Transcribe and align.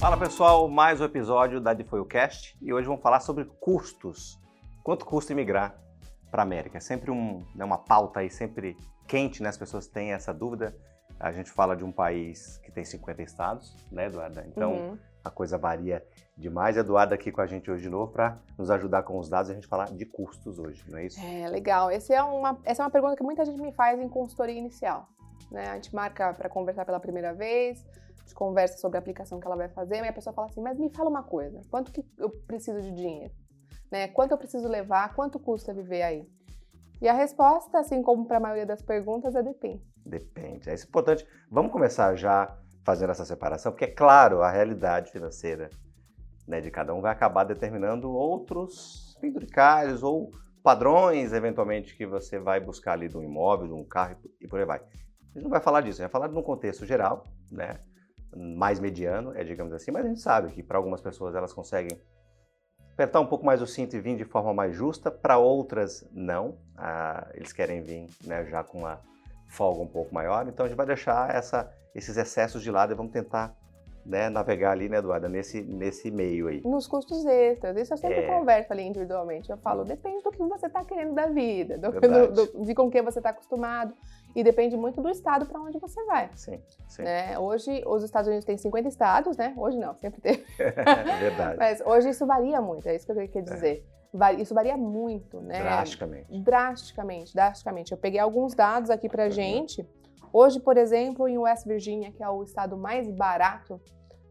Fala 0.00 0.16
pessoal, 0.16 0.66
mais 0.66 0.98
um 0.98 1.04
episódio 1.04 1.60
da 1.60 1.76
Foi 1.84 2.00
o 2.00 2.06
Cast 2.06 2.56
e 2.62 2.72
hoje 2.72 2.86
vamos 2.86 3.02
falar 3.02 3.20
sobre 3.20 3.44
custos. 3.44 4.40
Quanto 4.82 5.04
custa 5.04 5.32
imigrar 5.32 5.78
para 6.30 6.40
a 6.40 6.42
América? 6.42 6.78
É 6.78 6.80
sempre 6.80 7.10
um, 7.10 7.44
né, 7.54 7.62
uma 7.62 7.76
pauta 7.76 8.20
aí 8.20 8.30
sempre 8.30 8.78
quente, 9.06 9.42
né? 9.42 9.50
As 9.50 9.58
pessoas 9.58 9.86
têm 9.86 10.12
essa 10.12 10.32
dúvida. 10.32 10.74
A 11.20 11.30
gente 11.32 11.50
fala 11.50 11.76
de 11.76 11.84
um 11.84 11.92
país 11.92 12.56
que 12.64 12.72
tem 12.72 12.82
50 12.82 13.22
estados, 13.22 13.76
né, 13.92 14.06
Eduarda? 14.06 14.42
Então 14.48 14.72
uhum. 14.72 14.98
a 15.22 15.30
coisa 15.30 15.58
varia 15.58 16.02
demais. 16.34 16.78
Eduardo 16.78 17.12
aqui 17.12 17.30
com 17.30 17.42
a 17.42 17.46
gente 17.46 17.70
hoje 17.70 17.82
de 17.82 17.90
novo 17.90 18.10
para 18.10 18.38
nos 18.56 18.70
ajudar 18.70 19.02
com 19.02 19.18
os 19.18 19.28
dados 19.28 19.50
e 19.50 19.52
a 19.52 19.54
gente 19.54 19.66
falar 19.66 19.90
de 19.92 20.06
custos 20.06 20.58
hoje, 20.58 20.82
não 20.88 20.96
é 20.96 21.04
isso? 21.04 21.20
É, 21.20 21.46
legal. 21.46 21.90
Esse 21.90 22.14
é 22.14 22.22
uma, 22.22 22.58
essa 22.64 22.82
é 22.82 22.84
uma 22.86 22.90
pergunta 22.90 23.16
que 23.16 23.22
muita 23.22 23.44
gente 23.44 23.60
me 23.60 23.72
faz 23.72 24.00
em 24.00 24.08
consultoria 24.08 24.58
inicial. 24.58 25.06
Né? 25.50 25.68
A 25.68 25.74
gente 25.74 25.94
marca 25.94 26.32
para 26.32 26.48
conversar 26.48 26.86
pela 26.86 26.98
primeira 26.98 27.34
vez, 27.34 27.84
conversa 28.34 28.78
sobre 28.78 28.98
a 28.98 29.00
aplicação 29.00 29.40
que 29.40 29.46
ela 29.46 29.56
vai 29.56 29.68
fazer, 29.68 30.04
e 30.04 30.08
a 30.08 30.12
pessoa 30.12 30.32
fala 30.32 30.48
assim, 30.48 30.60
mas 30.60 30.78
me 30.78 30.90
fala 30.90 31.10
uma 31.10 31.22
coisa, 31.22 31.60
quanto 31.70 31.92
que 31.92 32.04
eu 32.18 32.30
preciso 32.30 32.80
de 32.80 32.92
dinheiro? 32.92 33.32
Né? 33.90 34.08
Quanto 34.08 34.32
eu 34.32 34.38
preciso 34.38 34.68
levar? 34.68 35.14
Quanto 35.14 35.38
custa 35.38 35.74
viver 35.74 36.02
aí? 36.02 36.28
E 37.00 37.08
a 37.08 37.12
resposta, 37.12 37.78
assim 37.78 38.02
como 38.02 38.26
para 38.26 38.36
a 38.36 38.40
maioria 38.40 38.66
das 38.66 38.82
perguntas, 38.82 39.34
é 39.34 39.42
depende. 39.42 39.82
Depende. 40.04 40.68
É 40.68 40.74
isso 40.74 40.86
importante. 40.86 41.26
Vamos 41.50 41.72
começar 41.72 42.14
já 42.14 42.56
fazendo 42.84 43.10
essa 43.10 43.24
separação, 43.24 43.72
porque 43.72 43.84
é 43.86 43.90
claro, 43.90 44.42
a 44.42 44.50
realidade 44.50 45.10
financeira 45.10 45.70
né, 46.46 46.60
de 46.60 46.70
cada 46.70 46.94
um 46.94 47.00
vai 47.00 47.12
acabar 47.12 47.44
determinando 47.44 48.10
outros 48.10 49.16
penduricários 49.20 50.02
ou 50.02 50.30
padrões, 50.62 51.32
eventualmente, 51.32 51.96
que 51.96 52.06
você 52.06 52.38
vai 52.38 52.60
buscar 52.60 52.92
ali 52.92 53.08
de 53.08 53.16
um 53.16 53.22
imóvel, 53.22 53.68
de 53.68 53.74
um 53.74 53.84
carro 53.84 54.16
e 54.40 54.46
por 54.46 54.58
aí 54.58 54.66
vai. 54.66 54.78
A 54.78 55.38
gente 55.38 55.44
não 55.44 55.50
vai 55.50 55.60
falar 55.60 55.80
disso, 55.80 56.02
a 56.02 56.04
gente 56.04 56.12
vai 56.12 56.20
falar 56.20 56.32
num 56.32 56.42
contexto 56.42 56.84
geral, 56.84 57.24
né? 57.50 57.78
Mais 58.36 58.78
mediano, 58.78 59.32
é 59.36 59.44
digamos 59.44 59.72
assim, 59.72 59.90
mas 59.90 60.04
a 60.04 60.08
gente 60.08 60.20
sabe 60.20 60.52
que 60.52 60.62
para 60.62 60.78
algumas 60.78 61.00
pessoas 61.00 61.34
elas 61.34 61.52
conseguem 61.52 62.00
apertar 62.92 63.20
um 63.20 63.26
pouco 63.26 63.44
mais 63.44 63.62
o 63.62 63.66
cinto 63.66 63.96
e 63.96 64.00
vir 64.00 64.16
de 64.16 64.24
forma 64.24 64.52
mais 64.52 64.74
justa, 64.74 65.10
para 65.10 65.38
outras 65.38 66.06
não, 66.12 66.58
ah, 66.76 67.28
eles 67.34 67.52
querem 67.52 67.82
vir 67.82 68.08
né, 68.24 68.44
já 68.46 68.62
com 68.62 68.78
uma 68.78 69.00
folga 69.48 69.82
um 69.82 69.86
pouco 69.86 70.14
maior, 70.14 70.46
então 70.46 70.64
a 70.64 70.68
gente 70.68 70.76
vai 70.76 70.86
deixar 70.86 71.34
essa, 71.34 71.72
esses 71.94 72.16
excessos 72.16 72.62
de 72.62 72.70
lado 72.70 72.92
e 72.92 72.96
vamos 72.96 73.12
tentar 73.12 73.56
né, 74.04 74.28
navegar 74.28 74.72
ali, 74.72 74.88
né, 74.88 74.98
Eduarda, 74.98 75.28
nesse, 75.28 75.62
nesse 75.62 76.10
meio 76.10 76.48
aí. 76.48 76.62
Nos 76.62 76.86
custos 76.86 77.24
extras. 77.26 77.76
Isso 77.76 77.92
eu 77.92 77.98
sempre 77.98 78.20
é. 78.20 78.26
converso 78.26 78.72
ali 78.72 78.82
individualmente. 78.82 79.50
Eu 79.50 79.58
falo, 79.58 79.84
depende 79.84 80.22
do 80.22 80.30
que 80.30 80.38
você 80.38 80.66
está 80.66 80.84
querendo 80.84 81.14
da 81.14 81.26
vida, 81.26 81.78
do, 81.78 81.92
do, 81.92 82.32
do, 82.32 82.64
de 82.64 82.74
com 82.74 82.90
que 82.90 83.02
você 83.02 83.18
está 83.18 83.30
acostumado. 83.30 83.94
E 84.34 84.44
depende 84.44 84.76
muito 84.76 85.02
do 85.02 85.08
estado 85.08 85.44
para 85.46 85.60
onde 85.60 85.78
você 85.78 86.04
vai. 86.04 86.30
Sim, 86.36 86.60
sim. 86.88 87.02
Né? 87.02 87.38
Hoje, 87.38 87.82
os 87.84 88.04
Estados 88.04 88.28
Unidos 88.28 88.44
têm 88.44 88.56
50 88.56 88.88
estados, 88.88 89.36
né? 89.36 89.52
Hoje 89.56 89.76
não, 89.76 89.94
sempre 89.96 90.20
teve. 90.20 90.44
é 90.58 91.18
verdade. 91.18 91.56
Mas 91.58 91.80
hoje 91.80 92.10
isso 92.10 92.24
varia 92.26 92.60
muito, 92.60 92.88
é 92.88 92.94
isso 92.94 93.04
que 93.06 93.12
eu 93.12 93.16
queria 93.16 93.42
dizer. 93.42 93.84
É. 93.96 94.00
Isso 94.40 94.54
varia 94.54 94.76
muito, 94.76 95.40
né? 95.40 95.60
Drasticamente. 95.60 96.40
Drasticamente, 96.40 97.32
drasticamente. 97.32 97.92
Eu 97.92 97.98
peguei 97.98 98.18
alguns 98.18 98.54
dados 98.54 98.90
aqui 98.90 99.08
pra 99.08 99.24
uhum. 99.24 99.30
gente. 99.30 99.86
Hoje, 100.32 100.60
por 100.60 100.76
exemplo, 100.76 101.26
em 101.26 101.38
West 101.38 101.66
Virginia, 101.66 102.12
que 102.12 102.22
é 102.22 102.28
o 102.28 102.42
estado 102.42 102.76
mais 102.76 103.10
barato 103.10 103.80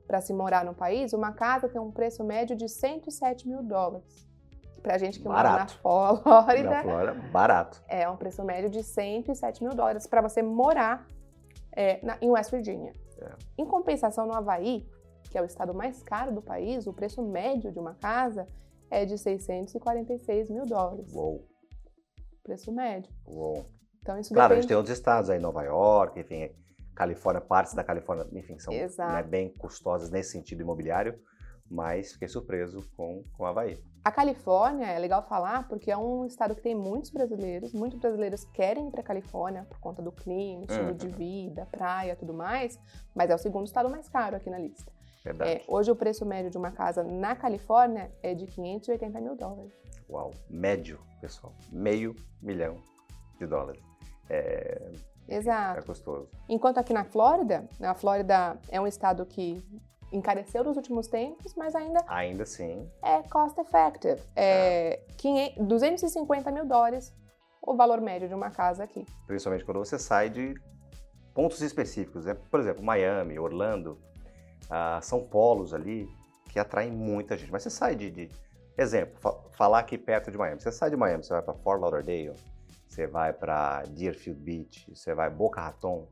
para 0.07 0.21
se 0.21 0.33
morar 0.33 0.65
no 0.65 0.73
país, 0.73 1.13
uma 1.13 1.33
casa 1.33 1.69
tem 1.69 1.79
um 1.79 1.91
preço 1.91 2.23
médio 2.23 2.55
de 2.55 2.67
107 2.67 3.47
mil 3.47 3.61
dólares. 3.61 4.27
Pra 4.81 4.97
gente 4.97 5.19
que 5.19 5.27
barato. 5.27 5.77
mora 5.83 6.13
na 6.13 6.17
Flórida. 6.17 6.69
Na 6.69 6.83
Flórida, 6.83 7.13
barato. 7.31 7.83
É 7.87 8.09
um 8.09 8.15
preço 8.15 8.43
médio 8.43 8.69
de 8.69 8.81
107 8.81 9.63
mil 9.63 9.73
dólares 9.73 10.07
para 10.07 10.21
você 10.21 10.41
morar 10.41 11.05
é, 11.73 12.03
na, 12.03 12.17
em 12.21 12.29
West 12.29 12.49
Virginia. 12.49 12.93
É. 13.21 13.31
Em 13.57 13.65
compensação, 13.65 14.25
no 14.25 14.33
Havaí, 14.33 14.87
que 15.29 15.37
é 15.37 15.41
o 15.41 15.45
estado 15.45 15.73
mais 15.73 16.01
caro 16.01 16.31
do 16.31 16.41
país, 16.41 16.87
o 16.87 16.93
preço 16.93 17.21
médio 17.21 17.71
de 17.71 17.79
uma 17.79 17.93
casa 17.93 18.47
é 18.89 19.05
de 19.05 19.17
646 19.17 20.49
mil 20.49 20.65
dólares. 20.65 21.13
Uou. 21.13 21.45
Preço 22.41 22.71
médio. 22.71 23.11
Uou. 23.27 23.65
Então, 24.01 24.17
isso 24.19 24.33
claro, 24.33 24.49
depende... 24.49 24.59
a 24.59 24.61
gente 24.61 24.67
tem 24.67 24.77
outros 24.77 24.97
estados 24.97 25.29
aí, 25.29 25.39
Nova 25.39 25.63
York, 25.63 26.19
enfim, 26.19 26.49
Califórnia, 26.95 27.41
partes 27.41 27.73
da 27.73 27.83
Califórnia, 27.83 28.27
enfim, 28.33 28.59
são 28.59 28.73
né, 28.73 29.23
bem 29.23 29.49
custosas 29.49 30.09
nesse 30.09 30.31
sentido 30.31 30.61
imobiliário, 30.61 31.17
mas 31.69 32.11
fiquei 32.11 32.27
surpreso 32.27 32.85
com, 32.97 33.23
com 33.37 33.45
Havaí. 33.45 33.81
A 34.03 34.11
Califórnia 34.11 34.87
é 34.87 34.99
legal 34.99 35.25
falar 35.27 35.67
porque 35.67 35.91
é 35.91 35.97
um 35.97 36.25
estado 36.25 36.55
que 36.55 36.61
tem 36.61 36.75
muitos 36.75 37.09
brasileiros, 37.11 37.73
muitos 37.73 37.99
brasileiros 37.99 38.43
querem 38.45 38.87
ir 38.87 38.91
para 38.91 39.01
a 39.01 39.03
Califórnia 39.03 39.65
por 39.65 39.79
conta 39.79 40.01
do 40.01 40.11
clima, 40.11 40.65
estilo 40.65 40.89
uhum. 40.89 40.93
de 40.93 41.07
vida, 41.07 41.65
praia, 41.71 42.15
tudo 42.15 42.33
mais, 42.33 42.79
mas 43.15 43.29
é 43.29 43.35
o 43.35 43.37
segundo 43.37 43.67
estado 43.67 43.89
mais 43.89 44.09
caro 44.09 44.35
aqui 44.35 44.49
na 44.49 44.57
lista. 44.57 44.91
Verdade. 45.23 45.51
É, 45.51 45.63
hoje 45.67 45.91
o 45.91 45.95
preço 45.95 46.25
médio 46.25 46.49
de 46.49 46.57
uma 46.57 46.71
casa 46.71 47.03
na 47.03 47.35
Califórnia 47.35 48.11
é 48.23 48.33
de 48.33 48.45
580 48.45 49.21
mil 49.21 49.35
dólares. 49.35 49.73
Uau, 50.09 50.31
médio, 50.49 50.99
pessoal, 51.21 51.53
meio 51.71 52.15
milhão 52.41 52.77
de 53.37 53.45
dólares. 53.45 53.88
É, 54.29 54.91
Exato. 55.27 55.79
É 55.79 55.83
gostoso. 55.83 56.29
Enquanto 56.47 56.79
aqui 56.79 56.93
na 56.93 57.03
Flórida, 57.03 57.67
a 57.81 57.93
Flórida 57.93 58.57
é 58.69 58.81
um 58.81 58.87
estado 58.87 59.25
que 59.25 59.63
encareceu 60.11 60.63
nos 60.63 60.75
últimos 60.75 61.07
tempos, 61.07 61.53
mas 61.55 61.75
ainda. 61.75 62.03
Ainda 62.07 62.45
sim. 62.45 62.89
É 63.03 63.21
cost 63.23 63.59
effective. 63.59 64.19
É, 64.35 65.01
500, 65.17 65.67
250 65.67 66.51
mil 66.51 66.65
dólares 66.65 67.13
o 67.61 67.75
valor 67.75 68.01
médio 68.01 68.27
de 68.27 68.33
uma 68.33 68.49
casa 68.49 68.83
aqui. 68.83 69.05
Principalmente 69.27 69.63
quando 69.63 69.77
você 69.77 69.99
sai 69.99 70.29
de 70.29 70.55
pontos 71.33 71.61
específicos. 71.61 72.25
Né? 72.25 72.33
Por 72.33 72.59
exemplo, 72.59 72.83
Miami, 72.83 73.37
Orlando, 73.37 73.99
ah, 74.69 74.99
são 75.01 75.21
polos 75.21 75.73
ali 75.73 76.09
que 76.49 76.57
atraem 76.57 76.91
muita 76.91 77.37
gente. 77.37 77.51
Mas 77.51 77.63
você 77.63 77.69
sai 77.69 77.95
de. 77.95 78.09
de 78.09 78.29
exemplo, 78.77 79.19
fa 79.19 79.33
falar 79.51 79.79
aqui 79.79 79.97
perto 79.97 80.31
de 80.31 80.37
Miami. 80.37 80.59
Você 80.59 80.71
sai 80.71 80.89
de 80.89 80.95
Miami, 80.95 81.23
você 81.23 81.33
vai 81.33 81.41
para 81.41 81.53
Fort 81.53 81.79
Lauderdale, 81.79 82.33
você 82.89 83.05
vai 83.05 83.31
para 83.31 83.83
Deerfield 83.83 84.41
Beach, 84.41 84.89
você 84.93 85.13
vai 85.13 85.29
Boca 85.29 85.61
Raton. 85.61 86.07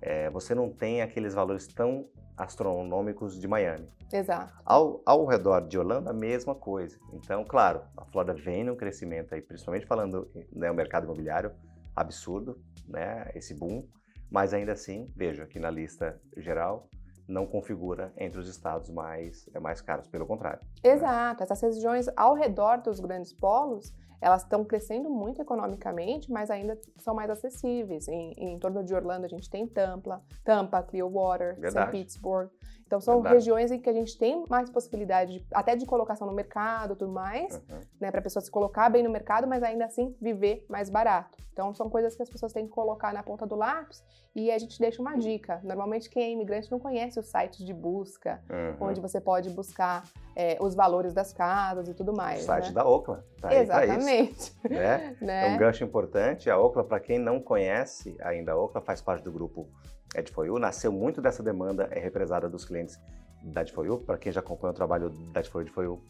É, 0.00 0.28
você 0.28 0.54
não 0.54 0.70
tem 0.70 1.00
aqueles 1.00 1.32
valores 1.32 1.66
tão 1.66 2.06
astronômicos 2.36 3.40
de 3.40 3.48
Miami. 3.48 3.88
Exato. 4.12 4.52
Ao, 4.64 5.00
ao 5.06 5.24
redor 5.24 5.66
de 5.66 5.78
Orlando, 5.78 6.10
a 6.10 6.12
mesma 6.12 6.54
coisa. 6.54 6.98
Então, 7.14 7.44
claro, 7.44 7.82
a 7.96 8.04
Flórida 8.04 8.34
vem 8.34 8.62
num 8.62 8.76
crescimento 8.76 9.34
aí, 9.34 9.40
principalmente 9.40 9.86
falando 9.86 10.30
né, 10.52 10.70
o 10.70 10.74
mercado 10.74 11.04
imobiliário, 11.04 11.52
absurdo, 11.96 12.60
né, 12.86 13.30
esse 13.34 13.54
boom, 13.54 13.86
mas 14.30 14.52
ainda 14.52 14.72
assim, 14.72 15.10
veja, 15.16 15.44
aqui 15.44 15.58
na 15.58 15.70
lista 15.70 16.20
geral, 16.36 16.88
não 17.26 17.46
configura 17.46 18.12
entre 18.18 18.38
os 18.38 18.48
estados 18.48 18.90
mais, 18.90 19.48
é 19.54 19.60
mais 19.60 19.80
caros, 19.80 20.08
pelo 20.08 20.26
contrário. 20.26 20.60
Né? 20.84 20.90
Exato, 20.90 21.40
né? 21.40 21.44
essas 21.44 21.62
regiões 21.62 22.06
ao 22.16 22.34
redor 22.34 22.82
dos 22.82 23.00
grandes 23.00 23.32
polos, 23.32 23.94
elas 24.22 24.42
estão 24.42 24.64
crescendo 24.64 25.10
muito 25.10 25.42
economicamente, 25.42 26.30
mas 26.30 26.48
ainda 26.48 26.78
são 26.98 27.12
mais 27.12 27.28
acessíveis. 27.28 28.06
Em, 28.06 28.32
em 28.38 28.56
torno 28.56 28.84
de 28.84 28.94
Orlando 28.94 29.26
a 29.26 29.28
gente 29.28 29.50
tem 29.50 29.66
Tampa, 29.66 30.22
Tampa, 30.44 30.80
Clearwater, 30.80 31.56
St. 31.56 31.86
Petersburg. 31.90 32.48
Então 32.92 33.00
são 33.00 33.14
Verdade. 33.22 33.36
regiões 33.36 33.72
em 33.72 33.80
que 33.80 33.88
a 33.88 33.92
gente 33.94 34.18
tem 34.18 34.44
mais 34.50 34.68
possibilidade 34.68 35.38
de, 35.38 35.46
até 35.54 35.74
de 35.74 35.86
colocação 35.86 36.26
no 36.26 36.34
mercado, 36.34 36.94
tudo 36.94 37.10
mais, 37.10 37.54
uhum. 37.54 37.80
né, 37.98 38.10
para 38.10 38.20
a 38.20 38.22
pessoa 38.22 38.42
se 38.42 38.50
colocar 38.50 38.90
bem 38.90 39.02
no 39.02 39.08
mercado, 39.08 39.46
mas 39.46 39.62
ainda 39.62 39.86
assim 39.86 40.14
viver 40.20 40.66
mais 40.68 40.90
barato. 40.90 41.38
Então 41.54 41.72
são 41.72 41.88
coisas 41.88 42.14
que 42.14 42.22
as 42.22 42.28
pessoas 42.28 42.52
têm 42.52 42.66
que 42.66 42.70
colocar 42.70 43.10
na 43.14 43.22
ponta 43.22 43.46
do 43.46 43.54
lápis 43.54 44.04
e 44.34 44.50
a 44.50 44.58
gente 44.58 44.78
deixa 44.78 45.00
uma 45.00 45.16
dica. 45.16 45.58
Normalmente 45.64 46.10
quem 46.10 46.22
é 46.22 46.30
imigrante 46.32 46.70
não 46.70 46.78
conhece 46.78 47.18
os 47.18 47.28
sites 47.28 47.64
de 47.64 47.72
busca, 47.72 48.42
uhum. 48.50 48.88
onde 48.88 49.00
você 49.00 49.18
pode 49.22 49.48
buscar 49.48 50.04
é, 50.36 50.58
os 50.60 50.74
valores 50.74 51.14
das 51.14 51.32
casas 51.32 51.88
e 51.88 51.94
tudo 51.94 52.14
mais. 52.14 52.42
O 52.42 52.44
site 52.44 52.68
né? 52.68 52.72
da 52.74 52.86
Ocla. 52.86 53.24
Tá 53.40 53.54
Exatamente. 53.54 54.52
Né? 54.68 55.16
né? 55.18 55.48
É 55.48 55.54
um 55.54 55.56
gancho 55.56 55.82
importante. 55.82 56.50
A 56.50 56.58
Ocla, 56.58 56.84
para 56.84 57.00
quem 57.00 57.18
não 57.18 57.40
conhece 57.40 58.14
ainda, 58.20 58.52
a 58.52 58.56
Ocla 58.56 58.82
faz 58.82 59.00
parte 59.00 59.24
do 59.24 59.32
grupo 59.32 59.66
Ed4U, 60.14 60.58
nasceu 60.58 60.92
muito 60.92 61.20
dessa 61.20 61.42
demanda 61.42 61.88
é 61.90 61.98
represada 61.98 62.48
dos 62.48 62.64
clientes 62.64 63.00
da 63.42 63.64
Ed4U. 63.64 64.04
Para 64.04 64.18
quem 64.18 64.30
já 64.30 64.40
acompanha 64.40 64.72
o 64.72 64.74
trabalho 64.74 65.10
da 65.10 65.42
Ed4U, 65.42 66.00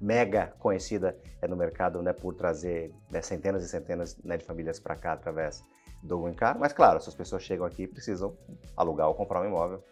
mega 0.00 0.52
conhecida 0.58 1.16
é 1.40 1.46
no 1.46 1.56
mercado 1.56 2.02
né, 2.02 2.12
por 2.12 2.34
trazer 2.34 2.92
né, 3.10 3.22
centenas 3.22 3.62
e 3.62 3.68
centenas 3.68 4.16
né, 4.18 4.36
de 4.36 4.44
famílias 4.44 4.80
para 4.80 4.96
cá 4.96 5.12
através 5.12 5.64
do 6.02 6.20
Green 6.20 6.34
Car. 6.34 6.58
Mas 6.58 6.72
claro, 6.72 7.00
se 7.00 7.08
as 7.08 7.14
pessoas 7.14 7.42
chegam 7.42 7.64
aqui 7.64 7.86
precisam 7.86 8.36
alugar 8.76 9.08
ou 9.08 9.14
comprar 9.14 9.40
um 9.40 9.46
imóvel. 9.46 9.84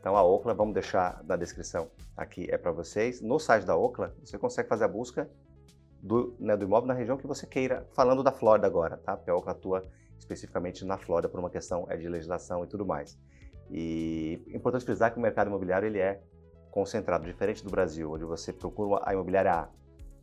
Então 0.00 0.16
a 0.16 0.22
Ocla, 0.22 0.54
vamos 0.54 0.72
deixar 0.72 1.22
na 1.24 1.36
descrição 1.36 1.90
aqui, 2.16 2.48
é 2.50 2.56
para 2.56 2.70
vocês. 2.70 3.20
No 3.20 3.38
site 3.38 3.64
da 3.64 3.76
Ocla, 3.76 4.14
você 4.24 4.38
consegue 4.38 4.68
fazer 4.68 4.84
a 4.84 4.88
busca 4.88 5.28
do, 6.02 6.34
né, 6.38 6.56
do 6.56 6.64
imóvel 6.64 6.86
na 6.86 6.94
região 6.94 7.16
que 7.16 7.26
você 7.26 7.46
queira, 7.46 7.86
falando 7.92 8.22
da 8.22 8.32
Flórida 8.32 8.66
agora, 8.66 8.96
tá? 8.98 9.16
Porque 9.16 9.30
a 9.30 9.34
Ocla 9.34 9.52
atua 9.52 9.82
especificamente 10.18 10.84
na 10.84 10.98
Flórida 10.98 11.28
por 11.28 11.40
uma 11.40 11.50
questão 11.50 11.86
é 11.88 11.96
de 11.96 12.08
legislação 12.08 12.64
e 12.64 12.66
tudo 12.66 12.84
mais. 12.84 13.18
E 13.70 14.42
é 14.48 14.56
importante 14.56 14.84
frisar 14.84 15.12
que 15.12 15.18
o 15.18 15.22
mercado 15.22 15.48
imobiliário 15.48 15.86
ele 15.86 15.98
é 15.98 16.20
concentrado, 16.70 17.24
diferente 17.24 17.64
do 17.64 17.70
Brasil, 17.70 18.10
onde 18.12 18.24
você 18.24 18.52
procura 18.52 19.02
a 19.04 19.12
imobiliária 19.12 19.52
A 19.52 19.68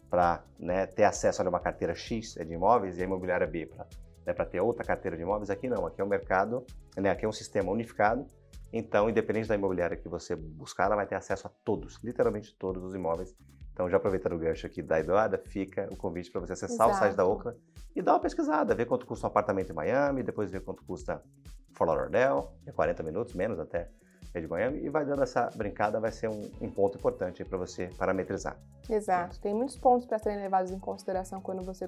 para 0.10 0.44
né, 0.58 0.86
ter 0.86 1.04
acesso 1.04 1.42
a 1.42 1.50
uma 1.50 1.60
carteira 1.60 1.94
X 1.94 2.36
de 2.36 2.54
imóveis 2.54 2.98
e 2.98 3.02
a 3.02 3.06
imobiliária 3.06 3.46
B 3.46 3.66
para 3.66 3.86
né, 4.26 4.34
ter 4.46 4.62
outra 4.62 4.84
carteira 4.84 5.18
de 5.18 5.24
imóveis. 5.24 5.50
Aqui 5.50 5.68
não, 5.68 5.86
aqui 5.86 6.00
é 6.02 6.04
um 6.04 6.08
mercado, 6.08 6.66
né, 6.96 7.10
aqui 7.10 7.26
é 7.26 7.28
um 7.28 7.34
sistema 7.34 7.72
unificado 7.72 8.26
Então, 8.72 9.10
independente 9.10 9.48
da 9.48 9.56
imobiliária 9.56 9.98
que 9.98 10.08
você 10.08 10.36
buscar, 10.36 10.86
ela 10.86 10.96
vai 10.96 11.08
ter 11.08 11.16
acesso 11.16 11.48
a 11.48 11.52
todos, 11.64 12.00
literalmente 12.04 12.56
todos 12.56 12.84
os 12.84 12.96
imóveis. 12.96 13.36
Então, 13.76 13.90
já 13.90 13.98
aproveitando 13.98 14.36
o 14.36 14.40
gancho 14.40 14.66
aqui 14.66 14.82
da 14.82 15.02
Eduarda, 15.02 15.38
fica 15.38 15.90
o 15.92 15.98
convite 15.98 16.32
para 16.32 16.40
você 16.40 16.54
acessar 16.54 16.88
Exato. 16.88 16.92
o 16.92 16.94
site 16.94 17.16
da 17.18 17.26
Ocla 17.26 17.58
e 17.94 18.02
dar 18.02 18.14
uma 18.14 18.22
pesquisada, 18.22 18.74
ver 18.74 18.86
quanto 18.86 19.06
custa 19.06 19.28
um 19.28 19.30
apartamento 19.30 19.70
em 19.70 19.76
Miami, 19.76 20.24
depois 20.24 20.50
ver 20.50 20.62
quanto 20.62 20.82
custa 20.86 21.22
Fort 21.74 21.90
Lauderdale, 21.90 22.48
é 22.66 22.72
40 22.72 23.04
minutos, 23.04 23.34
menos 23.34 23.60
até 23.60 23.90
de 24.34 24.48
Miami, 24.48 24.80
e 24.80 24.90
vai 24.90 25.06
dando 25.06 25.24
essa 25.24 25.50
brincada, 25.56 26.00
vai 26.00 26.12
ser 26.12 26.30
um, 26.30 26.50
um 26.62 26.72
ponto 26.72 26.98
importante 26.98 27.44
para 27.44 27.58
você 27.58 27.90
parametrizar. 27.98 28.58
Exato, 28.90 29.42
tem 29.42 29.54
muitos 29.54 29.78
pontos 29.78 30.06
para 30.06 30.20
serem 30.20 30.40
levados 30.40 30.72
em 30.72 30.80
consideração 30.80 31.42
quando 31.42 31.62
você 31.62 31.86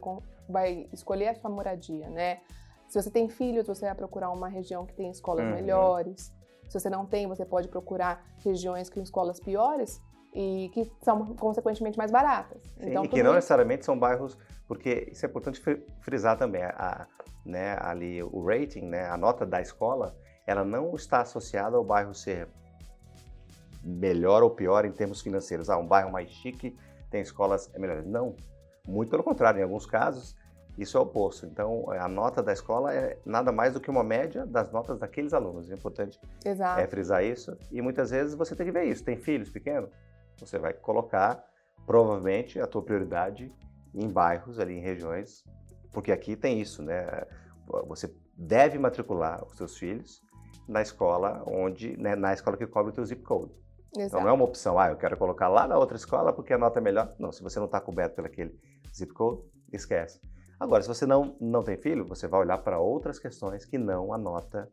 vai 0.47 0.89
escolher 0.91 1.29
a 1.29 1.35
sua 1.35 1.49
moradia, 1.49 2.09
né? 2.09 2.41
Se 2.89 3.01
você 3.01 3.09
tem 3.09 3.29
filhos, 3.29 3.65
você 3.65 3.85
vai 3.85 3.95
procurar 3.95 4.29
uma 4.31 4.49
região 4.49 4.85
que 4.85 4.93
tem 4.93 5.09
escolas 5.09 5.45
uhum. 5.45 5.55
melhores. 5.55 6.33
Se 6.67 6.77
você 6.77 6.89
não 6.89 7.05
tem, 7.05 7.27
você 7.27 7.45
pode 7.45 7.69
procurar 7.69 8.25
regiões 8.43 8.89
com 8.89 9.01
escolas 9.01 9.39
piores 9.39 10.01
e 10.37 10.69
que 10.69 10.87
são, 11.01 11.33
consequentemente, 11.35 11.97
mais 11.97 12.11
baratas. 12.11 12.61
Sim, 12.79 12.91
então, 12.91 13.03
e 13.03 13.07
que 13.07 13.23
não 13.23 13.31
isso... 13.31 13.35
necessariamente 13.37 13.83
são 13.83 13.97
bairros, 13.97 14.37
porque 14.67 15.09
isso 15.11 15.25
é 15.25 15.29
importante 15.29 15.59
frisar 16.01 16.37
também, 16.37 16.61
a, 16.63 17.07
né, 17.43 17.75
ali 17.81 18.21
o 18.21 18.45
rating, 18.45 18.81
né, 18.81 19.09
a 19.09 19.17
nota 19.17 19.47
da 19.47 19.59
escola, 19.59 20.15
ela 20.45 20.63
não 20.63 20.93
está 20.93 21.21
associada 21.21 21.75
ao 21.75 21.83
bairro 21.83 22.13
ser 22.13 22.47
melhor 23.83 24.43
ou 24.43 24.51
pior 24.51 24.85
em 24.85 24.91
termos 24.91 25.21
financeiros. 25.21 25.71
Ah, 25.71 25.77
um 25.77 25.87
bairro 25.87 26.11
mais 26.11 26.29
chique 26.29 26.77
tem 27.09 27.19
escolas 27.21 27.71
melhores. 27.75 28.05
Não, 28.05 28.35
muito 28.87 29.09
pelo 29.09 29.23
contrário, 29.23 29.59
em 29.59 29.63
alguns 29.63 29.87
casos 29.87 30.35
isso 30.77 30.95
é 30.95 30.99
o 30.99 31.03
oposto. 31.03 31.47
Então, 31.47 31.89
a 31.89 32.07
nota 32.07 32.43
da 32.43 32.53
escola 32.53 32.93
é 32.93 33.17
nada 33.25 33.51
mais 33.51 33.73
do 33.73 33.79
que 33.79 33.89
uma 33.89 34.03
média 34.03 34.45
das 34.45 34.71
notas 34.71 34.99
daqueles 34.99 35.33
alunos. 35.33 35.71
É 35.71 35.73
importante 35.73 36.19
Exato. 36.45 36.79
É, 36.79 36.85
frisar 36.85 37.23
isso. 37.23 37.57
E 37.71 37.81
muitas 37.81 38.11
vezes 38.11 38.35
você 38.35 38.55
tem 38.55 38.67
que 38.67 38.71
ver 38.71 38.83
isso. 38.83 39.03
Tem 39.03 39.17
filhos 39.17 39.49
pequenos? 39.49 39.89
Você 40.39 40.57
vai 40.57 40.73
colocar, 40.73 41.43
provavelmente, 41.85 42.59
a 42.59 42.67
tua 42.67 42.81
prioridade 42.81 43.53
em 43.93 44.07
bairros, 44.09 44.59
ali 44.59 44.75
em 44.75 44.81
regiões, 44.81 45.43
porque 45.91 46.11
aqui 46.11 46.35
tem 46.35 46.61
isso, 46.61 46.83
né? 46.83 47.25
Você 47.87 48.13
deve 48.35 48.77
matricular 48.77 49.43
os 49.45 49.57
seus 49.57 49.77
filhos 49.77 50.21
na 50.67 50.81
escola 50.81 51.43
onde, 51.47 51.97
né, 51.97 52.15
na 52.15 52.33
escola 52.33 52.57
que 52.57 52.67
cobre 52.67 52.91
o 52.91 52.93
teu 52.93 53.05
zip 53.05 53.23
code. 53.23 53.51
Exato. 53.95 54.07
Então 54.07 54.21
não 54.21 54.29
é 54.29 54.33
uma 54.33 54.43
opção, 54.43 54.77
ah, 54.77 54.89
eu 54.89 54.97
quero 54.97 55.17
colocar 55.17 55.47
lá 55.47 55.67
na 55.67 55.77
outra 55.77 55.97
escola 55.97 56.33
porque 56.33 56.53
a 56.53 56.57
nota 56.57 56.79
é 56.79 56.81
melhor. 56.81 57.15
Não, 57.17 57.31
se 57.31 57.41
você 57.41 57.57
não 57.57 57.65
está 57.65 57.79
coberto 57.79 58.15
pelo 58.15 58.27
aquele 58.27 58.55
zip 58.93 59.13
code, 59.13 59.41
esquece. 59.71 60.21
Agora, 60.59 60.81
se 60.81 60.87
você 60.87 61.05
não, 61.05 61.35
não 61.39 61.63
tem 61.63 61.77
filho, 61.77 62.05
você 62.05 62.27
vai 62.27 62.39
olhar 62.41 62.57
para 62.59 62.79
outras 62.79 63.19
questões 63.19 63.63
que 63.65 63.77
não 63.77 64.11
a 64.11 64.17
nota 64.17 64.69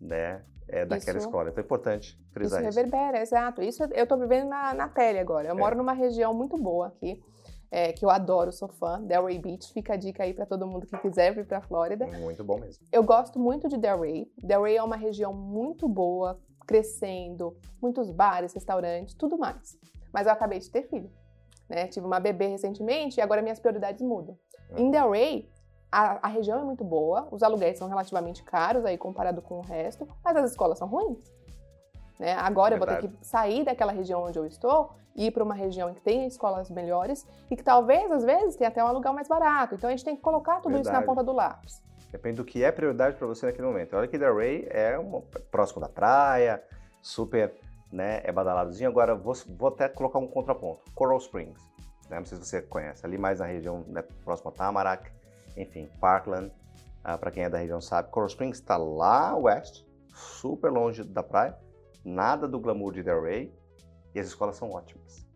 né, 0.00 0.42
é, 0.68 0.84
daquela 0.84 1.18
isso, 1.18 1.28
escola. 1.28 1.50
Então 1.50 1.62
é 1.62 1.64
importante 1.64 2.18
frisar 2.32 2.60
isso. 2.60 2.70
Isso 2.70 2.78
reverbera, 2.78 3.20
exato. 3.20 3.62
Isso 3.62 3.84
eu 3.84 4.02
estou 4.02 4.18
vivendo 4.18 4.48
na, 4.48 4.74
na 4.74 4.88
pele 4.88 5.18
agora. 5.18 5.48
Eu 5.48 5.54
é. 5.54 5.58
moro 5.58 5.76
numa 5.76 5.92
região 5.92 6.34
muito 6.34 6.56
boa 6.56 6.88
aqui. 6.88 7.22
É, 7.68 7.92
que 7.92 8.04
eu 8.04 8.10
adoro, 8.10 8.52
sou 8.52 8.68
fã, 8.68 9.02
Delray 9.02 9.38
Beach. 9.38 9.72
Fica 9.72 9.94
a 9.94 9.96
dica 9.96 10.22
aí 10.22 10.32
para 10.32 10.46
todo 10.46 10.66
mundo 10.66 10.86
que 10.86 10.96
quiser 10.98 11.34
vir 11.34 11.46
para 11.46 11.58
a 11.58 11.60
Flórida. 11.60 12.06
Muito 12.06 12.44
bom 12.44 12.58
mesmo. 12.58 12.86
Eu 12.92 13.02
gosto 13.02 13.40
muito 13.40 13.68
de 13.68 13.76
Delray. 13.76 14.30
Delray 14.38 14.76
é 14.76 14.82
uma 14.82 14.96
região 14.96 15.34
muito 15.34 15.88
boa, 15.88 16.38
crescendo, 16.64 17.56
muitos 17.82 18.10
bares, 18.10 18.52
restaurantes, 18.52 19.14
tudo 19.14 19.36
mais. 19.36 19.76
Mas 20.12 20.26
eu 20.26 20.32
acabei 20.32 20.60
de 20.60 20.70
ter 20.70 20.88
filho. 20.88 21.10
Né? 21.68 21.88
Tive 21.88 22.06
uma 22.06 22.20
bebê 22.20 22.46
recentemente 22.46 23.18
e 23.18 23.20
agora 23.20 23.42
minhas 23.42 23.58
prioridades 23.58 24.00
mudam. 24.00 24.38
Uhum. 24.70 24.78
Em 24.78 24.90
Delray, 24.90 25.50
a, 25.96 26.26
a, 26.26 26.28
região 26.28 26.60
é 26.60 26.62
muito 26.62 26.84
boa, 26.84 27.26
os 27.30 27.42
aluguéis 27.42 27.78
são 27.78 27.88
relativamente 27.88 28.42
caros 28.42 28.84
aí 28.84 28.98
comparado 28.98 29.40
com 29.40 29.60
o 29.60 29.62
resto, 29.62 30.06
mas 30.22 30.36
as 30.36 30.50
escolas 30.50 30.76
são 30.76 30.86
ruins. 30.86 31.32
Né? 32.18 32.34
Agora 32.34 32.74
eu 32.74 32.78
vou 32.78 32.86
ter 32.86 32.98
que 32.98 33.10
sair 33.22 33.64
daquela 33.64 33.92
região 33.92 34.22
onde 34.22 34.38
eu 34.38 34.44
estou 34.44 34.90
e 35.14 35.28
ir 35.28 35.30
para 35.30 35.42
uma 35.42 35.54
região 35.54 35.94
que 35.94 36.00
tem 36.02 36.26
escolas 36.26 36.70
melhores 36.70 37.26
e 37.50 37.56
que 37.56 37.62
talvez, 37.62 38.12
às 38.12 38.24
vezes, 38.24 38.56
tenha 38.56 38.68
até 38.68 38.84
um 38.84 38.88
aluguel 38.88 39.14
mais 39.14 39.26
barato. 39.26 39.74
Então 39.74 39.88
a 39.88 39.90
gente 39.90 40.04
tem 40.04 40.14
que 40.14 40.20
colocar 40.20 40.56
tudo 40.56 40.72
Verdade. 40.72 40.88
isso 40.88 41.00
na 41.00 41.02
ponta 41.02 41.24
do 41.24 41.32
lápis. 41.32 41.82
Depende 42.12 42.36
do 42.36 42.44
que 42.44 42.62
é 42.62 42.70
prioridade 42.70 43.16
para 43.16 43.26
você 43.26 43.46
naquele 43.46 43.66
momento. 43.66 43.96
Olha 43.96 44.06
que 44.06 44.18
Delray 44.18 44.68
é 44.70 44.98
uma, 44.98 45.22
próximo 45.50 45.80
da 45.80 45.88
praia, 45.88 46.62
super 47.00 47.54
né, 47.90 48.20
é 48.22 48.30
badaladozinho. 48.30 48.90
Agora, 48.90 49.14
vou, 49.14 49.34
vou 49.56 49.68
até 49.68 49.88
colocar 49.88 50.18
um 50.18 50.26
contraponto. 50.26 50.82
Coral 50.94 51.16
Springs. 51.16 51.58
Né? 52.10 52.18
Não 52.18 52.26
sei 52.26 52.36
se 52.36 52.44
você 52.44 52.60
conhece. 52.60 53.04
Ali 53.06 53.16
mais 53.16 53.40
na 53.40 53.46
região 53.46 53.82
né, 53.88 54.04
próxima 54.22 54.50
a 54.50 54.54
Tamarack, 54.54 55.10
enfim, 55.56 55.88
Parkland. 56.00 56.52
Ah, 57.02 57.16
para 57.16 57.30
quem 57.30 57.44
é 57.44 57.50
da 57.50 57.58
região 57.58 57.80
sabe, 57.80 58.10
Coral 58.10 58.26
Springs 58.26 58.58
está 58.58 58.76
lá 58.76 59.36
oeste, 59.36 59.86
super 60.08 60.70
longe 60.70 61.04
da 61.04 61.22
praia. 61.22 61.56
Nada 62.04 62.48
do 62.48 62.58
glamour 62.58 62.92
de 62.92 63.02
Delray. 63.02 63.52
E 64.14 64.18
as 64.18 64.26
escolas 64.26 64.56
são 64.56 64.70
ótimas. 64.70 65.26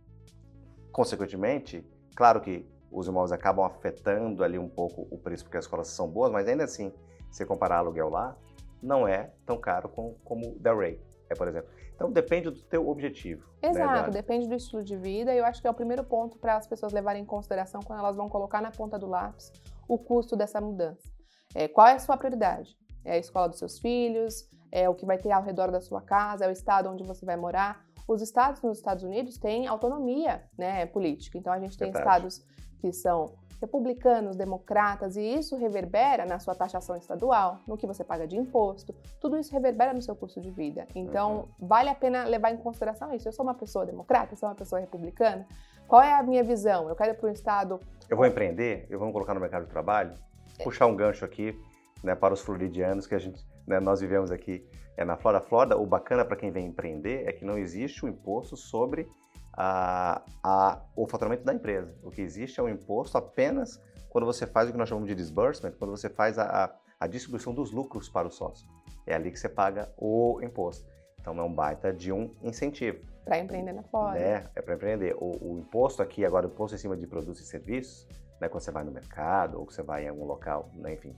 Consequentemente, 0.90 1.86
claro 2.16 2.40
que 2.40 2.66
os 2.90 3.06
imóveis 3.06 3.30
acabam 3.30 3.64
afetando 3.64 4.42
ali 4.42 4.58
um 4.58 4.68
pouco 4.68 5.06
o 5.10 5.18
preço 5.18 5.44
porque 5.44 5.58
as 5.58 5.64
escolas 5.64 5.88
são 5.88 6.08
boas, 6.08 6.32
mas 6.32 6.48
ainda 6.48 6.64
assim, 6.64 6.92
se 7.30 7.46
comparar 7.46 7.78
aluguel 7.78 8.08
lá, 8.08 8.36
não 8.82 9.06
é 9.06 9.32
tão 9.46 9.58
caro 9.58 9.88
como, 9.88 10.14
como 10.24 10.58
Delray, 10.58 11.00
é, 11.28 11.34
por 11.34 11.46
exemplo. 11.46 11.70
Então 12.00 12.10
depende 12.10 12.48
do 12.48 12.62
teu 12.62 12.88
objetivo. 12.88 13.46
Né, 13.62 13.68
Exato, 13.68 14.06
né, 14.06 14.10
depende 14.10 14.48
do 14.48 14.54
estilo 14.54 14.82
de 14.82 14.96
vida 14.96 15.34
e 15.34 15.38
eu 15.38 15.44
acho 15.44 15.60
que 15.60 15.68
é 15.68 15.70
o 15.70 15.74
primeiro 15.74 16.02
ponto 16.02 16.38
para 16.38 16.56
as 16.56 16.66
pessoas 16.66 16.94
levarem 16.94 17.22
em 17.22 17.26
consideração 17.26 17.82
quando 17.82 17.98
elas 17.98 18.16
vão 18.16 18.26
colocar 18.26 18.62
na 18.62 18.70
ponta 18.70 18.98
do 18.98 19.06
lápis 19.06 19.52
o 19.86 19.98
custo 19.98 20.34
dessa 20.34 20.62
mudança. 20.62 21.06
É, 21.54 21.68
qual 21.68 21.86
é 21.86 21.92
a 21.92 21.98
sua 21.98 22.16
prioridade? 22.16 22.74
É 23.04 23.12
a 23.12 23.18
escola 23.18 23.50
dos 23.50 23.58
seus 23.58 23.78
filhos? 23.78 24.48
É 24.72 24.88
o 24.88 24.94
que 24.94 25.04
vai 25.04 25.18
ter 25.18 25.30
ao 25.30 25.42
redor 25.42 25.70
da 25.70 25.78
sua 25.78 26.00
casa? 26.00 26.46
É 26.46 26.48
o 26.48 26.50
estado 26.50 26.88
onde 26.88 27.04
você 27.04 27.26
vai 27.26 27.36
morar? 27.36 27.84
Os 28.08 28.22
estados 28.22 28.62
nos 28.62 28.78
Estados 28.78 29.04
Unidos 29.04 29.36
têm 29.36 29.66
autonomia 29.66 30.42
né, 30.56 30.86
política. 30.86 31.36
Então 31.36 31.52
a 31.52 31.60
gente 31.60 31.76
tem 31.76 31.92
Verdade. 31.92 32.16
estados 32.16 32.46
que 32.80 32.94
são 32.94 33.26
republicanos, 33.60 34.36
democratas, 34.36 35.16
e 35.16 35.22
isso 35.22 35.56
reverbera 35.56 36.24
na 36.24 36.38
sua 36.38 36.54
taxação 36.54 36.96
estadual, 36.96 37.60
no 37.66 37.76
que 37.76 37.86
você 37.86 38.02
paga 38.02 38.26
de 38.26 38.36
imposto, 38.36 38.94
tudo 39.20 39.38
isso 39.38 39.52
reverbera 39.52 39.92
no 39.92 40.00
seu 40.00 40.16
custo 40.16 40.40
de 40.40 40.50
vida. 40.50 40.86
Então, 40.94 41.48
uhum. 41.60 41.66
vale 41.68 41.90
a 41.90 41.94
pena 41.94 42.24
levar 42.24 42.50
em 42.52 42.56
consideração 42.56 43.12
isso. 43.12 43.28
Eu 43.28 43.32
sou 43.32 43.44
uma 43.44 43.54
pessoa 43.54 43.84
democrata, 43.84 44.32
eu 44.32 44.36
sou 44.38 44.48
uma 44.48 44.54
pessoa 44.54 44.80
republicana. 44.80 45.46
Qual 45.86 46.00
é 46.00 46.14
a 46.14 46.22
minha 46.22 46.42
visão? 46.42 46.88
Eu 46.88 46.96
quero 46.96 47.10
ir 47.10 47.14
para 47.14 47.28
um 47.28 47.32
estado. 47.32 47.80
Eu 48.08 48.16
vou 48.16 48.24
empreender, 48.24 48.86
eu 48.88 48.98
vou 48.98 49.12
colocar 49.12 49.34
no 49.34 49.40
mercado 49.40 49.64
de 49.64 49.70
trabalho, 49.70 50.14
é. 50.58 50.64
puxar 50.64 50.86
um 50.86 50.96
gancho 50.96 51.24
aqui 51.24 51.58
né, 52.02 52.14
para 52.14 52.32
os 52.32 52.40
floridianos 52.40 53.06
que 53.06 53.14
a 53.14 53.18
gente, 53.18 53.44
né, 53.66 53.78
nós 53.78 54.00
vivemos 54.00 54.30
aqui 54.30 54.66
é, 54.96 55.04
na 55.04 55.16
Florida. 55.16 55.44
Florida, 55.44 55.76
o 55.76 55.86
bacana 55.86 56.24
para 56.24 56.36
quem 56.36 56.50
vem 56.50 56.66
empreender 56.66 57.28
é 57.28 57.32
que 57.32 57.44
não 57.44 57.58
existe 57.58 58.04
o 58.04 58.08
imposto 58.08 58.56
sobre 58.56 59.08
a, 59.52 60.22
a, 60.42 60.80
o 60.96 61.06
faturamento 61.06 61.44
da 61.44 61.52
empresa. 61.52 61.94
O 62.02 62.10
que 62.10 62.20
existe 62.20 62.60
é 62.60 62.62
um 62.62 62.68
imposto 62.68 63.18
apenas 63.18 63.80
quando 64.08 64.24
você 64.24 64.46
faz 64.46 64.68
o 64.68 64.72
que 64.72 64.78
nós 64.78 64.88
chamamos 64.88 65.08
de 65.08 65.14
disbursement, 65.14 65.72
quando 65.72 65.90
você 65.90 66.08
faz 66.08 66.38
a, 66.38 66.74
a 66.98 67.06
distribuição 67.06 67.54
dos 67.54 67.70
lucros 67.70 68.08
para 68.08 68.26
o 68.26 68.30
sócio. 68.30 68.68
É 69.06 69.14
ali 69.14 69.30
que 69.30 69.38
você 69.38 69.48
paga 69.48 69.92
o 69.96 70.40
imposto. 70.42 70.86
Então 71.20 71.38
é 71.38 71.42
um 71.42 71.52
baita 71.52 71.92
de 71.92 72.12
um 72.12 72.34
incentivo. 72.42 72.98
Para 73.24 73.38
empreender 73.38 73.72
na 73.72 73.82
fora. 73.82 74.18
É, 74.18 74.48
é 74.54 74.62
para 74.62 74.74
empreender. 74.74 75.14
O, 75.16 75.52
o, 75.52 75.58
imposto 75.58 76.02
aqui, 76.02 76.24
agora 76.24 76.46
o 76.46 76.50
imposto 76.50 76.74
em 76.74 76.78
cima 76.78 76.96
de 76.96 77.06
produtos 77.06 77.40
e 77.40 77.44
serviços, 77.44 78.06
né, 78.40 78.48
quando 78.48 78.62
você 78.62 78.70
vai 78.70 78.82
no 78.82 78.90
mercado 78.90 79.58
ou 79.58 79.66
que 79.66 79.74
você 79.74 79.82
vai 79.82 80.04
em 80.04 80.08
algum 80.08 80.24
local, 80.24 80.70
né, 80.74 80.94
enfim, 80.94 81.14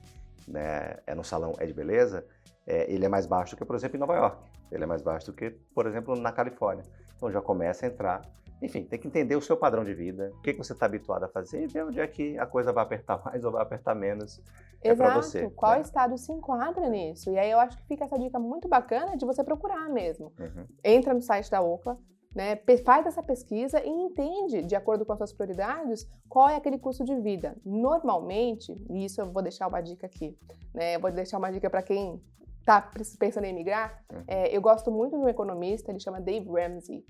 né, 0.47 0.97
é 1.07 1.15
no 1.15 1.23
salão, 1.23 1.55
é 1.59 1.67
de 1.67 1.73
beleza, 1.73 2.27
é, 2.67 2.93
ele 2.93 3.05
é 3.05 3.09
mais 3.09 3.27
baixo 3.27 3.55
do 3.55 3.59
que, 3.59 3.65
por 3.65 3.77
exemplo, 3.77 3.97
em 3.97 4.01
Nova 4.01 4.15
York. 4.15 4.37
Ele 4.71 4.85
é 4.85 4.87
mais 4.87 5.03
baixo 5.03 5.27
do 5.27 5.33
que, 5.33 5.51
por 5.75 5.87
exemplo, 5.87 6.17
na 6.17 6.33
Califórnia. 6.33 6.85
Então 7.23 7.31
já 7.31 7.41
começa 7.41 7.87
a 7.87 7.89
entrar. 7.89 8.23
Enfim, 8.61 8.83
tem 8.83 8.99
que 8.99 9.07
entender 9.07 9.37
o 9.37 9.41
seu 9.41 9.57
padrão 9.57 9.85
de 9.85 9.95
vida, 9.95 10.33
o 10.35 10.43
que, 10.43 10.53
que 10.53 10.59
você 10.59 10.73
está 10.73 10.87
habituado 10.87 11.23
a 11.23 11.29
fazer 11.29 11.63
e 11.63 11.67
ver 11.69 11.85
onde 11.85 12.01
é 12.01 12.07
que 12.07 12.37
a 12.37 12.47
coisa 12.47 12.73
vai 12.73 12.83
apertar 12.83 13.23
mais 13.25 13.45
ou 13.45 13.53
vai 13.53 13.63
apertar 13.63 13.95
menos 13.95 14.43
é 14.83 14.93
para 14.93 15.15
você. 15.15 15.49
Qual 15.51 15.75
né? 15.75 15.83
estado 15.83 16.19
se 16.19 16.33
enquadra 16.33 16.89
nisso? 16.89 17.31
E 17.31 17.39
aí 17.39 17.49
eu 17.49 17.61
acho 17.61 17.77
que 17.77 17.85
fica 17.85 18.05
essa 18.05 18.19
dica 18.19 18.41
muito 18.41 18.69
bacana 18.69 19.17
de 19.17 19.25
você 19.25 19.45
procurar 19.45 19.89
mesmo. 19.89 20.33
Uhum. 20.37 20.67
Entra 20.83 21.15
no 21.15 21.21
site 21.21 21.49
da 21.49 21.63
OCLA, 21.63 21.97
né, 22.35 22.57
faz 22.85 23.07
essa 23.07 23.23
pesquisa 23.23 23.81
e 23.81 23.89
entende, 23.89 24.63
de 24.63 24.75
acordo 24.75 25.07
com 25.07 25.13
as 25.13 25.19
suas 25.19 25.33
prioridades, 25.33 26.11
qual 26.29 26.49
é 26.49 26.57
aquele 26.57 26.79
custo 26.79 27.05
de 27.05 27.15
vida. 27.21 27.57
Normalmente, 27.65 28.77
e 28.91 29.05
isso 29.05 29.21
eu 29.21 29.31
vou 29.31 29.43
deixar 29.43 29.69
uma 29.69 29.81
dica 29.81 30.07
aqui, 30.07 30.37
né, 30.75 30.97
eu 30.97 31.01
vou 31.01 31.13
deixar 31.13 31.39
uma 31.39 31.53
dica 31.53 31.71
para 31.71 31.83
quem 31.83 32.21
está 32.63 32.91
pensando 33.19 33.45
em 33.45 33.53
migrar, 33.53 34.03
uhum. 34.11 34.25
é, 34.27 34.57
eu 34.57 34.61
gosto 34.61 34.91
muito 34.91 35.17
de 35.17 35.23
um 35.23 35.29
economista, 35.29 35.91
ele 35.91 36.01
chama 36.01 36.21
Dave 36.21 36.49
Ramsey. 36.49 37.05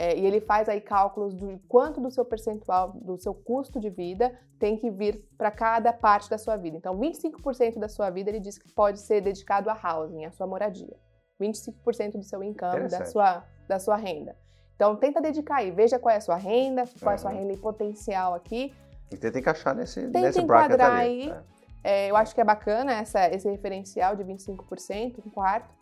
É, 0.00 0.16
e 0.16 0.24
ele 0.24 0.40
faz 0.40 0.68
aí 0.68 0.80
cálculos 0.80 1.34
do 1.34 1.58
quanto 1.66 2.00
do 2.00 2.08
seu 2.08 2.24
percentual, 2.24 2.92
do 2.92 3.18
seu 3.18 3.34
custo 3.34 3.80
de 3.80 3.90
vida 3.90 4.32
tem 4.56 4.76
que 4.76 4.88
vir 4.90 5.24
para 5.36 5.50
cada 5.50 5.92
parte 5.92 6.30
da 6.30 6.38
sua 6.38 6.56
vida. 6.56 6.76
Então, 6.76 6.96
25% 6.96 7.80
da 7.80 7.88
sua 7.88 8.08
vida 8.08 8.30
ele 8.30 8.38
diz 8.38 8.56
que 8.58 8.72
pode 8.72 9.00
ser 9.00 9.20
dedicado 9.20 9.68
a 9.68 9.74
housing, 9.74 10.24
a 10.24 10.30
sua 10.30 10.46
moradia. 10.46 10.96
25% 11.40 12.12
do 12.12 12.22
seu 12.22 12.44
income, 12.44 12.88
da 12.88 13.06
sua, 13.06 13.44
da 13.66 13.80
sua 13.80 13.96
renda. 13.96 14.36
Então, 14.76 14.94
tenta 14.94 15.20
dedicar 15.20 15.56
aí, 15.56 15.72
veja 15.72 15.98
qual 15.98 16.14
é 16.14 16.18
a 16.18 16.20
sua 16.20 16.36
renda, 16.36 16.84
qual 17.00 17.06
uhum. 17.06 17.10
é 17.10 17.14
a 17.14 17.18
sua 17.18 17.30
renda 17.32 17.52
em 17.52 17.58
potencial 17.58 18.34
aqui. 18.34 18.72
E 19.10 19.16
tenta 19.16 19.38
encaixar 19.40 19.74
nesse, 19.74 20.02
tenta 20.02 20.20
nesse 20.20 20.40
enquadrar 20.40 21.00
ali, 21.00 21.22
aí. 21.22 21.26
Né? 21.28 21.42
É, 21.82 22.10
eu 22.10 22.16
acho 22.16 22.34
que 22.34 22.40
é 22.40 22.44
bacana 22.44 22.92
essa, 22.92 23.28
esse 23.28 23.48
referencial 23.48 24.16
de 24.16 24.24
25%, 24.24 25.18
um 25.24 25.30
quarto. 25.30 25.74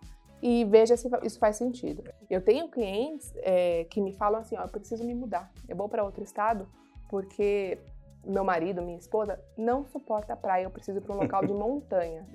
e 0.43 0.65
veja 0.65 0.97
se 0.97 1.09
isso 1.23 1.39
faz 1.39 1.57
sentido. 1.57 2.05
Eu 2.29 2.43
tenho 2.43 2.69
clientes 2.69 3.33
é, 3.37 3.85
que 3.85 4.01
me 4.01 4.13
falam 4.13 4.41
assim, 4.41 4.57
ó, 4.57 4.63
eu 4.63 4.69
preciso 4.69 5.05
me 5.05 5.15
mudar, 5.15 5.51
eu 5.69 5.77
vou 5.77 5.89
para 5.89 6.05
outro 6.05 6.23
estado 6.23 6.69
porque 7.09 7.79
meu 8.25 8.45
marido, 8.45 8.83
minha 8.83 8.99
esposa, 8.99 9.41
não 9.57 9.85
suporta 9.87 10.33
a 10.33 10.37
praia, 10.37 10.65
eu 10.65 10.71
preciso 10.71 10.99
ir 10.99 11.01
para 11.01 11.15
um 11.15 11.21
local 11.21 11.47
de 11.47 11.53
montanha, 11.55 12.27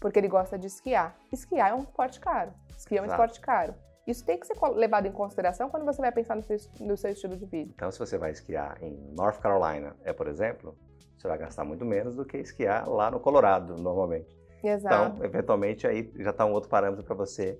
porque 0.00 0.18
ele 0.18 0.28
gosta 0.28 0.58
de 0.58 0.66
esquiar. 0.66 1.16
Esquiar 1.32 1.70
é 1.70 1.74
um 1.74 1.80
esporte 1.80 2.20
caro, 2.20 2.52
esquiar 2.76 3.04
é 3.04 3.06
um 3.06 3.10
esporte 3.10 3.40
caro. 3.40 3.74
Isso 4.06 4.22
tem 4.24 4.38
que 4.38 4.46
ser 4.46 4.54
levado 4.74 5.06
em 5.06 5.12
consideração 5.12 5.70
quando 5.70 5.86
você 5.86 6.02
vai 6.02 6.12
pensar 6.12 6.36
no 6.36 6.42
seu, 6.42 6.58
no 6.80 6.94
seu 6.94 7.10
estilo 7.10 7.36
de 7.36 7.46
vida. 7.46 7.72
Então, 7.74 7.90
se 7.90 7.98
você 7.98 8.18
vai 8.18 8.32
esquiar 8.32 8.76
em 8.82 8.92
North 9.16 9.40
Carolina, 9.40 9.96
é 10.04 10.12
por 10.12 10.28
exemplo, 10.28 10.76
você 11.24 11.28
vai 11.28 11.38
gastar 11.38 11.64
muito 11.64 11.86
menos 11.86 12.14
do 12.14 12.24
que 12.24 12.36
esquiar 12.36 12.86
lá 12.86 13.10
no 13.10 13.18
Colorado, 13.18 13.78
normalmente. 13.78 14.36
Exato. 14.62 15.14
Então, 15.14 15.24
eventualmente, 15.24 15.86
aí 15.86 16.12
já 16.16 16.30
está 16.30 16.44
um 16.44 16.52
outro 16.52 16.68
parâmetro 16.68 17.02
para 17.02 17.14
você 17.14 17.58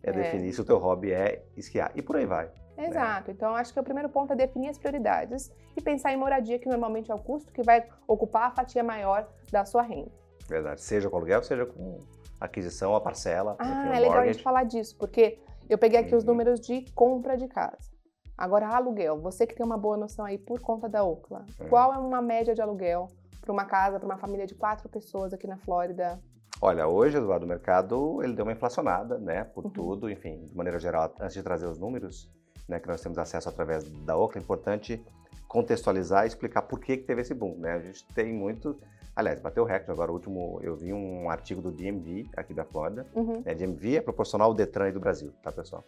é, 0.00 0.10
é. 0.10 0.12
definir 0.12 0.52
se 0.52 0.60
o 0.60 0.64
teu 0.64 0.78
hobby 0.78 1.12
é 1.12 1.44
esquiar. 1.56 1.90
E 1.96 2.02
por 2.02 2.16
aí 2.16 2.24
vai. 2.24 2.46
Né? 2.76 2.86
Exato. 2.86 3.28
Né? 3.28 3.34
Então, 3.36 3.56
acho 3.56 3.74
que 3.74 3.80
o 3.80 3.82
primeiro 3.82 4.08
ponto 4.08 4.32
é 4.32 4.36
definir 4.36 4.68
as 4.68 4.78
prioridades 4.78 5.52
e 5.76 5.82
pensar 5.82 6.12
em 6.12 6.16
moradia, 6.16 6.56
que 6.56 6.68
normalmente 6.68 7.10
é 7.10 7.14
o 7.14 7.18
custo 7.18 7.52
que 7.52 7.64
vai 7.64 7.84
ocupar 8.06 8.44
a 8.44 8.50
fatia 8.52 8.84
maior 8.84 9.28
da 9.50 9.64
sua 9.64 9.82
renda. 9.82 10.12
Verdade. 10.48 10.80
Seja 10.80 11.10
com 11.10 11.16
aluguel, 11.16 11.42
seja 11.42 11.66
com 11.66 11.98
aquisição, 12.40 12.94
a 12.94 13.00
parcela. 13.00 13.56
Ah, 13.58 13.90
é 13.92 13.98
legal 13.98 14.18
a 14.18 14.26
gente 14.26 14.42
falar 14.42 14.62
disso, 14.62 14.96
porque 14.96 15.40
eu 15.68 15.76
peguei 15.76 15.98
aqui 15.98 16.12
uhum. 16.12 16.18
os 16.18 16.24
números 16.24 16.60
de 16.60 16.84
compra 16.94 17.36
de 17.36 17.48
casa. 17.48 17.89
Agora, 18.40 18.68
aluguel. 18.68 19.20
Você 19.20 19.46
que 19.46 19.54
tem 19.54 19.66
uma 19.66 19.76
boa 19.76 19.98
noção 19.98 20.24
aí 20.24 20.38
por 20.38 20.58
conta 20.60 20.88
da 20.88 21.04
Ocla. 21.04 21.44
Uhum. 21.60 21.68
Qual 21.68 21.92
é 21.92 21.98
uma 21.98 22.22
média 22.22 22.54
de 22.54 22.62
aluguel 22.62 23.06
para 23.38 23.52
uma 23.52 23.66
casa, 23.66 23.98
para 23.98 24.06
uma 24.06 24.16
família 24.16 24.46
de 24.46 24.54
quatro 24.54 24.88
pessoas 24.88 25.34
aqui 25.34 25.46
na 25.46 25.58
Flórida? 25.58 26.18
Olha, 26.62 26.88
hoje, 26.88 27.18
Eduardo, 27.18 27.44
o 27.44 27.48
mercado 27.48 28.22
ele 28.22 28.32
deu 28.32 28.46
uma 28.46 28.52
inflacionada, 28.52 29.18
né? 29.18 29.44
Por 29.44 29.66
uhum. 29.66 29.70
tudo, 29.70 30.08
enfim, 30.08 30.46
de 30.46 30.56
maneira 30.56 30.78
geral, 30.78 31.14
antes 31.20 31.34
de 31.34 31.42
trazer 31.42 31.66
os 31.66 31.78
números, 31.78 32.30
né, 32.66 32.80
que 32.80 32.88
nós 32.88 33.02
temos 33.02 33.18
acesso 33.18 33.46
através 33.46 33.84
da 33.84 34.16
Ocla, 34.16 34.40
é 34.40 34.42
importante 34.42 35.04
contextualizar 35.46 36.24
e 36.24 36.28
explicar 36.28 36.62
por 36.62 36.80
que, 36.80 36.96
que 36.96 37.04
teve 37.04 37.20
esse 37.20 37.34
boom, 37.34 37.56
né? 37.58 37.74
A 37.74 37.80
gente 37.80 38.06
tem 38.14 38.32
muito, 38.32 38.80
aliás, 39.14 39.38
bateu 39.38 39.64
o 39.64 39.66
recorde 39.66 39.90
agora, 39.90 40.10
o 40.10 40.14
último, 40.14 40.60
eu 40.62 40.74
vi 40.76 40.94
um 40.94 41.28
artigo 41.28 41.60
do 41.60 41.70
DMV 41.70 42.26
aqui 42.34 42.54
da 42.54 42.64
Flórida, 42.64 43.06
uhum. 43.14 43.42
né, 43.44 43.54
DMV 43.54 43.96
é 43.96 44.00
proporcional 44.00 44.48
ao 44.48 44.54
Detran 44.54 44.90
do 44.92 45.00
Brasil, 45.00 45.30
tá, 45.42 45.52
pessoal? 45.52 45.84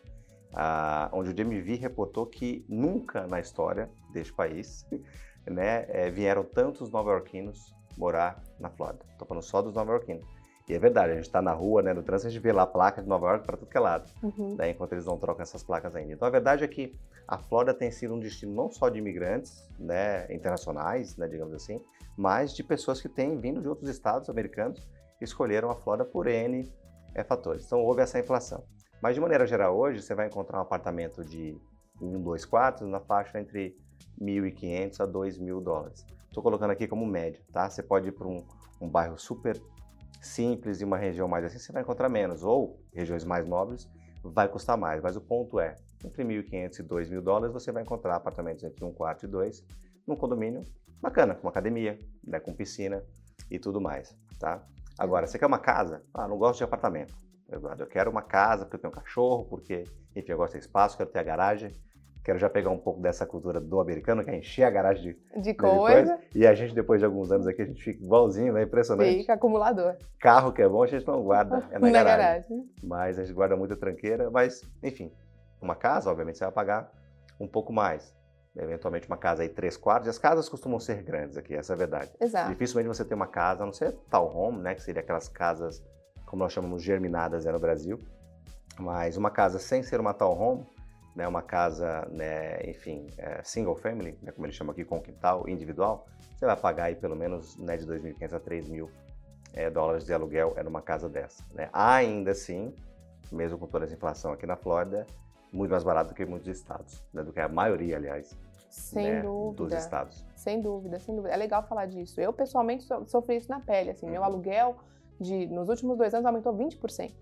Ah, 0.55 1.09
onde 1.13 1.31
o 1.31 1.35
DMV 1.35 1.77
reportou 1.77 2.27
que 2.27 2.65
nunca 2.69 3.27
na 3.27 3.41
história 3.41 3.91
deste 4.13 4.33
país, 4.33 4.87
né, 5.47 5.87
é, 5.89 6.11
vieram 6.11 6.45
tantos 6.45 6.91
nova-iorquinos 6.91 7.75
morar 7.97 8.43
na 8.59 8.71
Flórida. 8.71 9.05
Estou 9.13 9.27
falando 9.27 9.43
só 9.43 9.63
dos 9.63 9.75
nova-iorquinos. 9.75 10.25
E 10.69 10.75
é 10.75 10.79
verdade, 10.79 11.13
a 11.13 11.15
gente 11.17 11.27
está 11.27 11.43
na 11.43 11.53
rua, 11.53 11.83
né, 11.83 11.93
no 11.93 12.03
trânsito, 12.03 12.29
a 12.29 12.31
gente 12.31 12.43
vê 12.43 12.53
lá 12.53 12.63
a 12.63 12.67
placa 12.67 13.03
de 13.03 13.09
Nova 13.09 13.27
York 13.29 13.45
para 13.45 13.57
tudo 13.57 13.69
que 13.69 13.77
é 13.77 13.81
lado. 13.81 14.11
Uhum. 14.23 14.55
Daí, 14.57 14.71
enquanto 14.71 14.93
eles 14.93 15.05
não 15.05 15.19
trocam 15.19 15.43
essas 15.43 15.63
placas 15.63 15.97
ainda. 15.97 16.13
Então, 16.13 16.27
a 16.27 16.31
verdade 16.31 16.63
é 16.63 16.69
que 16.69 16.97
a 17.27 17.37
Flórida 17.37 17.75
tem 17.75 17.91
sido 17.91 18.15
um 18.15 18.19
destino 18.19 18.55
não 18.55 18.71
só 18.71 18.89
de 18.89 18.99
imigrantes, 18.99 19.69
né, 19.79 20.33
internacionais, 20.33 21.17
né, 21.17 21.27
digamos 21.27 21.55
assim, 21.55 21.81
mas 22.17 22.55
de 22.55 22.63
pessoas 22.63 23.01
que 23.01 23.09
têm 23.09 23.39
vindo 23.39 23.61
de 23.61 23.69
outros 23.69 23.89
estados 23.89 24.31
americanos 24.31 24.81
e 25.21 25.25
escolheram 25.25 25.71
a 25.71 25.75
Flórida 25.75 26.05
por 26.05 26.27
N 26.27 26.71
é, 27.15 27.25
fatores. 27.25 27.67
Então, 27.67 27.81
houve 27.81 28.01
essa 28.01 28.19
inflação. 28.19 28.65
Mas, 29.03 29.17
de 29.17 29.21
maneira 29.21 29.45
geral, 29.45 29.77
hoje, 29.77 30.01
você 30.01 30.15
vai 30.15 30.29
encontrar 30.29 30.59
um 30.59 30.63
apartamento 30.63 31.25
de 31.25 31.61
um, 32.01 32.23
dois 32.23 32.45
quartos 32.45 32.87
na 32.87 33.01
faixa 33.01 33.41
entre 33.41 33.77
1.500 34.21 35.01
a 35.01 35.09
2.000 35.09 35.61
dólares. 35.61 36.07
Estou 36.29 36.41
colocando 36.41 36.71
aqui 36.71 36.87
como 36.87 37.05
média, 37.05 37.43
tá? 37.53 37.69
Você 37.69 37.83
pode 37.83 38.09
ir 38.09 38.13
para 38.13 38.29
um, 38.29 38.47
um 38.81 38.89
bairro 38.89 39.19
super 39.19 39.61
simples 40.21 40.81
e 40.81 40.85
uma 40.85 40.97
região 40.97 41.27
mais 41.27 41.45
assim, 41.45 41.59
você 41.59 41.73
vai 41.73 41.83
encontrar 41.83 42.09
menos. 42.09 42.45
Ou 42.45 42.81
regiões 42.93 43.25
mais 43.25 43.45
nobres, 43.45 43.91
vai 44.23 44.49
custar 44.49 44.79
mais. 44.79 45.03
Mas 45.03 45.17
o 45.17 45.21
ponto 45.21 45.59
é, 45.59 45.75
entre 46.05 46.23
1.500 46.23 46.79
e 46.79 46.83
2.000 46.85 47.21
dólares, 47.21 47.53
você 47.53 47.73
vai 47.73 47.83
encontrar 47.83 48.15
apartamentos 48.15 48.63
entre 48.63 48.85
um 48.85 48.93
quarto 48.93 49.25
e 49.25 49.29
dois, 49.29 49.67
num 50.07 50.15
condomínio 50.15 50.61
bacana, 51.01 51.35
com 51.35 51.49
academia, 51.49 51.99
né, 52.23 52.39
com 52.39 52.55
piscina 52.55 53.03
e 53.51 53.59
tudo 53.59 53.81
mais, 53.81 54.17
tá? 54.39 54.65
Agora, 54.97 55.27
você 55.27 55.41
quer 55.41 55.47
uma 55.47 55.59
casa? 55.59 56.05
Ah, 56.15 56.29
não 56.29 56.39
gosto 56.39 56.59
de 56.59 56.65
apartamento, 56.65 57.13
Eduardo. 57.57 57.83
Eu 57.83 57.87
quero 57.87 58.11
uma 58.11 58.23
casa 58.23 58.65
porque 58.65 58.77
eu 58.77 58.81
tenho 58.81 58.93
um 58.93 58.97
cachorro, 58.97 59.45
porque, 59.45 59.85
enfim, 60.15 60.33
eu 60.33 60.37
gosto 60.37 60.55
de 60.55 60.61
espaço, 60.61 60.97
quero 60.97 61.11
ter 61.11 61.19
a 61.19 61.23
garagem. 61.23 61.71
Quero 62.25 62.39
já 62.39 62.49
pegar 62.49 62.71
um 62.71 62.79
pouco 62.79 63.01
dessa 63.01 63.27
cultura 63.27 63.61
do 63.61 63.81
americano, 63.81 64.23
que 64.23 64.31
é 64.31 64.37
encher 64.37 64.63
a 64.63 64.71
garagem 64.71 65.17
de, 65.35 65.43
de, 65.43 65.55
coisa. 65.55 66.03
de 66.03 66.09
coisa. 66.09 66.19
E 66.33 66.47
a 66.47 66.55
gente, 66.55 66.73
depois 66.73 67.01
de 67.01 67.05
alguns 67.05 67.33
anos 67.33 67.49
aqui, 67.49 67.63
a 67.63 67.65
gente 67.65 67.83
fica 67.83 68.05
igualzinho, 68.05 68.53
né? 68.53 68.63
Impressionante. 68.63 69.19
Fica 69.19 69.35
acumulador. 69.35 69.97
Carro 70.21 70.53
que 70.53 70.63
é 70.63 70.69
bom, 70.69 70.85
a 70.85 70.87
gente 70.87 71.05
não 71.05 71.21
guarda, 71.21 71.69
é 71.73 71.81
na, 71.81 71.91
na 71.91 72.05
garagem. 72.05 72.49
garagem. 72.49 72.71
Mas 72.81 73.19
a 73.19 73.25
gente 73.25 73.35
guarda 73.35 73.57
muita 73.57 73.77
tranqueira. 73.77 74.31
Mas, 74.31 74.63
enfim, 74.85 75.13
uma 75.61 75.75
casa, 75.75 76.11
obviamente, 76.11 76.39
você 76.39 76.45
vai 76.45 76.53
pagar 76.53 76.93
um 77.41 77.49
pouco 77.49 77.73
mais. 77.73 78.15
Eventualmente 78.55 79.07
uma 79.09 79.17
casa 79.17 79.43
aí, 79.43 79.49
três 79.49 79.77
quartos. 79.77 80.07
E 80.07 80.11
as 80.11 80.19
casas 80.19 80.49
costumam 80.49 80.79
ser 80.79 81.03
grandes 81.03 81.37
aqui, 81.37 81.55
essa 81.55 81.73
é 81.73 81.75
a 81.75 81.79
verdade. 81.79 82.13
Exato. 82.21 82.51
Dificilmente 82.51 82.89
você 82.89 83.05
tem 83.05 83.17
uma 83.17 83.27
casa, 83.27 83.63
a 83.63 83.67
não 83.67 83.73
ser 83.73 83.97
home, 84.13 84.61
né? 84.61 84.75
Que 84.75 84.83
seria 84.83 85.01
aquelas 85.01 85.29
casas, 85.29 85.83
como 86.33 86.45
nós 86.45 86.53
chamamos, 86.55 86.83
germinadas 86.83 87.45
né, 87.45 87.53
no 87.53 87.59
Brasil. 87.59 88.01
Mas 88.81 89.19
uma 89.19 89.31
casa 89.31 89.59
sem 89.59 89.83
ser 89.83 90.01
uma 90.01 90.17
home 90.19 90.67
né, 91.15 91.29
uma 91.29 91.43
casa, 91.43 92.09
né, 92.11 92.59
enfim, 92.71 93.07
é, 93.19 93.43
single 93.45 93.77
family, 93.77 94.19
né, 94.23 94.33
como 94.33 94.47
eles 94.47 94.57
chamam 94.57 94.73
aqui, 94.73 94.83
com 94.83 94.99
quintal 94.99 95.47
individual, 95.47 96.07
você 96.35 96.47
vai 96.47 96.57
pagar 96.57 96.85
aí 96.85 96.95
pelo 96.95 97.15
menos 97.15 97.59
né, 97.59 97.77
de 97.77 97.87
2.500 97.87 98.33
a 98.33 98.41
3.000 98.41 98.89
é, 99.53 99.69
dólares 99.69 100.07
de 100.07 100.15
aluguel 100.15 100.55
é 100.57 100.62
numa 100.62 100.81
casa 100.81 101.07
dessa. 101.07 101.45
Né? 101.53 101.69
Ainda 101.71 102.31
assim, 102.31 102.75
mesmo 103.31 103.59
com 103.59 103.67
toda 103.67 103.85
essa 103.85 103.93
inflação 103.93 104.33
aqui 104.33 104.47
na 104.47 104.57
Flórida, 104.57 105.07
muito 105.53 105.71
mais 105.71 105.85
barato 105.85 106.09
do 106.09 106.15
que 106.15 106.25
muitos 106.25 106.49
estados, 106.49 107.05
né, 107.12 107.23
do 107.23 107.31
que 107.31 107.41
a 107.41 107.49
maioria, 107.51 107.97
aliás, 107.97 108.35
sem 108.71 109.05
né, 109.05 109.21
dúvida. 109.21 109.65
dos 109.65 109.73
estados. 109.75 110.27
Sem 110.35 110.62
dúvida, 110.62 110.99
sem 110.99 111.15
dúvida. 111.15 111.35
É 111.35 111.37
legal 111.37 111.62
falar 111.62 111.85
disso. 111.85 112.19
Eu, 112.19 112.33
pessoalmente, 112.33 112.87
sofri 113.07 113.37
isso 113.37 113.51
na 113.51 113.61
pele. 113.61 113.91
Assim, 113.91 114.07
uhum. 114.07 114.12
Meu 114.12 114.25
aluguel 114.25 114.79
de, 115.23 115.47
nos 115.47 115.69
últimos 115.69 115.97
dois 115.97 116.12
anos 116.12 116.26
aumentou 116.26 116.52
20% 116.55 117.12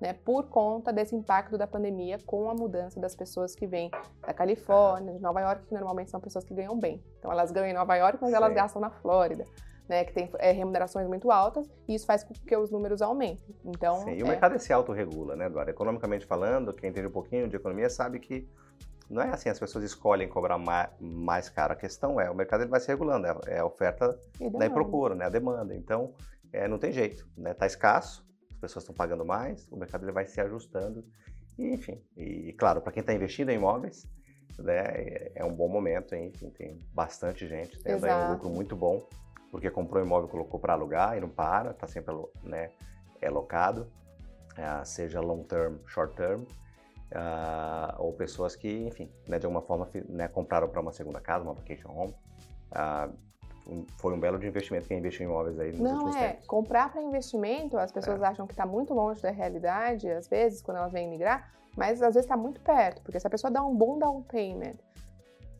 né, 0.00 0.12
por 0.24 0.44
conta 0.48 0.92
desse 0.92 1.14
impacto 1.14 1.56
da 1.56 1.66
pandemia 1.66 2.18
com 2.26 2.50
a 2.50 2.54
mudança 2.54 3.00
das 3.00 3.14
pessoas 3.14 3.54
que 3.54 3.66
vêm 3.66 3.90
da 4.26 4.32
Califórnia, 4.32 5.14
de 5.14 5.20
Nova 5.20 5.40
York, 5.40 5.66
que 5.66 5.74
normalmente 5.74 6.10
são 6.10 6.20
pessoas 6.20 6.44
que 6.44 6.54
ganham 6.54 6.78
bem. 6.78 7.02
Então 7.18 7.32
elas 7.32 7.50
ganham 7.50 7.68
em 7.68 7.74
Nova 7.74 7.94
York, 7.96 8.18
mas 8.20 8.32
elas 8.32 8.52
gastam 8.52 8.80
na 8.80 8.90
Flórida. 8.90 9.44
Né, 9.88 10.04
que 10.04 10.12
tem 10.12 10.28
é, 10.40 10.50
remunerações 10.50 11.06
muito 11.06 11.30
altas, 11.30 11.70
e 11.86 11.94
isso 11.94 12.06
faz 12.06 12.24
com 12.24 12.34
que 12.34 12.56
os 12.56 12.72
números 12.72 13.00
aumentem. 13.00 13.54
Então, 13.64 14.00
Sim, 14.00 14.14
e 14.14 14.22
o 14.24 14.26
é... 14.26 14.30
mercado 14.30 14.58
se 14.58 14.72
autorregula, 14.72 15.36
né, 15.36 15.46
Eduardo? 15.46 15.70
Economicamente 15.70 16.26
falando, 16.26 16.72
quem 16.72 16.90
entende 16.90 17.06
um 17.06 17.12
pouquinho 17.12 17.46
de 17.46 17.54
economia 17.54 17.88
sabe 17.88 18.18
que 18.18 18.48
não 19.08 19.22
é 19.22 19.28
assim, 19.28 19.48
as 19.48 19.60
pessoas 19.60 19.84
escolhem 19.84 20.28
cobrar 20.28 20.58
mais, 20.58 20.88
mais 20.98 21.48
caro. 21.48 21.72
A 21.72 21.76
questão 21.76 22.20
é, 22.20 22.28
o 22.28 22.34
mercado 22.34 22.62
ele 22.62 22.70
vai 22.70 22.80
se 22.80 22.88
regulando, 22.88 23.28
é, 23.28 23.36
é 23.46 23.58
a 23.60 23.64
oferta 23.64 24.18
e, 24.40 24.50
né, 24.50 24.68
procura, 24.68 25.14
né, 25.14 25.26
a 25.26 25.28
demanda. 25.28 25.72
Então, 25.72 26.12
é, 26.52 26.68
não 26.68 26.78
tem 26.78 26.92
jeito, 26.92 27.28
né? 27.36 27.54
Tá 27.54 27.66
escasso, 27.66 28.26
as 28.50 28.58
pessoas 28.58 28.82
estão 28.82 28.94
pagando 28.94 29.24
mais, 29.24 29.66
o 29.70 29.76
mercado 29.76 30.04
ele 30.04 30.12
vai 30.12 30.26
se 30.26 30.40
ajustando. 30.40 31.04
E, 31.58 31.72
enfim, 31.72 32.02
e 32.16 32.52
claro, 32.52 32.80
para 32.80 32.92
quem 32.92 33.00
está 33.00 33.14
investindo 33.14 33.50
em 33.50 33.56
imóveis, 33.56 34.06
né, 34.58 35.30
é 35.34 35.44
um 35.44 35.54
bom 35.54 35.68
momento, 35.68 36.14
enfim, 36.14 36.50
tem 36.50 36.80
bastante 36.92 37.46
gente 37.46 37.78
aí 37.84 38.28
um 38.28 38.32
lucro 38.32 38.48
muito 38.48 38.76
bom, 38.76 39.06
porque 39.50 39.70
comprou 39.70 40.02
imóvel, 40.02 40.28
colocou 40.28 40.58
para 40.58 40.72
alugar 40.72 41.16
e 41.16 41.20
não 41.20 41.28
para, 41.28 41.70
está 41.70 41.86
sempre 41.86 42.14
né, 42.42 42.70
é 43.20 43.30
locado, 43.30 43.90
uh, 44.52 44.84
seja 44.84 45.20
long 45.20 45.42
term, 45.42 45.76
short 45.86 46.14
term, 46.16 46.42
uh, 46.42 47.94
ou 47.98 48.12
pessoas 48.12 48.56
que, 48.56 48.86
enfim, 48.86 49.10
né, 49.26 49.38
de 49.38 49.46
alguma 49.46 49.62
forma 49.62 49.88
né, 50.08 50.28
compraram 50.28 50.68
para 50.68 50.80
uma 50.80 50.92
segunda 50.92 51.20
casa, 51.20 51.44
uma 51.44 51.54
vacation 51.54 51.90
home, 51.90 52.14
uh, 52.72 53.25
foi 53.98 54.14
um 54.14 54.20
belo 54.20 54.38
de 54.38 54.46
investimento 54.46 54.86
quem 54.86 54.98
investiu 54.98 55.26
em 55.26 55.30
imóveis 55.30 55.58
aí 55.58 55.72
nos 55.72 55.80
Não, 55.80 56.08
é. 56.10 56.28
tempos. 56.28 56.46
Comprar 56.46 56.92
para 56.92 57.02
investimento, 57.02 57.76
as 57.76 57.90
pessoas 57.90 58.22
é. 58.22 58.26
acham 58.26 58.46
que 58.46 58.52
está 58.52 58.64
muito 58.64 58.94
longe 58.94 59.20
da 59.20 59.30
realidade, 59.30 60.08
às 60.10 60.28
vezes, 60.28 60.62
quando 60.62 60.78
elas 60.78 60.92
vêm 60.92 61.08
migrar, 61.08 61.50
mas 61.76 62.00
às 62.02 62.14
vezes 62.14 62.24
está 62.24 62.36
muito 62.36 62.60
perto, 62.60 63.02
porque 63.02 63.18
se 63.18 63.26
a 63.26 63.30
pessoa 63.30 63.50
dá 63.50 63.62
um 63.62 63.74
bom 63.74 63.98
down 63.98 64.22
payment, 64.22 64.76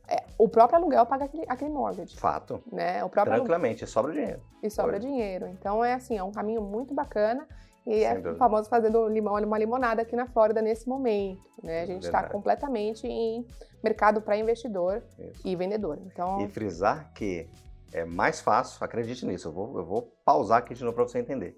é, 0.09 0.23
o 0.39 0.49
próprio 0.49 0.79
aluguel 0.79 1.05
paga 1.05 1.25
aquele, 1.25 1.45
aquele 1.49 1.71
mortgage. 1.71 2.17
Fato. 2.17 2.63
Né? 2.71 3.03
O 3.03 3.09
próprio 3.09 3.35
Tranquilamente, 3.35 3.85
aluguel. 3.85 3.89
sobra 3.93 4.13
dinheiro. 4.13 4.41
E 4.63 4.71
sobra 4.71 4.97
Hoje. 4.97 5.07
dinheiro. 5.07 5.47
Então 5.49 5.85
é 5.85 5.95
assim, 5.95 6.17
é 6.17 6.23
um 6.23 6.31
caminho 6.31 6.63
muito 6.63 6.95
bacana. 6.95 7.47
E 7.85 8.01
Sem 8.01 8.05
é 8.05 8.15
dúvida. 8.15 8.35
famoso 8.37 8.69
fazendo 8.69 9.09
limão, 9.09 9.35
uma 9.35 9.59
limonada 9.59 10.03
aqui 10.03 10.17
na 10.17 10.27
Flórida 10.27 10.61
nesse 10.61 10.89
momento. 10.89 11.41
Né? 11.63 11.83
A 11.83 11.87
gente 11.87 12.05
está 12.05 12.25
completamente 12.29 13.07
em 13.07 13.47
mercado 13.83 14.21
para 14.21 14.37
investidor 14.37 15.03
Isso. 15.19 15.47
e 15.47 15.55
vendedor. 15.55 15.99
Então... 16.07 16.41
E 16.41 16.49
frisar 16.49 17.13
que 17.13 17.49
é 17.93 18.05
mais 18.05 18.41
fácil, 18.41 18.85
acredite 18.85 19.25
nisso, 19.25 19.49
eu 19.49 19.53
vou, 19.53 19.79
eu 19.79 19.85
vou 19.85 20.03
pausar 20.25 20.59
aqui 20.59 20.75
de 20.75 20.83
novo 20.83 20.95
para 20.95 21.05
você 21.05 21.19
entender. 21.19 21.57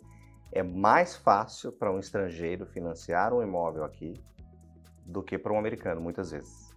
É 0.53 0.63
mais 0.63 1.17
fácil 1.17 1.73
para 1.73 1.93
um 1.93 1.99
estrangeiro 1.99 2.67
financiar 2.67 3.35
um 3.35 3.43
imóvel 3.43 3.85
aqui 3.85 4.15
do 5.05 5.23
que 5.23 5.39
para 5.39 5.53
um 5.53 5.59
americano, 5.59 6.01
muitas 6.01 6.31
vezes. 6.31 6.69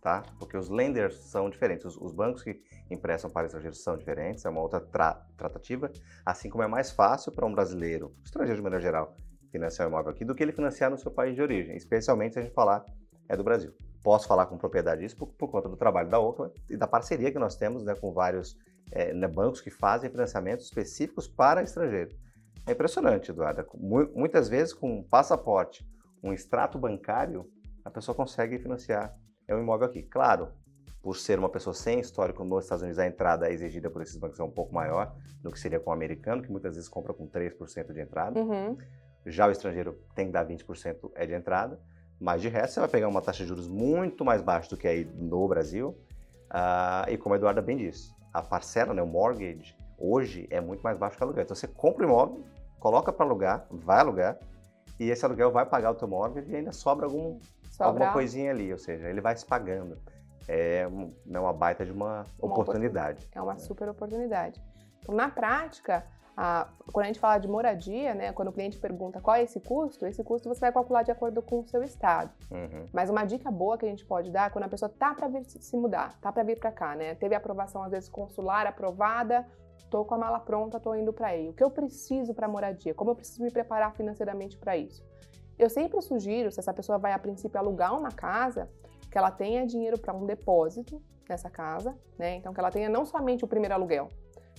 Tá? 0.00 0.22
Porque 0.38 0.56
os 0.56 0.68
lenders 0.68 1.16
são 1.16 1.50
diferentes, 1.50 1.84
os, 1.84 1.96
os 1.96 2.12
bancos 2.12 2.42
que 2.42 2.62
emprestam 2.90 3.28
para 3.28 3.46
estrangeiros 3.46 3.82
são 3.82 3.96
diferentes, 3.96 4.44
é 4.44 4.48
uma 4.48 4.60
outra 4.60 4.80
tra 4.80 5.26
tratativa, 5.36 5.90
assim 6.24 6.48
como 6.48 6.62
é 6.62 6.66
mais 6.66 6.90
fácil 6.90 7.32
para 7.32 7.44
um 7.44 7.52
brasileiro, 7.52 8.14
estrangeiro 8.24 8.58
de 8.58 8.62
maneira 8.62 8.82
geral, 8.82 9.16
financiar 9.50 9.88
um 9.88 9.90
imóvel 9.90 10.12
aqui 10.12 10.24
do 10.24 10.34
que 10.34 10.42
ele 10.42 10.52
financiar 10.52 10.90
no 10.90 10.96
seu 10.96 11.10
país 11.10 11.34
de 11.34 11.42
origem, 11.42 11.76
especialmente 11.76 12.34
se 12.34 12.38
a 12.38 12.42
gente 12.42 12.54
falar 12.54 12.84
é 13.28 13.36
do 13.36 13.44
Brasil. 13.44 13.74
Posso 14.02 14.26
falar 14.26 14.46
com 14.46 14.56
propriedade 14.56 15.02
disso 15.02 15.16
por, 15.16 15.26
por 15.28 15.50
conta 15.50 15.68
do 15.68 15.76
trabalho 15.76 16.08
da 16.08 16.18
Oakland 16.18 16.54
e 16.70 16.76
da 16.76 16.86
parceria 16.86 17.30
que 17.30 17.38
nós 17.38 17.56
temos 17.56 17.84
né, 17.84 17.94
com 17.94 18.12
vários 18.12 18.56
é, 18.92 19.12
né, 19.12 19.28
bancos 19.28 19.60
que 19.60 19.70
fazem 19.70 20.10
financiamentos 20.10 20.66
específicos 20.66 21.26
para 21.28 21.62
estrangeiro. 21.62 22.14
É 22.66 22.72
impressionante, 22.72 23.30
Eduardo. 23.30 23.64
Muitas 24.14 24.48
vezes, 24.48 24.74
com 24.74 24.98
um 24.98 25.02
passaporte, 25.02 25.86
um 26.22 26.32
extrato 26.32 26.78
bancário, 26.78 27.50
a 27.84 27.90
pessoa 27.90 28.14
consegue 28.14 28.58
financiar 28.58 29.16
um 29.48 29.58
imóvel 29.58 29.86
aqui. 29.86 30.02
Claro, 30.02 30.52
por 31.02 31.16
ser 31.16 31.38
uma 31.38 31.48
pessoa 31.48 31.72
sem 31.72 32.00
histórico 32.00 32.44
nos 32.44 32.64
Estados 32.64 32.82
Unidos, 32.82 32.98
a 32.98 33.06
entrada 33.06 33.50
exigida 33.50 33.88
por 33.88 34.02
esses 34.02 34.16
bancos 34.16 34.38
é 34.38 34.42
um 34.42 34.50
pouco 34.50 34.74
maior 34.74 35.14
do 35.42 35.50
que 35.50 35.58
seria 35.58 35.80
com 35.80 35.90
o 35.90 35.92
americano, 35.92 36.42
que 36.42 36.50
muitas 36.50 36.74
vezes 36.74 36.88
compra 36.88 37.14
com 37.14 37.26
3% 37.26 37.92
de 37.92 38.00
entrada. 38.00 38.40
Uhum. 38.40 38.76
Já 39.24 39.46
o 39.46 39.50
estrangeiro 39.50 39.98
tem 40.14 40.26
que 40.26 40.32
dar 40.32 40.46
20% 40.46 41.10
é 41.14 41.26
de 41.26 41.34
entrada. 41.34 41.80
Mas 42.20 42.42
de 42.42 42.48
resto, 42.48 42.74
você 42.74 42.80
vai 42.80 42.88
pegar 42.88 43.08
uma 43.08 43.22
taxa 43.22 43.44
de 43.44 43.48
juros 43.48 43.68
muito 43.68 44.24
mais 44.24 44.42
baixa 44.42 44.68
do 44.68 44.76
que 44.76 44.88
aí 44.88 45.04
no 45.04 45.46
Brasil. 45.46 45.96
Uh, 46.50 47.10
e 47.10 47.16
como 47.16 47.34
a 47.34 47.38
Eduarda 47.38 47.62
bem 47.62 47.76
disse, 47.76 48.12
a 48.32 48.42
parcela, 48.42 48.94
né, 48.94 49.02
o 49.02 49.06
mortgage, 49.06 49.76
hoje 49.98 50.46
é 50.50 50.60
muito 50.60 50.82
mais 50.82 50.96
baixo 50.96 51.16
que 51.16 51.22
o 51.22 51.26
aluguel. 51.26 51.44
Então 51.44 51.56
você 51.56 51.66
compra 51.66 52.06
o 52.06 52.08
imóvel, 52.08 52.44
coloca 52.78 53.12
para 53.12 53.24
alugar, 53.24 53.66
vai 53.70 54.00
alugar, 54.00 54.38
e 54.98 55.10
esse 55.10 55.24
aluguel 55.24 55.50
vai 55.50 55.64
pagar 55.66 55.90
o 55.90 55.94
teu 55.94 56.08
mortgage 56.08 56.50
e 56.50 56.56
ainda 56.56 56.72
sobra 56.72 57.06
algum, 57.06 57.38
sobra. 57.70 57.86
alguma 57.86 58.12
coisinha 58.12 58.50
ali, 58.50 58.72
ou 58.72 58.78
seja, 58.78 59.08
ele 59.08 59.20
vai 59.20 59.36
se 59.36 59.46
pagando. 59.46 59.96
É, 60.46 60.88
é 61.30 61.38
uma 61.38 61.52
baita 61.52 61.84
de 61.84 61.92
uma, 61.92 62.24
uma 62.40 62.52
oportunidade. 62.52 63.28
É 63.32 63.40
uma 63.40 63.58
super 63.58 63.88
oportunidade. 63.88 64.60
Então, 65.00 65.14
na 65.14 65.28
prática, 65.28 66.04
a, 66.40 66.68
quando 66.92 67.02
a 67.02 67.08
gente 67.08 67.18
fala 67.18 67.36
de 67.36 67.48
moradia, 67.48 68.14
né, 68.14 68.32
quando 68.32 68.48
o 68.48 68.52
cliente 68.52 68.78
pergunta 68.78 69.20
qual 69.20 69.34
é 69.34 69.42
esse 69.42 69.58
custo, 69.58 70.06
esse 70.06 70.22
custo 70.22 70.48
você 70.48 70.60
vai 70.60 70.72
calcular 70.72 71.02
de 71.02 71.10
acordo 71.10 71.42
com 71.42 71.58
o 71.58 71.66
seu 71.66 71.82
estado. 71.82 72.30
Uhum. 72.48 72.86
Mas 72.92 73.10
uma 73.10 73.24
dica 73.24 73.50
boa 73.50 73.76
que 73.76 73.84
a 73.84 73.88
gente 73.88 74.04
pode 74.04 74.30
dar 74.30 74.52
quando 74.52 74.62
a 74.62 74.68
pessoa 74.68 74.88
tá 74.88 75.12
para 75.12 75.26
vir 75.26 75.44
se 75.44 75.76
mudar, 75.76 76.16
tá 76.20 76.30
para 76.30 76.44
vir 76.44 76.56
para 76.56 76.70
cá, 76.70 76.94
né, 76.94 77.16
teve 77.16 77.34
aprovação 77.34 77.82
às 77.82 77.90
vezes 77.90 78.08
consular 78.08 78.68
aprovada, 78.68 79.44
tô 79.90 80.04
com 80.04 80.14
a 80.14 80.18
mala 80.18 80.38
pronta, 80.38 80.78
tô 80.78 80.94
indo 80.94 81.12
para 81.12 81.26
aí. 81.26 81.48
O 81.48 81.52
que 81.52 81.64
eu 81.64 81.72
preciso 81.72 82.32
para 82.32 82.46
moradia? 82.46 82.94
Como 82.94 83.10
eu 83.10 83.16
preciso 83.16 83.42
me 83.42 83.50
preparar 83.50 83.92
financeiramente 83.96 84.56
para 84.56 84.76
isso? 84.76 85.04
Eu 85.58 85.68
sempre 85.68 86.00
sugiro, 86.00 86.52
se 86.52 86.60
essa 86.60 86.72
pessoa 86.72 86.98
vai 86.98 87.12
a 87.12 87.18
princípio 87.18 87.58
alugar 87.58 87.98
uma 87.98 88.12
casa, 88.12 88.70
que 89.10 89.18
ela 89.18 89.32
tenha 89.32 89.66
dinheiro 89.66 89.98
para 89.98 90.14
um 90.14 90.24
depósito 90.24 91.02
nessa 91.28 91.50
casa, 91.50 91.96
né? 92.16 92.36
Então 92.36 92.54
que 92.54 92.60
ela 92.60 92.70
tenha 92.70 92.88
não 92.88 93.04
somente 93.04 93.44
o 93.44 93.48
primeiro 93.48 93.74
aluguel, 93.74 94.08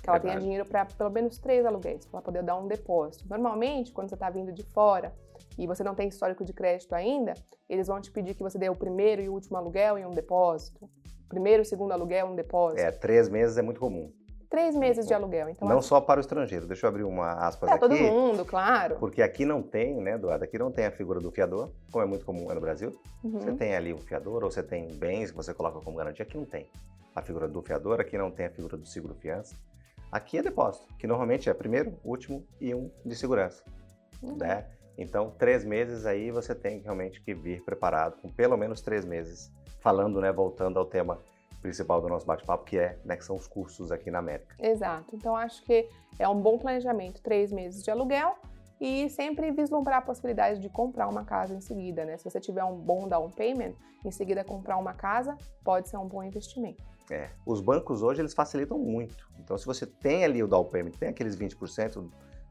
que 0.01 0.09
ela 0.09 0.17
Verdade. 0.17 0.39
tenha 0.39 0.39
dinheiro 0.39 0.65
para 0.67 0.85
pelo 0.85 1.09
menos 1.09 1.37
três 1.37 1.65
aluguéis, 1.65 2.05
para 2.05 2.21
poder 2.21 2.43
dar 2.43 2.57
um 2.57 2.67
depósito. 2.67 3.27
Normalmente, 3.29 3.91
quando 3.91 4.09
você 4.09 4.15
está 4.15 4.29
vindo 4.29 4.51
de 4.51 4.63
fora 4.63 5.13
e 5.57 5.67
você 5.67 5.83
não 5.83 5.95
tem 5.95 6.07
histórico 6.07 6.43
de 6.43 6.53
crédito 6.53 6.93
ainda, 6.93 7.33
eles 7.67 7.87
vão 7.87 7.99
te 7.99 8.11
pedir 8.11 8.33
que 8.33 8.43
você 8.43 8.57
dê 8.57 8.69
o 8.69 8.75
primeiro 8.75 9.21
e 9.21 9.29
o 9.29 9.33
último 9.33 9.57
aluguel 9.57 9.97
em 9.97 10.05
um 10.05 10.11
depósito. 10.11 10.89
Primeiro 11.27 11.61
e 11.61 11.65
segundo 11.65 11.91
aluguel 11.91 12.27
em 12.27 12.31
um 12.31 12.35
depósito. 12.35 12.81
É, 12.81 12.91
três 12.91 13.29
meses 13.29 13.57
é 13.57 13.61
muito 13.61 13.79
comum. 13.79 14.11
Três 14.49 14.75
meses 14.75 15.05
de 15.05 15.13
aluguel, 15.13 15.47
então. 15.49 15.67
Não 15.67 15.79
só 15.79 16.01
para 16.01 16.17
o 16.17 16.21
estrangeiro. 16.21 16.65
Deixa 16.65 16.87
eu 16.87 16.89
abrir 16.89 17.03
uma 17.03 17.33
aspas 17.33 17.69
é, 17.69 17.73
aqui. 17.73 17.81
todo 17.81 17.95
mundo, 17.95 18.43
claro. 18.43 18.95
Porque 18.95 19.21
aqui 19.21 19.45
não 19.45 19.61
tem, 19.61 20.01
né, 20.01 20.15
Eduardo? 20.15 20.43
Aqui 20.43 20.57
não 20.57 20.71
tem 20.71 20.87
a 20.87 20.91
figura 20.91 21.19
do 21.19 21.29
fiador, 21.29 21.69
como 21.91 22.03
é 22.03 22.07
muito 22.07 22.25
comum 22.25 22.51
no 22.51 22.59
Brasil. 22.59 22.91
Uhum. 23.23 23.39
Você 23.39 23.51
tem 23.51 23.75
ali 23.75 23.93
um 23.93 23.99
fiador, 23.99 24.43
ou 24.43 24.49
você 24.49 24.63
tem 24.63 24.87
bens 24.95 25.29
que 25.29 25.37
você 25.37 25.53
coloca 25.53 25.79
como 25.81 25.95
garantia. 25.95 26.25
Aqui 26.25 26.35
não 26.35 26.45
tem 26.45 26.65
a 27.15 27.21
figura 27.21 27.47
do 27.47 27.61
fiador, 27.61 28.01
aqui 28.01 28.17
não 28.17 28.31
tem 28.31 28.47
a 28.47 28.49
figura 28.49 28.75
do 28.75 28.87
seguro 28.87 29.13
fiança. 29.13 29.55
Aqui 30.11 30.39
é 30.39 30.41
depósito, 30.41 30.87
que 30.97 31.05
normalmente 31.05 31.49
é 31.49 31.53
primeiro, 31.53 31.99
último 32.03 32.43
e 32.59 32.73
um 32.73 32.89
de 33.05 33.15
segurança. 33.15 33.63
Uhum. 34.23 34.37
Né? 34.37 34.65
Então, 34.97 35.31
três 35.37 35.63
meses 35.63 36.05
aí 36.05 36.31
você 36.31 36.55
tem 36.55 36.79
realmente 36.79 37.21
que 37.21 37.33
vir 37.33 37.63
preparado 37.63 38.19
com 38.21 38.29
pelo 38.29 38.57
menos 38.57 38.81
três 38.81 39.05
meses. 39.05 39.51
Falando, 39.79 40.19
né, 40.19 40.31
voltando 40.31 40.77
ao 40.77 40.85
tema 40.85 41.21
principal 41.61 42.01
do 42.01 42.09
nosso 42.09 42.25
bate-papo, 42.25 42.65
que 42.65 42.77
é 42.77 42.97
né, 43.05 43.15
que 43.15 43.23
são 43.23 43.35
os 43.35 43.47
custos 43.47 43.91
aqui 43.91 44.11
na 44.11 44.19
América. 44.19 44.55
Exato. 44.59 45.15
Então, 45.15 45.35
acho 45.35 45.63
que 45.63 45.87
é 46.17 46.27
um 46.27 46.41
bom 46.41 46.57
planejamento, 46.57 47.21
três 47.21 47.51
meses 47.51 47.83
de 47.83 47.91
aluguel 47.91 48.35
e 48.79 49.09
sempre 49.09 49.51
vislumbrar 49.51 49.99
a 49.99 50.01
possibilidade 50.01 50.59
de 50.59 50.69
comprar 50.69 51.07
uma 51.07 51.23
casa 51.23 51.53
em 51.53 51.61
seguida, 51.61 52.03
né? 52.05 52.17
Se 52.17 52.23
você 52.23 52.39
tiver 52.39 52.63
um 52.63 52.77
bom 52.77 53.07
down 53.07 53.29
payment, 53.29 53.73
em 54.05 54.11
seguida 54.11 54.43
comprar 54.43 54.77
uma 54.77 54.93
casa 54.93 55.37
pode 55.63 55.89
ser 55.89 55.97
um 55.97 56.07
bom 56.07 56.23
investimento. 56.23 56.83
É, 57.11 57.29
os 57.45 57.59
bancos 57.59 58.01
hoje 58.01 58.21
eles 58.21 58.33
facilitam 58.33 58.77
muito. 58.77 59.27
Então, 59.39 59.57
se 59.57 59.65
você 59.65 59.85
tem 59.85 60.23
ali 60.23 60.43
o 60.43 60.47
down 60.47 60.65
payment, 60.65 60.91
tem 60.91 61.09
aqueles 61.09 61.35
20% 61.35 62.07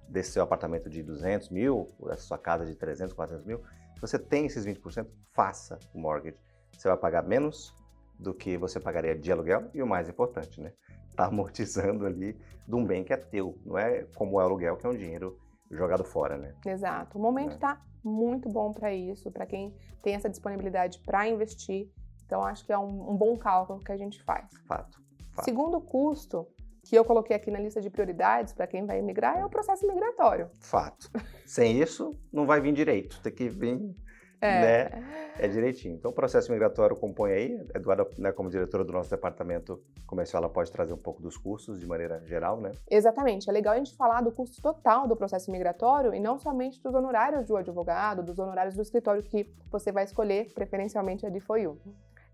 desse 0.09 0.33
seu 0.33 0.43
apartamento 0.43 0.89
de 0.89 1.03
200 1.03 1.51
mil, 1.51 1.89
ou 1.99 2.09
dessa 2.09 2.23
sua 2.23 2.39
casa 2.39 2.67
de 2.67 2.75
300, 2.75 3.15
400 3.15 3.45
mil, 3.45 3.63
se 3.95 4.01
você 4.01 4.19
tem 4.19 4.47
esses 4.47 4.65
20%, 4.67 5.07
faça 5.33 5.79
o 5.95 5.99
mortgage. 5.99 6.39
Você 6.73 6.89
vai 6.89 6.97
pagar 6.97 7.23
menos 7.23 7.75
do 8.19 8.35
que 8.35 8.57
você 8.57 8.81
pagaria 8.81 9.17
de 9.17 9.31
aluguel 9.31 9.71
e 9.75 9.83
o 9.83 9.87
mais 9.87 10.09
importante, 10.09 10.61
né? 10.61 10.73
Tá 11.15 11.27
amortizando 11.27 12.07
ali 12.07 12.37
de 12.67 12.75
um 12.75 12.85
bem 12.85 13.05
que 13.05 13.13
é 13.13 13.17
teu, 13.17 13.59
não 13.65 13.79
é 13.79 14.05
como 14.15 14.37
o 14.37 14.41
aluguel 14.41 14.77
que 14.77 14.87
é 14.87 14.89
um 14.89 14.97
dinheiro 14.97 15.39
jogado 15.71 16.05
fora, 16.05 16.37
né? 16.37 16.55
Exato. 16.65 17.19
O 17.19 17.21
momento 17.21 17.55
está 17.55 17.73
é. 17.73 18.09
muito 18.09 18.49
bom 18.49 18.73
para 18.73 18.93
isso, 18.93 19.31
para 19.31 19.47
quem 19.47 19.75
tem 20.03 20.15
essa 20.15 20.29
disponibilidade 20.29 21.01
para 21.01 21.29
investir 21.29 21.91
então, 22.29 22.45
acho 22.45 22.63
que 22.63 22.71
é 22.71 22.79
um, 22.79 23.13
um 23.13 23.17
bom 23.17 23.39
cálculo 23.39 23.81
que 23.81 23.91
a 23.91 23.97
gente 23.97 24.23
faz. 24.23 24.53
Fato, 24.67 25.01
fato. 25.33 25.47
Segundo 25.47 25.81
custo, 25.81 26.47
que 26.85 26.95
eu 26.95 27.03
coloquei 27.03 27.35
aqui 27.35 27.51
na 27.51 27.59
lista 27.59 27.81
de 27.81 27.89
prioridades 27.89 28.53
para 28.53 28.67
quem 28.67 28.85
vai 28.85 28.99
emigrar, 28.99 29.39
é 29.39 29.45
o 29.47 29.49
processo 29.49 29.87
migratório. 29.87 30.51
Fato. 30.61 31.11
Sem 31.47 31.81
isso, 31.81 32.15
não 32.31 32.45
vai 32.45 32.61
vir 32.61 32.75
direito. 32.75 33.19
Tem 33.23 33.33
que 33.33 33.49
vir 33.49 33.81
é. 34.43 34.61
Né? 34.61 35.33
É 35.39 35.49
direitinho. 35.49 35.95
Então, 35.95 36.11
o 36.11 36.15
processo 36.15 36.51
migratório 36.51 36.97
compõe 36.97 37.33
aí, 37.33 37.67
Eduarda, 37.75 38.07
né, 38.19 38.33
como 38.33 38.51
diretora 38.51 38.85
do 38.85 38.93
nosso 38.93 39.09
departamento 39.09 39.81
comercial, 40.07 40.43
ela 40.43 40.53
pode 40.53 40.71
trazer 40.71 40.93
um 40.93 40.99
pouco 40.99 41.23
dos 41.23 41.37
custos 41.37 41.81
de 41.81 41.87
maneira 41.87 42.21
geral, 42.27 42.61
né? 42.61 42.73
Exatamente. 42.91 43.49
É 43.49 43.53
legal 43.53 43.75
a 43.75 43.79
gente 43.79 43.97
falar 43.97 44.21
do 44.21 44.33
custo 44.33 44.61
total 44.61 45.07
do 45.07 45.17
processo 45.17 45.51
migratório 45.51 46.13
e 46.13 46.21
não 46.21 46.39
somente 46.39 46.83
dos 46.83 46.95
honorários 46.95 47.47
do 47.47 47.57
advogado, 47.57 48.23
dos 48.23 48.39
honorários 48.39 48.75
do 48.75 48.83
escritório 48.83 49.23
que 49.23 49.51
você 49.71 49.93
vai 49.93 50.05
escolher, 50.05 50.53
preferencialmente 50.53 51.25
a 51.25 51.31
D4U. 51.31 51.77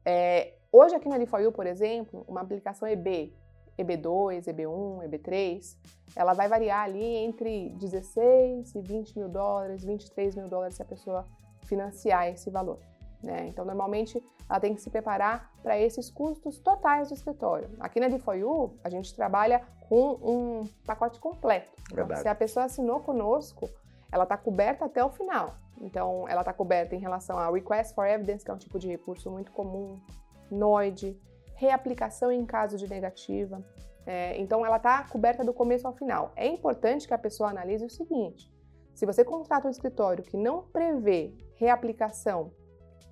É, 0.04 0.54
hoje 0.70 0.94
aqui 0.94 1.08
na 1.08 1.16
Lifoil, 1.16 1.50
por 1.50 1.66
exemplo, 1.66 2.24
uma 2.28 2.42
aplicação 2.42 2.86
EB, 2.86 3.32
EB2, 3.78 4.44
EB1, 4.44 5.08
EB3, 5.08 5.76
ela 6.14 6.32
vai 6.32 6.48
variar 6.48 6.84
ali 6.84 7.02
entre 7.02 7.70
16 7.70 8.74
e 8.74 8.80
20 8.80 9.18
mil 9.18 9.28
dólares, 9.28 9.84
23 9.84 10.36
mil 10.36 10.48
dólares 10.48 10.76
se 10.76 10.82
a 10.82 10.84
pessoa 10.84 11.26
financiar 11.64 12.28
esse 12.28 12.50
valor. 12.50 12.78
Né? 13.22 13.48
Então, 13.48 13.64
normalmente, 13.64 14.22
ela 14.48 14.60
tem 14.60 14.74
que 14.74 14.82
se 14.82 14.90
preparar 14.90 15.50
para 15.62 15.78
esses 15.80 16.10
custos 16.10 16.58
totais 16.58 17.08
do 17.08 17.14
escritório. 17.14 17.70
Aqui 17.80 17.98
na 17.98 18.08
D4U, 18.08 18.72
a 18.84 18.90
gente 18.90 19.14
trabalha 19.14 19.62
com 19.88 20.12
um 20.22 20.64
pacote 20.86 21.18
completo. 21.18 21.72
Então, 21.90 22.06
se 22.16 22.28
a 22.28 22.34
pessoa 22.34 22.66
assinou 22.66 23.00
conosco, 23.00 23.68
ela 24.14 24.22
está 24.22 24.36
coberta 24.36 24.84
até 24.84 25.04
o 25.04 25.10
final. 25.10 25.56
Então, 25.80 26.28
ela 26.28 26.42
está 26.42 26.52
coberta 26.52 26.94
em 26.94 27.00
relação 27.00 27.36
a 27.36 27.50
Request 27.50 27.96
for 27.96 28.06
Evidence, 28.06 28.44
que 28.44 28.50
é 28.50 28.54
um 28.54 28.58
tipo 28.58 28.78
de 28.78 28.86
recurso 28.86 29.28
muito 29.28 29.50
comum, 29.50 30.00
NOID, 30.48 31.20
reaplicação 31.56 32.30
em 32.30 32.46
caso 32.46 32.76
de 32.76 32.88
negativa. 32.88 33.60
É, 34.06 34.40
então, 34.40 34.64
ela 34.64 34.76
está 34.76 35.02
coberta 35.02 35.42
do 35.42 35.52
começo 35.52 35.84
ao 35.84 35.92
final. 35.92 36.32
É 36.36 36.46
importante 36.46 37.08
que 37.08 37.12
a 37.12 37.18
pessoa 37.18 37.50
analise 37.50 37.84
o 37.84 37.90
seguinte: 37.90 38.48
se 38.94 39.04
você 39.04 39.24
contrata 39.24 39.66
um 39.66 39.70
escritório 39.70 40.22
que 40.22 40.36
não 40.36 40.62
prevê 40.62 41.34
reaplicação 41.56 42.52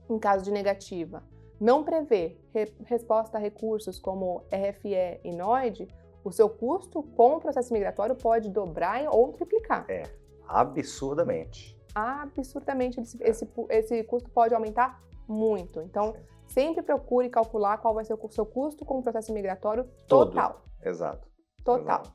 em 0.08 0.20
caso 0.20 0.44
de 0.44 0.52
negativa, 0.52 1.24
não 1.60 1.82
prevê 1.82 2.38
re 2.54 2.72
resposta 2.84 3.38
a 3.38 3.40
recursos 3.40 3.98
como 3.98 4.44
RFE 4.52 5.20
e 5.24 5.32
NOID, 5.32 5.88
o 6.22 6.30
seu 6.30 6.48
custo 6.48 7.02
com 7.02 7.34
o 7.34 7.40
processo 7.40 7.72
migratório 7.72 8.14
pode 8.14 8.48
dobrar 8.50 9.02
ou 9.10 9.32
triplicar. 9.32 9.84
É, 9.88 10.21
absurdamente 10.60 11.80
absurdamente. 11.94 13.00
Esse, 13.00 13.22
esse, 13.22 13.48
esse 13.68 14.04
custo 14.04 14.30
pode 14.30 14.54
aumentar 14.54 15.02
muito. 15.28 15.80
Então, 15.82 16.14
sempre 16.46 16.82
procure 16.82 17.28
calcular 17.28 17.78
qual 17.78 17.94
vai 17.94 18.04
ser 18.04 18.14
o 18.14 18.28
seu 18.28 18.46
custo 18.46 18.84
com 18.84 18.98
o 18.98 19.02
processo 19.02 19.32
migratório 19.32 19.84
total. 20.08 20.54
Todo. 20.54 20.88
Exato. 20.88 21.28
Total. 21.64 21.80
Exato. 21.80 22.12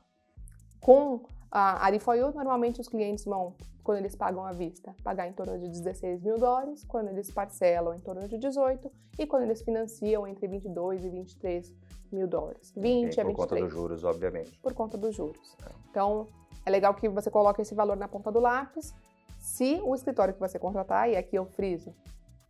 Com 0.80 1.22
a 1.50 1.84
Arifoyu, 1.84 2.32
normalmente 2.32 2.80
os 2.80 2.88
clientes 2.88 3.24
vão, 3.24 3.56
quando 3.82 3.98
eles 3.98 4.14
pagam 4.14 4.44
à 4.44 4.52
vista, 4.52 4.94
pagar 5.02 5.26
em 5.26 5.32
torno 5.32 5.58
de 5.58 5.68
16 5.68 6.22
mil 6.22 6.38
dólares, 6.38 6.84
quando 6.84 7.08
eles 7.08 7.30
parcelam 7.30 7.94
em 7.94 8.00
torno 8.00 8.28
de 8.28 8.38
18 8.38 8.90
e 9.18 9.26
quando 9.26 9.44
eles 9.44 9.62
financiam 9.62 10.26
entre 10.26 10.46
22 10.46 11.04
e 11.04 11.08
23 11.08 11.74
mil 12.12 12.26
dólares. 12.26 12.72
20 12.76 13.16
e 13.16 13.20
a 13.20 13.24
23. 13.24 13.24
Por 13.24 13.36
conta 13.36 13.56
dos 13.56 13.70
juros, 13.72 14.04
obviamente. 14.04 14.58
Por 14.60 14.74
conta 14.74 14.98
dos 14.98 15.14
juros. 15.14 15.56
É. 15.64 15.70
Então, 15.90 16.26
é 16.64 16.70
legal 16.70 16.94
que 16.94 17.08
você 17.08 17.30
coloque 17.30 17.62
esse 17.62 17.74
valor 17.74 17.96
na 17.96 18.08
ponta 18.08 18.30
do 18.30 18.40
lápis 18.40 18.94
se 19.38 19.80
o 19.84 19.94
escritório 19.94 20.34
que 20.34 20.40
você 20.40 20.58
contratar, 20.58 21.08
e 21.08 21.16
aqui 21.16 21.36
eu 21.36 21.46
friso, 21.46 21.94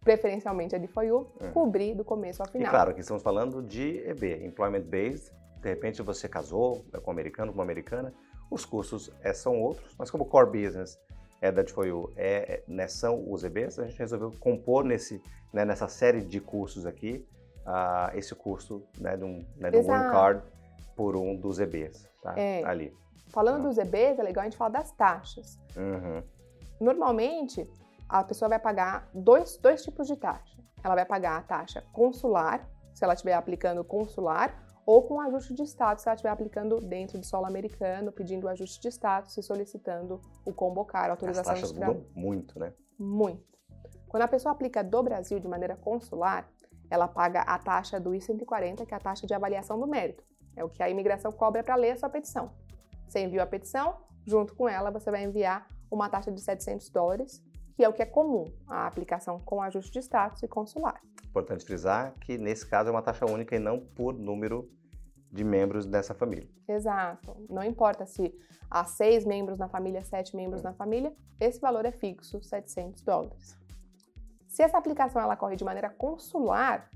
preferencialmente 0.02 0.74
é 0.74 0.78
de 0.78 0.86
FOIU, 0.86 1.26
uhum. 1.40 1.52
cobrir 1.52 1.94
do 1.94 2.04
começo 2.04 2.42
ao 2.42 2.48
final. 2.48 2.66
E 2.66 2.70
claro, 2.70 2.90
aqui 2.90 3.00
estamos 3.00 3.22
falando 3.22 3.62
de 3.62 3.98
EB, 4.08 4.44
Employment 4.44 4.82
Based. 4.82 5.30
De 5.60 5.68
repente 5.68 6.02
você 6.02 6.28
casou 6.28 6.84
é 6.92 6.98
com 6.98 7.10
um 7.10 7.12
americano, 7.12 7.52
com 7.52 7.58
uma 7.58 7.64
americana, 7.64 8.12
os 8.50 8.64
custos 8.64 9.10
é, 9.22 9.32
são 9.32 9.60
outros, 9.60 9.94
mas 9.98 10.10
como 10.10 10.24
core 10.24 10.50
business, 10.50 10.98
é 11.40 11.52
da 11.52 11.62
Difoiu, 11.62 12.12
é, 12.16 12.54
é, 12.54 12.64
né, 12.66 12.88
são 12.88 13.30
os 13.30 13.44
EBs, 13.44 13.78
a 13.78 13.86
gente 13.86 13.98
resolveu 13.98 14.32
compor 14.40 14.84
nesse, 14.84 15.22
né, 15.52 15.64
nessa 15.64 15.88
série 15.88 16.20
de 16.20 16.40
cursos 16.40 16.86
aqui, 16.86 17.24
uh, 17.66 18.16
esse 18.16 18.34
curso 18.34 18.82
né, 18.98 19.16
de 19.16 19.24
um, 19.24 19.44
né, 19.56 19.70
de 19.70 19.76
um 19.76 19.84
Green 19.84 20.10
Card 20.10 20.42
por 20.96 21.16
um 21.16 21.36
dos 21.36 21.60
EBs, 21.60 22.08
tá? 22.22 22.34
É. 22.36 22.64
Ali. 22.64 22.92
Falando 23.30 23.64
dos 23.64 23.78
EBs, 23.78 24.18
é 24.18 24.22
legal 24.22 24.42
a 24.42 24.44
gente 24.44 24.56
falar 24.56 24.70
das 24.70 24.90
taxas. 24.92 25.58
Uhum. 25.76 26.22
Normalmente, 26.80 27.68
a 28.08 28.24
pessoa 28.24 28.48
vai 28.48 28.58
pagar 28.58 29.08
dois, 29.12 29.56
dois 29.58 29.82
tipos 29.82 30.06
de 30.06 30.16
taxa. 30.16 30.56
Ela 30.82 30.94
vai 30.94 31.04
pagar 31.04 31.36
a 31.36 31.42
taxa 31.42 31.84
consular, 31.92 32.68
se 32.94 33.04
ela 33.04 33.14
estiver 33.14 33.34
aplicando 33.34 33.84
consular, 33.84 34.64
ou 34.86 35.02
com 35.02 35.20
ajuste 35.20 35.52
de 35.52 35.64
status, 35.64 36.02
se 36.02 36.08
ela 36.08 36.14
estiver 36.14 36.30
aplicando 36.30 36.80
dentro 36.80 37.18
de 37.18 37.26
solo 37.26 37.44
americano, 37.44 38.10
pedindo 38.10 38.44
o 38.44 38.48
ajuste 38.48 38.80
de 38.80 38.88
status 38.88 39.36
e 39.36 39.42
solicitando 39.42 40.20
o 40.46 40.52
combocar, 40.52 41.06
a 41.06 41.10
autorização 41.10 41.52
As 41.52 41.60
taxas 41.60 41.74
de 41.74 41.84
mudam 41.84 42.06
muito, 42.14 42.58
né? 42.58 42.72
Muito. 42.98 43.44
Quando 44.08 44.22
a 44.22 44.28
pessoa 44.28 44.52
aplica 44.52 44.82
do 44.82 45.02
Brasil 45.02 45.38
de 45.38 45.46
maneira 45.46 45.76
consular, 45.76 46.48
ela 46.90 47.06
paga 47.06 47.42
a 47.42 47.58
taxa 47.58 48.00
do 48.00 48.14
I-140, 48.14 48.86
que 48.86 48.94
é 48.94 48.96
a 48.96 49.00
taxa 49.00 49.26
de 49.26 49.34
avaliação 49.34 49.78
do 49.78 49.86
mérito. 49.86 50.24
É 50.56 50.64
o 50.64 50.70
que 50.70 50.82
a 50.82 50.88
imigração 50.88 51.30
cobra 51.30 51.62
para 51.62 51.76
ler 51.76 51.90
a 51.90 51.96
sua 51.96 52.08
petição. 52.08 52.50
Você 53.08 53.20
enviou 53.20 53.42
a 53.42 53.46
petição, 53.46 53.96
junto 54.26 54.54
com 54.54 54.68
ela 54.68 54.90
você 54.90 55.10
vai 55.10 55.24
enviar 55.24 55.66
uma 55.90 56.10
taxa 56.10 56.30
de 56.30 56.40
700 56.42 56.90
dólares, 56.90 57.42
que 57.74 57.82
é 57.82 57.88
o 57.88 57.92
que 57.92 58.02
é 58.02 58.06
comum, 58.06 58.44
a 58.68 58.86
aplicação 58.86 59.40
com 59.40 59.62
ajuste 59.62 59.92
de 59.92 60.00
status 60.00 60.42
e 60.42 60.48
consular. 60.48 61.00
Importante 61.24 61.64
frisar 61.64 62.14
que 62.20 62.36
nesse 62.36 62.66
caso 62.66 62.90
é 62.90 62.92
uma 62.92 63.00
taxa 63.00 63.24
única 63.24 63.56
e 63.56 63.58
não 63.58 63.80
por 63.80 64.12
número 64.12 64.70
de 65.32 65.42
membros 65.42 65.86
dessa 65.86 66.14
família. 66.14 66.46
Exato. 66.68 67.34
Não 67.48 67.64
importa 67.64 68.04
se 68.04 68.34
há 68.70 68.84
seis 68.84 69.24
membros 69.24 69.58
na 69.58 69.68
família, 69.68 70.04
sete 70.04 70.36
membros 70.36 70.62
na 70.62 70.74
família, 70.74 71.14
esse 71.40 71.58
valor 71.60 71.86
é 71.86 71.92
fixo, 71.92 72.42
700 72.42 73.02
dólares. 73.02 73.56
Se 74.46 74.62
essa 74.62 74.76
aplicação 74.76 75.22
ela 75.22 75.36
corre 75.36 75.56
de 75.56 75.64
maneira 75.64 75.88
consular, 75.88 76.90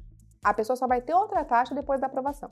a 0.44 0.52
pessoa 0.52 0.76
só 0.76 0.86
vai 0.86 1.00
ter 1.00 1.14
outra 1.14 1.42
taxa 1.42 1.74
depois 1.74 2.00
da 2.00 2.06
aprovação 2.06 2.50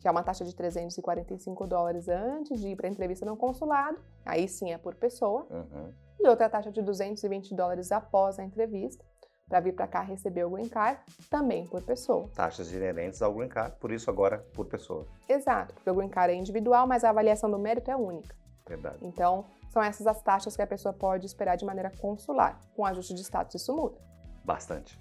que 0.00 0.08
é 0.08 0.10
uma 0.10 0.22
taxa 0.22 0.44
de 0.44 0.54
345 0.54 1.66
dólares 1.66 2.08
antes 2.08 2.58
de 2.58 2.68
ir 2.68 2.76
para 2.76 2.88
a 2.88 2.90
entrevista 2.90 3.26
no 3.26 3.36
consulado, 3.36 3.98
aí 4.24 4.48
sim 4.48 4.72
é 4.72 4.78
por 4.78 4.94
pessoa, 4.94 5.46
uhum. 5.50 5.92
e 6.18 6.26
outra 6.26 6.48
taxa 6.48 6.72
de 6.72 6.80
220 6.80 7.54
dólares 7.54 7.92
após 7.92 8.38
a 8.38 8.44
entrevista, 8.44 9.04
para 9.46 9.60
vir 9.60 9.74
para 9.74 9.86
cá 9.86 10.00
receber 10.00 10.44
o 10.44 10.50
Green 10.50 10.68
Card, 10.68 11.00
também 11.28 11.66
por 11.66 11.82
pessoa. 11.82 12.30
Taxas 12.34 12.72
inerentes 12.72 13.20
ao 13.20 13.34
Green 13.34 13.48
Card, 13.48 13.76
por 13.78 13.90
isso 13.90 14.08
agora 14.08 14.38
por 14.54 14.66
pessoa. 14.66 15.06
Exato, 15.28 15.74
porque 15.74 15.90
o 15.90 15.94
Green 15.94 16.08
Card 16.08 16.32
é 16.32 16.36
individual, 16.36 16.86
mas 16.86 17.04
a 17.04 17.10
avaliação 17.10 17.50
do 17.50 17.58
mérito 17.58 17.90
é 17.90 17.96
única. 17.96 18.34
Verdade. 18.66 18.98
Então, 19.02 19.44
são 19.68 19.82
essas 19.82 20.06
as 20.06 20.22
taxas 20.22 20.56
que 20.56 20.62
a 20.62 20.66
pessoa 20.66 20.92
pode 20.92 21.26
esperar 21.26 21.56
de 21.56 21.64
maneira 21.64 21.90
consular. 22.00 22.60
Com 22.74 22.86
ajuste 22.86 23.12
de 23.12 23.22
status, 23.22 23.60
isso 23.60 23.74
muda. 23.74 23.98
Bastante. 24.44 24.98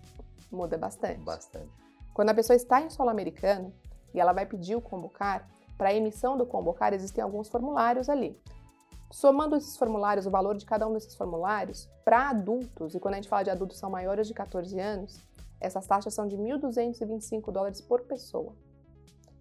Muda 0.51 0.77
bastante. 0.77 1.23
Bastante. 1.23 1.69
Quando 2.13 2.29
a 2.31 2.33
pessoa 2.33 2.55
está 2.55 2.81
em 2.81 2.89
solo 2.89 3.09
americano, 3.09 3.71
e 4.13 4.19
ela 4.19 4.33
vai 4.33 4.45
pedir 4.45 4.75
o 4.75 4.81
convocar, 4.81 5.47
para 5.77 5.89
a 5.89 5.93
emissão 5.93 6.37
do 6.37 6.45
convocar 6.45 6.93
existem 6.93 7.23
alguns 7.23 7.47
formulários 7.47 8.09
ali. 8.09 8.37
Somando 9.11 9.55
esses 9.55 9.77
formulários, 9.77 10.25
o 10.25 10.29
valor 10.29 10.55
de 10.55 10.65
cada 10.65 10.87
um 10.87 10.93
desses 10.93 11.15
formulários, 11.15 11.89
para 12.03 12.29
adultos, 12.29 12.93
e 12.93 12.99
quando 12.99 13.13
a 13.13 13.17
gente 13.17 13.29
fala 13.29 13.43
de 13.43 13.49
adultos 13.49 13.77
são 13.77 13.89
maiores 13.89 14.27
de 14.27 14.33
14 14.33 14.79
anos, 14.79 15.19
essas 15.59 15.87
taxas 15.87 16.13
são 16.13 16.27
de 16.27 16.37
1.225 16.37 17.51
dólares 17.51 17.81
por 17.81 18.01
pessoa. 18.01 18.53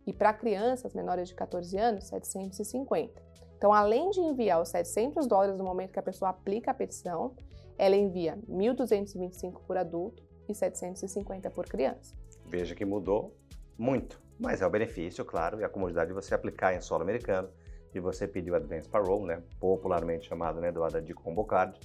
E 0.06 0.12
para 0.12 0.32
crianças 0.32 0.94
menores 0.94 1.28
de 1.28 1.34
14 1.34 1.76
anos, 1.76 2.04
750. 2.04 3.20
Então, 3.56 3.72
além 3.72 4.08
de 4.10 4.20
enviar 4.20 4.62
os 4.62 4.68
700 4.68 5.26
dólares 5.26 5.58
no 5.58 5.64
momento 5.64 5.92
que 5.92 5.98
a 5.98 6.02
pessoa 6.02 6.30
aplica 6.30 6.70
a 6.70 6.74
petição, 6.74 7.34
ela 7.76 7.96
envia 7.96 8.38
1.225 8.48 9.60
por 9.66 9.76
adulto 9.76 10.22
e 10.48 10.54
750 10.54 11.50
por 11.50 11.66
criança. 11.66 12.14
Veja 12.46 12.74
que 12.74 12.84
mudou 12.84 13.36
muito. 13.76 14.27
Mas 14.38 14.62
é 14.62 14.66
o 14.66 14.70
benefício, 14.70 15.24
claro, 15.24 15.60
e 15.60 15.64
a 15.64 15.68
comodidade 15.68 16.08
de 16.08 16.14
você 16.14 16.34
aplicar 16.34 16.74
em 16.74 16.80
solo 16.80 17.02
americano, 17.02 17.48
de 17.92 18.00
você 18.00 18.28
pedir 18.28 18.50
o 18.50 18.54
Advance 18.54 18.88
Parole, 18.88 19.26
né, 19.26 19.42
popularmente 19.58 20.28
chamado 20.28 20.60
né, 20.60 20.70
do 20.70 20.82
de 21.00 21.14
Combo 21.14 21.44
Card, 21.44 21.78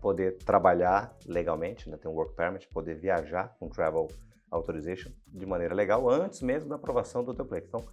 poder 0.00 0.36
trabalhar 0.38 1.16
legalmente, 1.26 1.88
né, 1.88 1.96
ter 1.96 2.08
um 2.08 2.12
Work 2.12 2.34
Permit, 2.34 2.68
poder 2.68 2.94
viajar 2.96 3.56
com 3.58 3.68
Travel 3.68 4.08
Authorization 4.50 5.10
de 5.28 5.46
maneira 5.46 5.74
legal 5.74 6.08
antes 6.10 6.42
mesmo 6.42 6.68
da 6.68 6.74
aprovação 6.74 7.24
do 7.24 7.32
teu 7.32 7.46
pleito. 7.46 7.68
Então, 7.68 7.84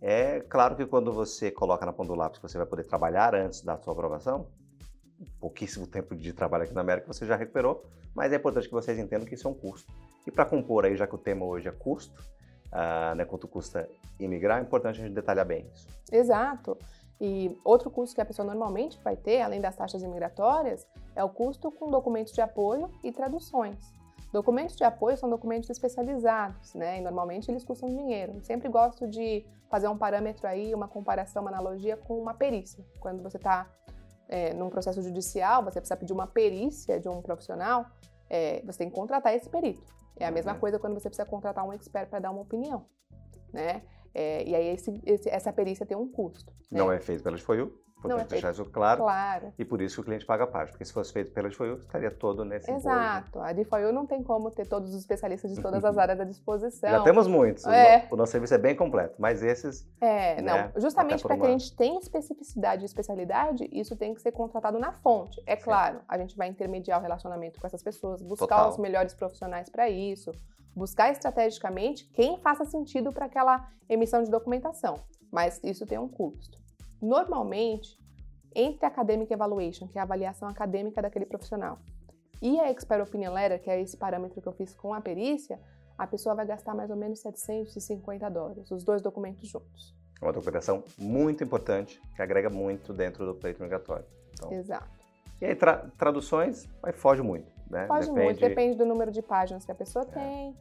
é 0.00 0.40
claro 0.40 0.74
que 0.74 0.86
quando 0.86 1.12
você 1.12 1.50
coloca 1.50 1.84
na 1.84 1.92
ponta 1.92 2.08
do 2.08 2.14
lápis 2.14 2.38
que 2.38 2.48
você 2.48 2.58
vai 2.58 2.66
poder 2.66 2.84
trabalhar 2.84 3.34
antes 3.34 3.62
da 3.62 3.76
sua 3.76 3.92
aprovação, 3.92 4.48
pouquíssimo 5.38 5.86
tempo 5.86 6.16
de 6.16 6.32
trabalho 6.32 6.64
aqui 6.64 6.74
na 6.74 6.80
América 6.80 7.06
você 7.06 7.26
já 7.26 7.36
recuperou, 7.36 7.84
mas 8.14 8.32
é 8.32 8.36
importante 8.36 8.66
que 8.66 8.74
vocês 8.74 8.98
entendam 8.98 9.26
que 9.26 9.34
isso 9.34 9.46
é 9.46 9.50
um 9.50 9.54
custo. 9.54 9.92
E 10.26 10.30
para 10.30 10.44
compor 10.44 10.84
aí, 10.84 10.96
já 10.96 11.06
que 11.06 11.14
o 11.14 11.18
tema 11.18 11.44
hoje 11.44 11.68
é 11.68 11.72
custo, 11.72 12.20
uh, 12.72 13.14
né, 13.14 13.24
quanto 13.24 13.46
custa 13.46 13.88
imigrar, 14.18 14.58
é 14.58 14.62
importante 14.62 15.00
a 15.00 15.04
gente 15.04 15.14
detalhar 15.14 15.46
bem 15.46 15.66
isso. 15.74 15.86
Exato. 16.10 16.76
E 17.20 17.56
outro 17.64 17.90
custo 17.90 18.14
que 18.14 18.20
a 18.20 18.24
pessoa 18.24 18.44
normalmente 18.44 18.98
vai 19.02 19.14
ter, 19.14 19.42
além 19.42 19.60
das 19.60 19.76
taxas 19.76 20.02
imigratórias, 20.02 20.86
é 21.14 21.22
o 21.22 21.28
custo 21.28 21.70
com 21.70 21.90
documentos 21.90 22.32
de 22.32 22.40
apoio 22.40 22.90
e 23.04 23.12
traduções. 23.12 23.76
Documentos 24.32 24.74
de 24.74 24.82
apoio 24.82 25.16
são 25.16 25.28
documentos 25.28 25.68
especializados, 25.68 26.74
né? 26.74 26.98
E 26.98 27.00
normalmente 27.02 27.50
eles 27.50 27.62
custam 27.64 27.88
dinheiro. 27.88 28.42
Sempre 28.42 28.68
gosto 28.68 29.06
de 29.06 29.44
fazer 29.70 29.88
um 29.88 29.96
parâmetro 29.96 30.48
aí, 30.48 30.74
uma 30.74 30.88
comparação, 30.88 31.42
uma 31.42 31.50
analogia 31.50 31.96
com 31.96 32.18
uma 32.18 32.34
perícia. 32.34 32.84
Quando 32.98 33.22
você 33.22 33.36
está 33.36 33.68
é, 34.28 34.54
num 34.54 34.70
processo 34.70 35.02
judicial, 35.02 35.62
você 35.62 35.78
precisa 35.80 35.96
pedir 35.96 36.14
uma 36.14 36.26
perícia 36.26 36.98
de 36.98 37.08
um 37.08 37.20
profissional, 37.20 37.86
é, 38.28 38.62
você 38.64 38.78
tem 38.78 38.88
que 38.88 38.96
contratar 38.96 39.34
esse 39.34 39.48
perito. 39.48 40.01
É 40.16 40.26
a 40.26 40.30
mesma 40.30 40.52
uhum. 40.52 40.58
coisa 40.58 40.78
quando 40.78 40.94
você 40.94 41.08
precisa 41.08 41.28
contratar 41.28 41.66
um 41.66 41.72
expert 41.72 42.08
para 42.08 42.20
dar 42.20 42.30
uma 42.30 42.42
opinião, 42.42 42.86
né? 43.52 43.82
É, 44.14 44.46
e 44.46 44.54
aí 44.54 44.68
esse, 44.68 45.00
esse, 45.06 45.28
essa 45.28 45.52
perícia 45.52 45.86
tem 45.86 45.96
um 45.96 46.06
custo. 46.06 46.52
Né? 46.70 46.78
Não 46.78 46.92
é 46.92 47.00
feito 47.00 47.22
pela 47.22 47.38
FOIU, 47.38 47.72
Importante 48.08 48.26
é 48.26 48.30
deixar 48.30 48.52
isso 48.52 48.64
claro. 48.66 49.02
Claro. 49.02 49.52
E 49.58 49.64
por 49.64 49.80
isso 49.80 49.96
que 49.96 50.00
o 50.00 50.04
cliente 50.04 50.24
paga 50.24 50.44
a 50.44 50.46
parte, 50.46 50.70
porque 50.70 50.84
se 50.84 50.92
fosse 50.92 51.12
feito 51.12 51.32
pela 51.32 51.48
DFOIU, 51.48 51.76
estaria 51.76 52.10
todo 52.10 52.44
nesse 52.44 52.70
Exato. 52.70 53.40
A 53.40 53.52
DFOIU 53.52 53.92
não 53.92 54.06
tem 54.06 54.22
como 54.22 54.50
ter 54.50 54.66
todos 54.66 54.90
os 54.90 55.00
especialistas 55.00 55.54
de 55.54 55.60
todas 55.62 55.84
as 55.84 55.96
áreas 55.98 56.20
à 56.20 56.24
disposição. 56.24 56.90
Já 56.90 57.02
temos 57.02 57.26
muitos. 57.26 57.64
É. 57.66 58.06
O, 58.10 58.16
nosso 58.16 58.32
serviço 58.32 58.54
é 58.54 58.58
bem 58.58 58.74
completo, 58.74 59.14
mas 59.18 59.42
esses... 59.42 59.88
É, 60.00 60.40
né, 60.40 60.70
não. 60.72 60.80
Justamente 60.80 61.22
para 61.22 61.36
que 61.36 61.46
a 61.46 61.50
gente 61.50 61.74
tenha 61.76 61.98
especificidade 61.98 62.82
e 62.82 62.86
especialidade, 62.86 63.68
isso 63.72 63.96
tem 63.96 64.14
que 64.14 64.20
ser 64.20 64.32
contratado 64.32 64.78
na 64.78 64.92
fonte. 64.92 65.42
É 65.46 65.56
claro, 65.56 65.98
Sim. 65.98 66.04
a 66.08 66.18
gente 66.18 66.36
vai 66.36 66.48
intermediar 66.48 66.98
o 66.98 67.02
relacionamento 67.02 67.60
com 67.60 67.66
essas 67.66 67.82
pessoas, 67.82 68.22
buscar 68.22 68.46
Total. 68.46 68.70
os 68.70 68.78
melhores 68.78 69.14
profissionais 69.14 69.68
para 69.68 69.88
isso, 69.88 70.32
buscar 70.74 71.10
estrategicamente 71.10 72.08
quem 72.12 72.38
faça 72.38 72.64
sentido 72.64 73.12
para 73.12 73.26
aquela 73.26 73.68
emissão 73.88 74.22
de 74.22 74.30
documentação. 74.30 75.00
Mas 75.30 75.60
isso 75.62 75.86
tem 75.86 75.98
um 75.98 76.08
custo. 76.08 76.58
Normalmente, 77.02 77.98
entre 78.54 78.86
a 78.86 78.88
Academic 78.88 79.32
Evaluation, 79.32 79.88
que 79.88 79.98
é 79.98 80.00
a 80.00 80.04
avaliação 80.04 80.48
acadêmica 80.48 81.02
daquele 81.02 81.26
profissional, 81.26 81.80
e 82.40 82.60
a 82.60 82.70
Expert 82.70 83.02
Opinion 83.02 83.32
Letter, 83.32 83.60
que 83.60 83.68
é 83.68 83.80
esse 83.80 83.96
parâmetro 83.96 84.40
que 84.40 84.46
eu 84.46 84.52
fiz 84.52 84.72
com 84.74 84.94
a 84.94 85.00
perícia, 85.00 85.58
a 85.98 86.06
pessoa 86.06 86.34
vai 86.34 86.46
gastar 86.46 86.74
mais 86.74 86.90
ou 86.90 86.96
menos 86.96 87.20
750 87.20 88.28
dólares, 88.30 88.70
os 88.70 88.84
dois 88.84 89.02
documentos 89.02 89.48
juntos. 89.48 89.96
É 90.20 90.24
uma 90.24 90.32
documentação 90.32 90.84
muito 90.96 91.42
importante, 91.42 92.00
que 92.14 92.22
agrega 92.22 92.48
muito 92.48 92.92
dentro 92.92 93.26
do 93.26 93.34
pleito 93.34 93.60
migratório. 93.60 94.06
Então, 94.34 94.52
Exato. 94.52 94.88
E 95.40 95.46
aí, 95.46 95.56
tra 95.56 95.90
traduções, 95.98 96.68
vai 96.80 96.92
foge 96.92 97.20
muito, 97.20 97.50
né? 97.68 97.88
Foge 97.88 98.08
depende... 98.08 98.24
muito, 98.24 98.40
depende 98.40 98.76
do 98.76 98.86
número 98.86 99.10
de 99.10 99.20
páginas 99.20 99.64
que 99.64 99.72
a 99.72 99.74
pessoa 99.74 100.04
é. 100.04 100.12
tem, 100.12 100.56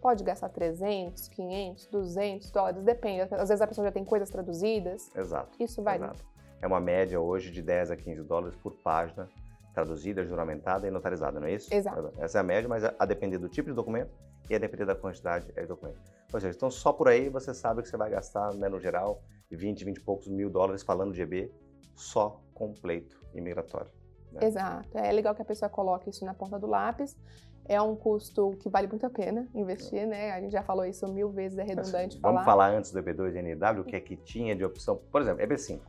pode 0.00 0.24
gastar 0.24 0.48
300, 0.48 1.28
500, 1.28 1.86
200 1.86 2.50
dólares, 2.50 2.82
depende. 2.82 3.22
Às 3.34 3.48
vezes 3.48 3.60
a 3.60 3.66
pessoa 3.66 3.86
já 3.86 3.92
tem 3.92 4.04
coisas 4.04 4.30
traduzidas. 4.30 5.10
Exato. 5.14 5.62
Isso 5.62 5.82
vale. 5.82 6.04
Exato. 6.04 6.24
É 6.62 6.66
uma 6.66 6.80
média 6.80 7.20
hoje 7.20 7.50
de 7.50 7.62
10 7.62 7.90
a 7.90 7.96
15 7.96 8.22
dólares 8.22 8.56
por 8.56 8.74
página 8.82 9.28
traduzida, 9.72 10.24
juramentada 10.24 10.86
e 10.86 10.90
notarizada, 10.90 11.38
não 11.38 11.46
é 11.46 11.54
isso? 11.54 11.72
Exato. 11.72 12.12
Essa 12.18 12.38
é 12.38 12.40
a 12.40 12.44
média, 12.44 12.68
mas 12.68 12.84
a 12.84 13.06
depender 13.06 13.38
do 13.38 13.48
tipo 13.48 13.68
de 13.68 13.74
documento 13.74 14.10
e 14.48 14.54
a 14.54 14.58
depender 14.58 14.84
da 14.84 14.96
quantidade 14.96 15.46
de 15.46 15.66
documento. 15.66 16.00
Ou 16.32 16.40
seja, 16.40 16.56
então 16.56 16.70
só 16.70 16.92
por 16.92 17.08
aí 17.08 17.28
você 17.28 17.54
sabe 17.54 17.82
que 17.82 17.88
você 17.88 17.96
vai 17.96 18.10
gastar, 18.10 18.52
né, 18.54 18.68
no 18.68 18.80
geral, 18.80 19.22
20, 19.50 19.84
20 19.84 19.96
e 19.96 20.00
poucos 20.00 20.28
mil 20.28 20.50
dólares 20.50 20.82
falando 20.82 21.12
de 21.12 21.22
EB 21.22 21.52
só 21.94 22.40
completo 22.52 23.24
imigratório. 23.32 23.90
Né? 24.32 24.44
Exato. 24.44 24.96
É 24.96 25.10
legal 25.12 25.34
que 25.34 25.42
a 25.42 25.44
pessoa 25.44 25.68
coloque 25.68 26.10
isso 26.10 26.24
na 26.24 26.34
ponta 26.34 26.58
do 26.58 26.66
lápis 26.66 27.16
é 27.66 27.80
um 27.80 27.94
custo 27.94 28.52
que 28.60 28.68
vale 28.68 28.88
muito 28.88 29.06
a 29.06 29.10
pena 29.10 29.48
investir, 29.54 30.06
né? 30.06 30.32
A 30.32 30.40
gente 30.40 30.52
já 30.52 30.62
falou 30.62 30.84
isso 30.84 31.06
mil 31.12 31.30
vezes, 31.30 31.58
é 31.58 31.62
redundante 31.62 32.14
assim, 32.14 32.20
falar. 32.20 32.32
Vamos 32.32 32.44
falar 32.44 32.70
antes 32.70 32.90
do 32.90 33.02
EB2 33.02 33.34
e 33.34 33.54
NW, 33.54 33.80
o 33.80 33.84
que 33.84 33.96
é 33.96 34.00
que 34.00 34.16
tinha 34.16 34.56
de 34.56 34.64
opção. 34.64 35.00
Por 35.10 35.20
exemplo, 35.20 35.44
EB5. 35.46 35.80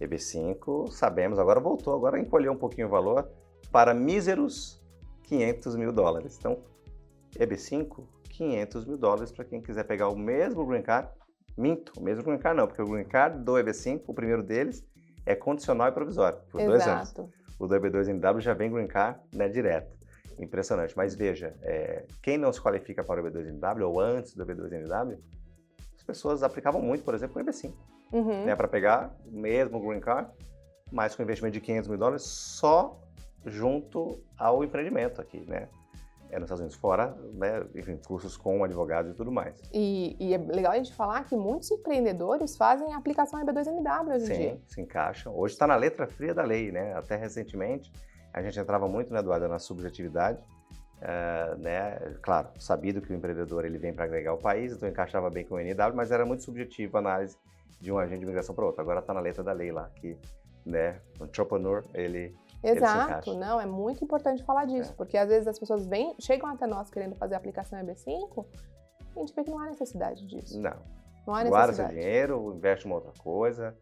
EB5, 0.00 0.90
sabemos, 0.90 1.38
agora 1.38 1.60
voltou, 1.60 1.94
agora 1.94 2.18
encolheu 2.18 2.52
um 2.52 2.56
pouquinho 2.56 2.88
o 2.88 2.90
valor 2.90 3.30
para 3.70 3.94
míseros 3.94 4.82
500 5.24 5.76
mil 5.76 5.92
dólares. 5.92 6.36
Então, 6.38 6.58
EB5, 7.38 8.04
500 8.30 8.84
mil 8.86 8.96
dólares 8.96 9.30
para 9.30 9.44
quem 9.44 9.60
quiser 9.60 9.84
pegar 9.84 10.08
o 10.08 10.16
mesmo 10.16 10.64
Green 10.66 10.82
Card. 10.82 11.08
Minto, 11.56 11.92
o 11.98 12.02
mesmo 12.02 12.24
Green 12.24 12.38
Card 12.38 12.58
não, 12.58 12.66
porque 12.66 12.82
o 12.82 12.86
Green 12.86 13.04
Card 13.04 13.44
do 13.44 13.52
EB5, 13.52 14.02
o 14.06 14.14
primeiro 14.14 14.42
deles, 14.42 14.84
é 15.24 15.34
condicional 15.34 15.88
e 15.88 15.92
provisório, 15.92 16.38
por 16.50 16.60
Exato. 16.60 16.70
dois 16.70 16.86
anos. 16.86 17.32
o 17.58 17.66
do 17.66 17.74
EB2NW 17.74 18.40
já 18.40 18.54
vem 18.54 18.70
Green 18.70 18.86
Car 18.86 19.20
né, 19.32 19.48
direto. 19.48 19.96
Impressionante. 20.38 20.96
Mas 20.96 21.14
veja, 21.14 21.54
é, 21.62 22.04
quem 22.22 22.38
não 22.38 22.52
se 22.52 22.60
qualifica 22.60 23.02
para 23.04 23.22
o 23.22 23.24
EB2NW 23.24 23.82
ou 23.82 24.00
antes 24.00 24.34
do 24.34 24.44
EB2NW, 24.44 25.18
as 25.96 26.02
pessoas 26.02 26.42
aplicavam 26.42 26.80
muito, 26.80 27.04
por 27.04 27.14
exemplo, 27.14 27.40
o 27.40 27.44
EB5. 27.44 27.72
Uhum. 28.12 28.44
Né, 28.44 28.54
para 28.54 28.68
pegar 28.68 29.12
mesmo 29.26 29.78
o 29.78 29.88
Green 29.88 29.98
Car, 29.98 30.30
mas 30.92 31.16
com 31.16 31.22
investimento 31.22 31.54
de 31.54 31.60
500 31.60 31.88
mil 31.88 31.98
dólares 31.98 32.22
só 32.22 33.00
junto 33.44 34.22
ao 34.38 34.62
empreendimento 34.62 35.20
aqui, 35.20 35.40
né? 35.48 35.68
É 36.30 36.38
nos 36.38 36.46
Estados 36.46 36.60
Unidos, 36.60 36.76
fora, 36.76 37.16
né, 37.34 37.64
enfim, 37.76 37.96
cursos 37.96 38.36
com 38.36 38.64
advogados 38.64 39.12
e 39.12 39.14
tudo 39.14 39.30
mais. 39.30 39.54
E, 39.72 40.16
e, 40.18 40.34
é 40.34 40.38
legal 40.38 40.72
a 40.72 40.76
gente 40.76 40.92
falar 40.92 41.24
que 41.24 41.36
muitos 41.36 41.70
empreendedores 41.70 42.56
fazem 42.56 42.92
a 42.92 42.96
aplicação 42.96 43.44
EB2NW 43.44 44.14
hoje 44.14 44.24
em 44.24 44.26
Sim, 44.26 44.38
dia. 44.38 44.60
se 44.66 44.80
encaixam. 44.80 45.36
Hoje 45.36 45.54
está 45.54 45.66
na 45.66 45.76
letra 45.76 46.06
fria 46.06 46.34
da 46.34 46.42
lei, 46.42 46.72
né? 46.72 46.92
Até 46.94 47.14
recentemente, 47.16 47.92
a 48.34 48.42
gente 48.42 48.58
entrava 48.58 48.88
muito, 48.88 49.12
né, 49.12 49.20
Eduardo, 49.20 49.46
na 49.46 49.60
subjetividade, 49.60 50.42
uh, 51.00 51.56
né? 51.56 52.16
Claro, 52.20 52.48
sabido 52.58 53.00
que 53.00 53.12
o 53.12 53.14
empreendedor 53.14 53.64
ele 53.64 53.78
vem 53.78 53.94
para 53.94 54.04
agregar 54.04 54.34
o 54.34 54.38
país, 54.38 54.72
então 54.72 54.88
encaixava 54.88 55.30
bem 55.30 55.44
com 55.44 55.54
o 55.54 55.60
NW, 55.60 55.94
mas 55.94 56.10
era 56.10 56.26
muito 56.26 56.42
subjetivo 56.42 56.96
a 56.96 57.00
análise 57.00 57.38
de 57.80 57.92
um 57.92 57.98
agente 57.98 58.18
de 58.18 58.24
imigração 58.24 58.52
para 58.52 58.66
outro. 58.66 58.80
Agora 58.80 58.98
está 58.98 59.14
na 59.14 59.20
letra 59.20 59.44
da 59.44 59.52
lei 59.52 59.70
lá, 59.70 59.88
que 60.00 60.18
né, 60.66 61.00
o 61.20 61.24
entrepreneur, 61.24 61.84
ele 61.94 62.34
Exato, 62.60 63.34
não, 63.34 63.60
é 63.60 63.66
muito 63.66 64.02
importante 64.02 64.42
falar 64.42 64.64
disso, 64.64 64.90
é. 64.90 64.94
porque 64.96 65.16
às 65.16 65.28
vezes 65.28 65.46
as 65.46 65.58
pessoas 65.58 65.86
vêm, 65.86 66.16
chegam 66.18 66.48
até 66.48 66.66
nós 66.66 66.90
querendo 66.90 67.14
fazer 67.14 67.34
a 67.34 67.36
aplicação 67.36 67.78
EB5, 67.78 68.44
e 69.14 69.18
a 69.18 69.20
gente 69.20 69.34
vê 69.34 69.44
que 69.44 69.50
não 69.50 69.60
há 69.60 69.66
necessidade 69.66 70.26
disso. 70.26 70.58
Não. 70.60 70.76
Não 71.24 71.34
há 71.34 71.44
necessidade. 71.44 71.50
Guarda 71.50 71.72
seu 71.74 71.88
dinheiro, 71.88 72.52
investe 72.56 72.86
em 72.86 72.90
uma 72.90 72.96
outra 72.96 73.12
coisa 73.22 73.76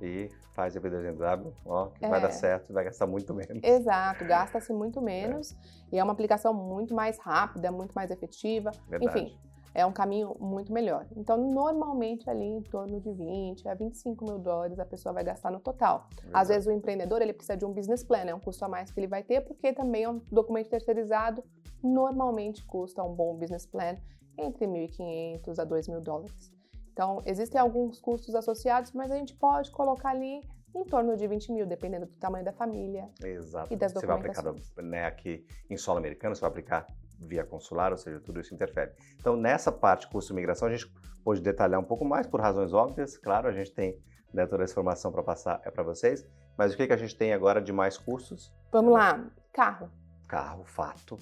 e 0.00 0.28
faz 0.52 0.74
EB2NW, 0.74 1.52
ó, 1.64 1.86
que 1.86 2.04
é. 2.04 2.08
vai 2.08 2.20
dar 2.20 2.30
certo, 2.30 2.72
vai 2.72 2.84
gastar 2.84 3.06
muito 3.06 3.34
menos. 3.34 3.62
Exato, 3.62 4.24
gasta-se 4.24 4.72
muito 4.74 5.00
menos 5.00 5.52
é. 5.52 5.96
e 5.96 5.98
é 5.98 6.04
uma 6.04 6.12
aplicação 6.12 6.52
muito 6.52 6.94
mais 6.94 7.18
rápida, 7.18 7.70
muito 7.70 7.92
mais 7.92 8.10
efetiva. 8.10 8.70
Verdade. 8.88 9.18
Enfim, 9.18 9.38
é 9.74 9.84
um 9.84 9.92
caminho 9.92 10.34
muito 10.40 10.72
melhor. 10.72 11.06
Então, 11.14 11.36
normalmente 11.36 12.30
ali 12.30 12.46
em 12.46 12.62
torno 12.62 12.98
de 12.98 13.12
20 13.12 13.68
a 13.68 13.74
25 13.74 14.24
mil 14.24 14.38
dólares 14.38 14.78
a 14.78 14.86
pessoa 14.86 15.12
vai 15.12 15.22
gastar 15.22 15.50
no 15.50 15.60
total. 15.60 16.08
Às 16.32 16.48
vezes 16.48 16.66
o 16.66 16.72
empreendedor 16.72 17.20
ele 17.20 17.34
precisa 17.34 17.56
de 17.56 17.66
um 17.66 17.72
business 17.72 18.02
plan, 18.02 18.24
é 18.24 18.34
um 18.34 18.40
custo 18.40 18.64
a 18.64 18.68
mais 18.68 18.90
que 18.90 18.98
ele 18.98 19.06
vai 19.06 19.22
ter, 19.22 19.42
porque 19.42 19.74
também 19.74 20.04
é 20.04 20.08
um 20.08 20.18
documento 20.32 20.70
terceirizado, 20.70 21.44
normalmente 21.82 22.64
custa 22.64 23.02
um 23.02 23.14
bom 23.14 23.36
business 23.36 23.66
plan 23.66 23.96
entre 24.38 24.66
1.500 24.66 25.58
a 25.58 25.66
2.000 25.66 26.00
dólares. 26.00 26.55
Então, 26.96 27.22
existem 27.26 27.60
alguns 27.60 28.00
custos 28.00 28.34
associados, 28.34 28.90
mas 28.92 29.10
a 29.10 29.16
gente 29.16 29.34
pode 29.34 29.70
colocar 29.70 30.08
ali 30.08 30.40
em 30.74 30.82
torno 30.82 31.14
de 31.14 31.28
20 31.28 31.52
mil, 31.52 31.66
dependendo 31.66 32.06
do 32.06 32.12
tamanho 32.12 32.42
da 32.42 32.54
família 32.54 33.10
Exato. 33.22 33.70
e 33.70 33.76
das 33.76 33.92
você 33.92 34.06
vai 34.06 34.16
documentações. 34.16 34.66
Você 34.66 34.74
vai 34.74 34.84
aplicar 34.84 35.02
né, 35.02 35.04
aqui 35.04 35.46
em 35.68 35.76
solo 35.76 35.98
americano, 35.98 36.34
você 36.34 36.40
vai 36.40 36.48
aplicar 36.48 36.86
via 37.20 37.44
consular, 37.44 37.92
ou 37.92 37.98
seja, 37.98 38.18
tudo 38.18 38.40
isso 38.40 38.54
interfere. 38.54 38.92
Então, 39.20 39.36
nessa 39.36 39.70
parte 39.70 40.08
custo 40.08 40.32
migração, 40.32 40.68
a 40.68 40.70
gente 40.70 40.90
pode 41.22 41.42
detalhar 41.42 41.78
um 41.78 41.84
pouco 41.84 42.02
mais, 42.02 42.26
por 42.26 42.40
razões 42.40 42.72
óbvias, 42.72 43.18
claro, 43.18 43.46
a 43.46 43.52
gente 43.52 43.74
tem 43.74 44.02
né, 44.32 44.46
toda 44.46 44.64
essa 44.64 44.72
informação 44.72 45.12
para 45.12 45.22
passar 45.22 45.60
é 45.66 45.70
para 45.70 45.82
vocês, 45.82 46.26
mas 46.56 46.72
o 46.72 46.78
que, 46.78 46.86
que 46.86 46.94
a 46.94 46.96
gente 46.96 47.14
tem 47.14 47.34
agora 47.34 47.60
de 47.60 47.74
mais 47.74 47.98
custos? 47.98 48.50
Vamos 48.72 48.94
lá, 48.94 49.30
carro. 49.52 49.90
Carro, 50.26 50.64
fato, 50.64 51.18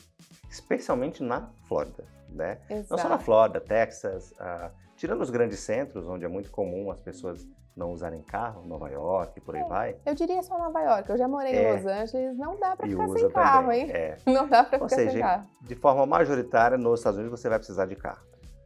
especialmente 0.51 1.23
na 1.23 1.51
Flórida, 1.69 2.05
né? 2.29 2.59
Exato. 2.71 2.90
Não 2.90 2.99
só 2.99 3.09
na 3.09 3.19
Flórida, 3.19 3.61
Texas, 3.61 4.33
uh, 4.33 4.71
tirando 4.97 5.21
os 5.21 5.31
grandes 5.31 5.61
centros, 5.61 6.09
onde 6.09 6.25
é 6.25 6.29
muito 6.29 6.51
comum 6.51 6.90
as 6.90 7.01
pessoas 7.01 7.47
não 7.77 7.93
usarem 7.93 8.23
carro, 8.23 8.64
Nova 8.67 8.88
York, 8.88 9.40
por 9.40 9.57
aí 9.57 9.62
é, 9.62 9.69
vai. 9.69 9.97
Eu 10.07 10.14
diria 10.14 10.43
só 10.43 10.57
Nova 10.57 10.81
York. 10.81 11.11
Eu 11.11 11.19
já 11.19 11.27
morei 11.27 11.53
é, 11.53 11.71
em 11.71 11.75
Los 11.75 11.87
Angeles, 11.87 12.38
não 12.38 12.59
dá 12.59 12.77
para 12.77 12.87
ficar 12.88 13.09
sem 13.09 13.31
carro, 13.31 13.62
também, 13.62 13.83
hein? 13.83 13.90
É. 13.90 14.19
Não 14.27 14.49
dá 14.49 14.62
para 14.64 14.79
ficar 14.79 14.88
seja, 14.88 15.11
sem 15.11 15.21
carro. 15.21 15.47
de 15.61 15.75
forma 15.75 16.07
majoritária, 16.07 16.79
nos 16.79 17.01
Estados 17.01 17.19
Unidos 17.19 17.40
você 17.40 17.49
vai 17.49 17.59
precisar 17.59 17.87
de 17.87 17.97
carro. 17.97 18.25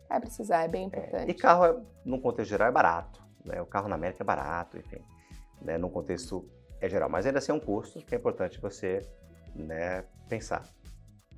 Vai 0.08 0.20
precisar, 0.20 0.62
é 0.64 0.68
bem 0.68 0.82
É, 0.82 0.86
importante. 0.86 1.30
e 1.30 1.34
carro, 1.34 1.64
é, 1.64 1.76
num 2.04 2.20
contexto 2.20 2.50
geral, 2.50 2.68
é 2.68 2.72
barato. 2.72 3.22
Né? 3.44 3.60
O 3.62 3.66
carro 3.66 3.88
na 3.88 3.94
América 3.94 4.22
é 4.22 4.26
barato, 4.26 4.76
enfim. 4.78 5.00
Né? 5.60 5.78
Num 5.78 5.88
contexto 5.90 6.46
é 6.80 6.88
geral. 6.88 7.08
Mas 7.08 7.26
ainda 7.26 7.38
assim 7.38 7.52
é 7.52 7.54
um 7.54 7.60
custo 7.60 7.98
que 8.00 8.14
é 8.14 8.18
importante 8.18 8.60
você 8.60 9.02
né, 9.58 10.04
pensar. 10.28 10.64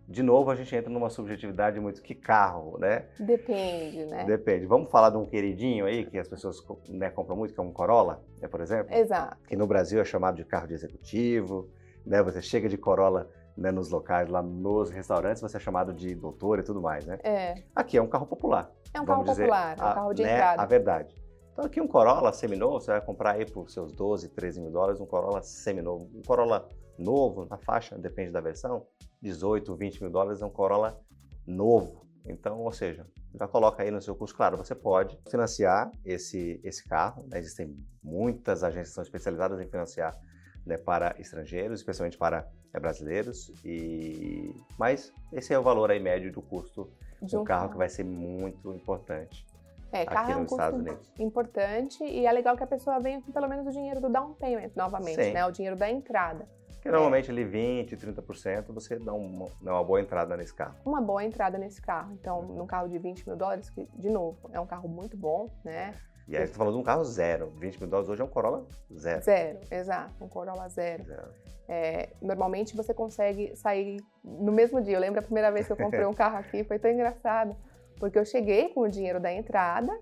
De 0.09 0.25
novo, 0.25 0.51
a 0.51 0.57
gente 0.57 0.75
entra 0.75 0.91
numa 0.91 1.09
subjetividade 1.09 1.79
muito 1.79 2.03
que 2.03 2.17
carro, 2.17 2.77
né? 2.79 3.07
Depende, 3.19 4.07
né? 4.07 4.25
Depende. 4.25 4.67
Vamos 4.67 4.91
falar 4.91 5.11
de 5.11 5.17
um 5.17 5.25
queridinho 5.25 5.87
aí, 5.87 6.05
que 6.05 6.19
as 6.19 6.27
pessoas 6.27 6.57
né, 6.89 7.11
compram 7.11 7.37
muito, 7.37 7.55
que 7.55 7.61
é 7.61 7.63
um 7.63 7.73
Corolla, 7.73 8.21
né, 8.41 8.49
por 8.49 8.61
exemplo? 8.61 8.93
Exato. 8.93 9.37
Que 9.47 9.55
no 9.55 9.69
Brasil 9.69 10.01
é 10.01 10.05
chamado 10.05 10.35
de 10.35 10.45
carro 10.45 10.67
de 10.67 10.75
executivo, 10.75 11.71
né? 12.05 12.21
Você 12.25 12.43
chega 12.43 12.69
de 12.69 12.77
Corolla 12.77 13.31
né, 13.57 13.71
nos 13.71 13.89
locais, 13.89 14.29
lá 14.29 14.43
nos 14.43 14.91
restaurantes, 14.91 15.41
você 15.41 15.59
é 15.59 15.61
chamado 15.61 15.93
de 15.93 16.13
doutor 16.17 16.59
e 16.59 16.65
tudo 16.65 16.81
mais, 16.83 17.07
né? 17.07 17.19
É. 17.23 17.63
Aqui 17.73 17.97
é 17.97 18.03
um 18.03 18.09
carro 18.09 18.27
popular. 18.27 18.69
É 18.93 19.01
um 19.01 19.05
carro 19.05 19.23
dizer 19.23 19.43
popular, 19.43 19.77
é 19.79 19.81
um 19.81 19.95
carro 19.95 20.13
de 20.13 20.23
né, 20.25 20.33
entrada. 20.33 20.63
A 20.63 20.67
verdade. 20.67 21.15
Então 21.53 21.65
aqui 21.65 21.81
um 21.81 21.87
Corolla 21.87 22.33
seminovo, 22.33 22.81
você 22.81 22.93
vai 22.93 23.01
comprar 23.01 23.33
aí 23.33 23.45
por 23.45 23.71
seus 23.71 23.93
12, 23.93 24.29
13 24.29 24.61
mil 24.61 24.71
dólares, 24.71 25.01
um 25.01 25.07
Corolla 25.07 25.43
seminovo. 25.43 26.09
Um 26.15 26.23
Corolla 26.23 26.69
novo, 26.99 27.47
na 27.47 27.59
faixa, 27.59 27.99
depende 27.99 28.31
da 28.31 28.41
versão, 28.41 28.87
18, 29.21 29.75
20 29.75 30.03
mil 30.03 30.11
dólares 30.11 30.41
é 30.43 30.47
um 30.47 30.51
Corolla 30.51 30.99
novo. 31.47 32.07
Então, 32.27 32.61
ou 32.61 32.73
seja, 32.73 33.07
já 33.35 33.49
coloca 33.49 33.83
aí 33.83 33.91
no 33.91 34.01
seu 34.01 34.15
custo. 34.15 34.37
Claro, 34.37 34.57
você 34.57 34.75
pode 34.75 35.19
financiar 35.29 35.91
esse, 36.05 36.61
esse 36.63 36.87
carro. 36.87 37.27
né? 37.29 37.39
Existem 37.39 37.77
muitas 38.03 38.63
agências 38.63 38.91
que 38.91 38.95
são 38.95 39.05
especializadas 39.05 39.61
em 39.61 39.67
financiar 39.67 40.19
né, 40.65 40.77
para 40.77 41.15
estrangeiros, 41.19 41.81
especialmente 41.81 42.19
para 42.19 42.47
é, 42.73 42.79
brasileiros. 42.79 43.53
E 43.65 44.55
mas 44.79 45.13
esse 45.33 45.53
é 45.53 45.59
o 45.59 45.63
valor 45.63 45.91
aí 45.91 46.01
médio 46.01 46.31
do 46.31 46.43
custo 46.43 46.91
De 47.23 47.35
do 47.35 47.41
um 47.41 47.45
carro 47.45 47.71
que 47.71 47.77
vai 47.77 47.89
ser 47.89 48.05
muito 48.05 48.73
importante 48.75 49.47
É, 49.92 50.05
carro 50.05 50.22
aqui 50.24 50.33
é 50.33 50.37
um 50.37 50.40
nos 50.40 50.50
custo 50.50 51.22
importante 51.22 52.05
e 52.05 52.26
é 52.26 52.33
legal 52.33 52.57
que 52.57 52.62
a 52.62 52.66
pessoa 52.66 53.00
venha 53.00 53.20
com 53.20 53.33
pelo 53.33 53.48
menos 53.48 53.66
o 53.66 53.70
dinheiro 53.70 54.00
do 54.00 54.09
down 54.09 54.35
payment 54.35 54.70
novamente, 54.76 55.22
Sim. 55.22 55.33
né? 55.33 55.44
O 55.44 55.50
dinheiro 55.50 55.76
da 55.76 55.90
entrada. 55.90 56.46
Porque 56.74 56.90
normalmente 56.90 57.31
ali 57.31 57.44
20, 57.44 57.94
30% 57.94 58.72
você 58.72 58.98
dá 58.98 59.12
uma, 59.12 59.46
dá 59.61 59.74
uma 59.74 59.85
boa 59.85 60.00
entrada 60.00 60.35
nesse 60.35 60.55
carro. 60.55 60.76
Uma 60.85 61.00
boa 61.03 61.22
entrada 61.22 61.59
nesse 61.59 61.81
carro. 61.81 62.12
Então, 62.12 62.40
Uhum. 62.40 62.55
num 62.57 62.66
carro 62.66 62.88
de 62.88 62.98
20 62.98 63.26
mil 63.26 63.37
dólares, 63.37 63.68
que, 63.68 63.87
de 63.94 64.09
novo, 64.09 64.38
é 64.50 64.59
um 64.59 64.66
carro 64.66 64.88
muito 64.88 65.14
bom, 65.14 65.50
né? 65.62 65.92
E 66.26 66.37
aí 66.37 66.46
você 66.46 66.53
tá 66.53 66.59
falando 66.59 66.74
de 66.74 66.81
um 66.81 66.83
carro 66.83 67.05
zero. 67.05 67.50
20 67.59 67.81
mil 67.81 67.90
dólares 67.90 68.09
hoje 68.09 68.22
é 68.22 68.24
um 68.24 68.29
Corolla 68.29 68.64
zero. 68.96 69.22
Zero, 69.22 69.59
exato, 69.70 70.24
um 70.24 70.29
Corolla 70.29 70.68
zero. 70.68 71.05
Zero. 71.05 71.29
É, 71.68 72.09
normalmente 72.22 72.74
você 72.74 72.94
consegue 72.94 73.55
sair 73.55 73.98
no 74.24 74.50
mesmo 74.50 74.81
dia. 74.81 74.96
Eu 74.96 75.00
lembro 75.00 75.20
a 75.20 75.22
primeira 75.22 75.53
vez 75.53 75.66
que 75.66 75.72
eu 75.72 75.76
comprei 75.76 76.05
um 76.07 76.14
carro 76.14 76.38
aqui, 76.38 76.64
foi 76.64 76.79
tão 76.79 76.90
engraçado. 76.90 77.55
Porque 78.01 78.19
eu 78.19 78.25
cheguei 78.25 78.71
com 78.71 78.81
o 78.81 78.89
dinheiro 78.89 79.21
da 79.21 79.31
entrada, 79.33 79.93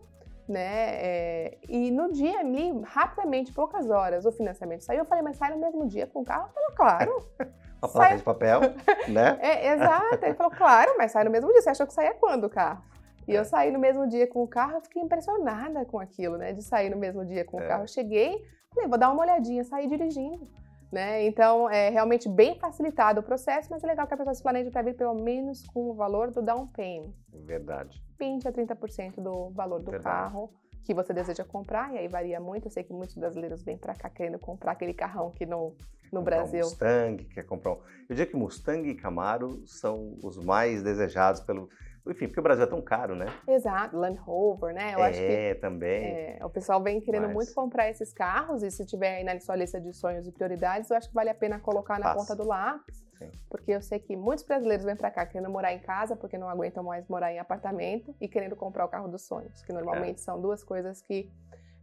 né? 0.48 0.94
é, 0.94 1.58
e 1.68 1.90
no 1.90 2.10
dia 2.12 2.38
ali, 2.40 2.80
rapidamente, 2.84 3.52
poucas 3.52 3.90
horas, 3.90 4.24
o 4.24 4.32
financiamento 4.32 4.82
saiu. 4.84 5.00
Eu 5.00 5.04
falei, 5.04 5.22
mas 5.22 5.36
sai 5.36 5.50
no 5.50 5.58
mesmo 5.60 5.86
dia 5.86 6.06
com 6.06 6.20
o 6.20 6.24
carro? 6.24 6.44
Ele 6.46 6.54
falou, 6.54 6.72
claro. 6.76 7.28
Uma 7.82 7.88
Sai- 7.88 8.00
placa 8.00 8.16
de 8.16 8.22
papel, 8.24 8.60
né? 9.12 9.38
É, 9.40 9.72
exato. 9.74 10.24
Ele 10.24 10.34
falou, 10.34 10.50
claro, 10.50 10.94
mas 10.96 11.12
sai 11.12 11.22
no 11.24 11.30
mesmo 11.30 11.52
dia. 11.52 11.60
Você 11.62 11.70
achou 11.70 11.86
que 11.86 11.92
saía 11.92 12.14
quando 12.14 12.44
o 12.44 12.50
carro? 12.50 12.82
E 13.26 13.36
É. 13.36 13.38
eu 13.38 13.44
saí 13.44 13.70
no 13.70 13.78
mesmo 13.78 14.08
dia 14.08 14.26
com 14.26 14.42
o 14.42 14.48
carro, 14.48 14.76
eu 14.76 14.80
fiquei 14.80 15.02
impressionada 15.02 15.84
com 15.84 15.98
aquilo, 16.00 16.36
né? 16.38 16.52
De 16.52 16.62
sair 16.62 16.88
no 16.90 16.96
mesmo 16.96 17.24
dia 17.24 17.44
com 17.44 17.58
o 17.58 17.60
É. 17.60 17.68
carro. 17.68 17.84
Eu 17.84 17.88
cheguei, 17.88 18.42
falei, 18.74 18.88
vou 18.88 18.98
dar 18.98 19.10
uma 19.12 19.22
olhadinha, 19.22 19.62
saí 19.64 19.86
dirigindo. 19.86 20.48
Né? 20.90 21.26
Então, 21.26 21.68
é 21.68 21.90
realmente 21.90 22.28
bem 22.28 22.58
facilitado 22.58 23.20
o 23.20 23.22
processo, 23.22 23.68
mas 23.70 23.84
é 23.84 23.86
legal 23.86 24.06
que 24.06 24.14
a 24.14 24.16
pessoa 24.16 24.34
se 24.34 24.42
planeje 24.42 24.70
para 24.70 24.82
vir 24.82 24.94
pelo 24.94 25.14
menos 25.14 25.66
com 25.66 25.90
o 25.90 25.94
valor 25.94 26.30
do 26.30 26.40
down 26.40 26.66
payment. 26.68 27.12
Verdade. 27.44 28.02
20 28.18 28.48
a 28.48 28.52
30% 28.52 29.20
do 29.20 29.50
valor 29.50 29.80
do 29.80 29.90
Verdade. 29.90 30.04
carro 30.04 30.50
que 30.82 30.94
você 30.94 31.12
deseja 31.12 31.44
comprar, 31.44 31.92
e 31.92 31.98
aí 31.98 32.08
varia 32.08 32.40
muito. 32.40 32.66
Eu 32.66 32.70
sei 32.70 32.82
que 32.82 32.94
muitos 32.94 33.14
brasileiros 33.14 33.62
vêm 33.62 33.76
para 33.76 33.94
cá 33.94 34.08
querendo 34.08 34.38
comprar 34.38 34.72
aquele 34.72 34.94
carrão 34.94 35.30
que 35.30 35.44
no, 35.44 35.74
no 36.10 36.22
Brasil. 36.22 36.64
Um 36.64 36.70
Mustang, 36.70 37.24
quer 37.24 37.42
comprar 37.44 37.72
um... 37.72 37.76
Eu 38.08 38.16
diria 38.16 38.24
que 38.24 38.34
Mustang 38.34 38.88
e 38.88 38.94
Camaro 38.94 39.62
são 39.66 40.16
os 40.22 40.38
mais 40.38 40.82
desejados 40.82 41.42
pelo... 41.42 41.68
Enfim, 42.08 42.26
porque 42.26 42.40
o 42.40 42.42
Brasil 42.42 42.64
é 42.64 42.66
tão 42.66 42.80
caro, 42.80 43.14
né? 43.14 43.26
Exato, 43.46 43.96
Land 43.96 44.18
Rover, 44.18 44.74
né? 44.74 44.94
Eu 44.94 45.02
acho 45.02 45.18
que 45.18 45.24
é, 45.24 45.54
também. 45.54 46.04
É, 46.04 46.38
o 46.42 46.48
pessoal 46.48 46.82
vem 46.82 47.00
querendo 47.00 47.24
Mas- 47.26 47.34
muito 47.34 47.54
comprar 47.54 47.88
esses 47.90 48.12
carros 48.12 48.62
e 48.62 48.70
se 48.70 48.84
tiver 48.86 49.16
aí 49.18 49.24
na 49.24 49.38
sua 49.40 49.56
lista 49.56 49.80
de 49.80 49.92
sonhos 49.92 50.26
e 50.26 50.32
prioridades, 50.32 50.90
eu 50.90 50.96
acho 50.96 51.08
que 51.08 51.14
vale 51.14 51.30
a 51.30 51.34
pena 51.34 51.58
colocar 51.58 51.98
na 51.98 52.06
Fácil. 52.14 52.20
ponta 52.20 52.36
do 52.36 52.48
lápis, 52.48 53.04
Sim. 53.18 53.30
porque 53.50 53.72
eu 53.72 53.82
sei 53.82 53.98
que 53.98 54.16
muitos 54.16 54.44
brasileiros 54.44 54.84
vêm 54.86 54.96
para 54.96 55.10
cá 55.10 55.26
querendo 55.26 55.50
morar 55.50 55.72
em 55.74 55.80
casa 55.80 56.16
porque 56.16 56.38
não 56.38 56.48
aguentam 56.48 56.82
mais 56.82 57.06
morar 57.08 57.32
em 57.32 57.38
apartamento 57.38 58.14
e 58.20 58.26
querendo 58.28 58.56
comprar 58.56 58.84
o 58.84 58.88
carro 58.88 59.08
dos 59.08 59.26
sonhos, 59.26 59.62
que 59.62 59.70
É. 59.72 59.74
normalmente 59.74 60.20
são 60.20 60.40
duas 60.40 60.64
coisas 60.64 61.02
que 61.02 61.30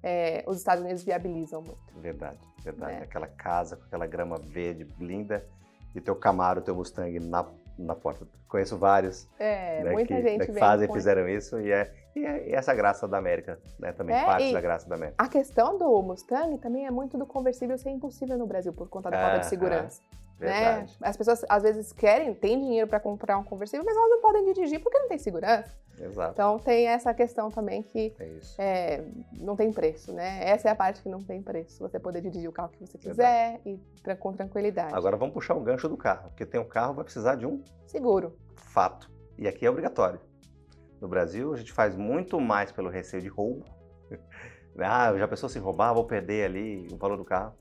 é, 0.07 0.43
os 0.47 0.57
Estados 0.57 0.83
Unidos 0.83 1.03
viabilizam 1.03 1.61
muito. 1.63 1.79
Verdade, 1.99 2.37
verdade. 2.63 2.93
É. 2.99 3.03
Aquela 3.03 3.27
casa 3.27 3.75
com 3.75 3.83
aquela 3.85 4.05
grama 4.05 4.37
verde 4.37 4.87
linda 4.99 5.43
e 5.95 6.01
teu 6.01 6.15
Camaro, 6.15 6.61
teu 6.61 6.75
Mustang 6.75 7.19
na 7.19 7.43
na 7.77 7.95
porta. 7.95 8.25
Conheço 8.47 8.77
vários 8.77 9.27
É, 9.39 9.83
né, 9.83 9.91
muita 9.91 10.15
que, 10.15 10.21
gente 10.21 10.39
né, 10.39 10.45
que 10.45 10.53
fazem, 10.53 10.87
com- 10.87 10.93
fizeram 10.93 11.27
isso 11.27 11.59
e 11.59 11.71
é, 11.71 11.91
e 12.15 12.25
é- 12.25 12.49
e 12.49 12.53
essa 12.53 12.73
graça 12.73 13.07
da 13.07 13.17
América, 13.17 13.59
né? 13.79 13.91
Também 13.91 14.15
É, 14.15 14.23
parte 14.25 14.53
da 14.53 14.61
graça 14.61 14.87
da 14.87 14.95
América. 14.95 15.15
A 15.23 15.27
questão 15.27 15.77
do 15.77 16.01
Mustang 16.01 16.57
também 16.59 16.85
é 16.85 16.91
muito 16.91 17.17
do 17.17 17.25
conversível 17.25 17.77
ser 17.77 17.89
impossível 17.89 18.37
no 18.37 18.47
Brasil 18.47 18.71
por 18.71 18.87
conta 18.87 19.11
da 19.11 19.17
falta 19.19 19.39
de 19.39 19.45
segurança. 19.47 20.01
Né? 20.39 20.85
As 21.01 21.15
pessoas 21.15 21.45
às 21.47 21.63
vezes 21.63 21.93
querem, 21.93 22.33
têm 22.33 22.59
dinheiro 22.59 22.87
para 22.87 22.99
comprar 22.99 23.37
um 23.37 23.43
conversível, 23.43 23.85
mas 23.85 23.95
elas 23.95 24.09
não 24.09 24.21
podem 24.21 24.53
dirigir 24.53 24.81
porque 24.81 24.97
não 24.99 25.07
tem 25.07 25.17
segurança. 25.17 25.75
Exato. 25.99 26.33
Então 26.33 26.59
tem 26.59 26.87
essa 26.87 27.13
questão 27.13 27.49
também 27.49 27.81
que 27.81 28.13
É 28.19 28.35
é, 28.57 29.05
não 29.39 29.55
tem 29.55 29.71
preço, 29.71 30.13
né? 30.13 30.43
Essa 30.43 30.67
é 30.67 30.71
a 30.71 30.75
parte 30.75 31.01
que 31.01 31.09
não 31.09 31.19
tem 31.19 31.41
preço. 31.41 31.79
Você 31.79 31.99
poder 31.99 32.21
dirigir 32.21 32.49
o 32.49 32.51
carro 32.51 32.69
que 32.69 32.85
você 32.85 32.97
quiser 32.97 33.61
e 33.65 33.79
com 34.19 34.33
tranquilidade. 34.33 34.93
Agora 34.93 35.15
vamos 35.15 35.33
puxar 35.33 35.55
o 35.55 35.61
gancho 35.61 35.87
do 35.87 35.97
carro, 35.97 36.29
porque 36.29 36.45
tem 36.45 36.59
um 36.59 36.67
carro 36.67 36.93
vai 36.93 37.03
precisar 37.03 37.35
de 37.35 37.45
um 37.45 37.63
Seguro. 37.85 38.35
fato. 38.55 39.09
E 39.37 39.47
aqui 39.47 39.65
é 39.65 39.69
obrigatório. 39.69 40.19
No 40.99 41.07
Brasil, 41.07 41.53
a 41.53 41.57
gente 41.57 41.71
faz 41.71 41.95
muito 41.95 42.39
mais 42.39 42.71
pelo 42.71 42.89
receio 42.89 43.21
de 43.21 43.27
roubo. 43.27 43.65
ah, 44.79 45.13
já 45.17 45.27
pensou 45.27 45.49
se 45.49 45.59
roubar, 45.59 45.93
vou 45.93 46.05
perder 46.05 46.45
ali 46.45 46.87
o 46.91 46.97
valor 46.97 47.17
do 47.17 47.25
carro. 47.25 47.55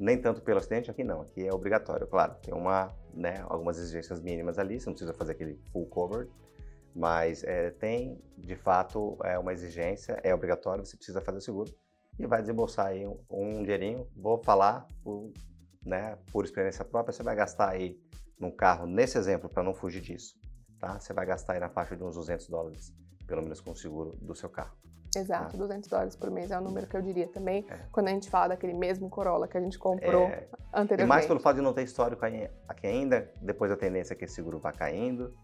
Nem 0.00 0.18
tanto 0.18 0.40
pelo 0.40 0.58
acidente, 0.58 0.90
aqui 0.90 1.04
não. 1.04 1.20
Aqui 1.20 1.46
é 1.46 1.52
obrigatório, 1.52 2.06
claro. 2.06 2.34
Tem 2.40 2.54
uma, 2.54 2.90
né, 3.12 3.44
algumas 3.46 3.76
exigências 3.76 4.18
mínimas 4.18 4.58
ali, 4.58 4.80
você 4.80 4.86
não 4.86 4.94
precisa 4.94 5.12
fazer 5.12 5.32
aquele 5.32 5.60
full 5.70 5.84
cover. 5.88 6.26
Mas 6.96 7.44
é, 7.44 7.70
tem, 7.70 8.18
de 8.36 8.56
fato, 8.56 9.18
é 9.22 9.38
uma 9.38 9.52
exigência, 9.52 10.18
é 10.24 10.34
obrigatório, 10.34 10.86
você 10.86 10.96
precisa 10.96 11.20
fazer 11.20 11.42
seguro. 11.42 11.70
E 12.18 12.26
vai 12.26 12.40
desembolsar 12.40 12.86
aí 12.86 13.06
um, 13.06 13.18
um 13.30 13.62
dinheirinho. 13.62 14.08
Vou 14.16 14.42
falar 14.42 14.88
por, 15.04 15.30
né, 15.84 16.16
por 16.32 16.46
experiência 16.46 16.82
própria, 16.82 17.12
você 17.12 17.22
vai 17.22 17.36
gastar 17.36 17.68
aí 17.68 18.00
num 18.38 18.50
carro, 18.50 18.86
nesse 18.86 19.18
exemplo, 19.18 19.50
para 19.50 19.62
não 19.62 19.74
fugir 19.74 20.00
disso, 20.00 20.34
tá? 20.78 20.98
Você 20.98 21.12
vai 21.12 21.26
gastar 21.26 21.52
aí 21.52 21.60
na 21.60 21.68
faixa 21.68 21.94
de 21.94 22.02
uns 22.02 22.14
200 22.14 22.48
dólares, 22.48 22.90
pelo 23.26 23.42
menos 23.42 23.60
com 23.60 23.72
o 23.72 23.76
seguro 23.76 24.16
do 24.22 24.34
seu 24.34 24.48
carro. 24.48 24.79
Exato, 25.16 25.56
200 25.56 25.88
dólares 25.88 26.16
por 26.16 26.30
mês 26.30 26.50
é 26.50 26.58
o 26.58 26.60
número 26.62 26.86
que 26.86 26.96
eu 26.96 27.02
diria 27.02 27.26
também, 27.28 27.66
É. 27.68 27.78
quando 27.90 28.08
a 28.08 28.10
gente 28.10 28.30
fala 28.30 28.48
daquele 28.48 28.74
mesmo 28.74 29.10
Corolla 29.10 29.48
que 29.48 29.56
a 29.58 29.60
gente 29.60 29.78
comprou 29.78 30.22
É, 30.24 30.46
anteriormente. 30.72 31.02
e 31.02 31.06
mais 31.06 31.26
pelo 31.26 31.40
fato 31.40 31.56
de 31.56 31.62
não 31.62 31.72
ter 31.72 31.82
histórico 31.82 32.24
aqui 32.68 32.86
ainda, 32.86 33.28
depois 33.42 33.70
a 33.72 33.76
tendência 33.76 34.14
é 34.14 34.16
que 34.16 34.24
esse 34.24 34.34
seguro 34.34 34.58
vá 34.58 34.72
caindo. 34.72 35.34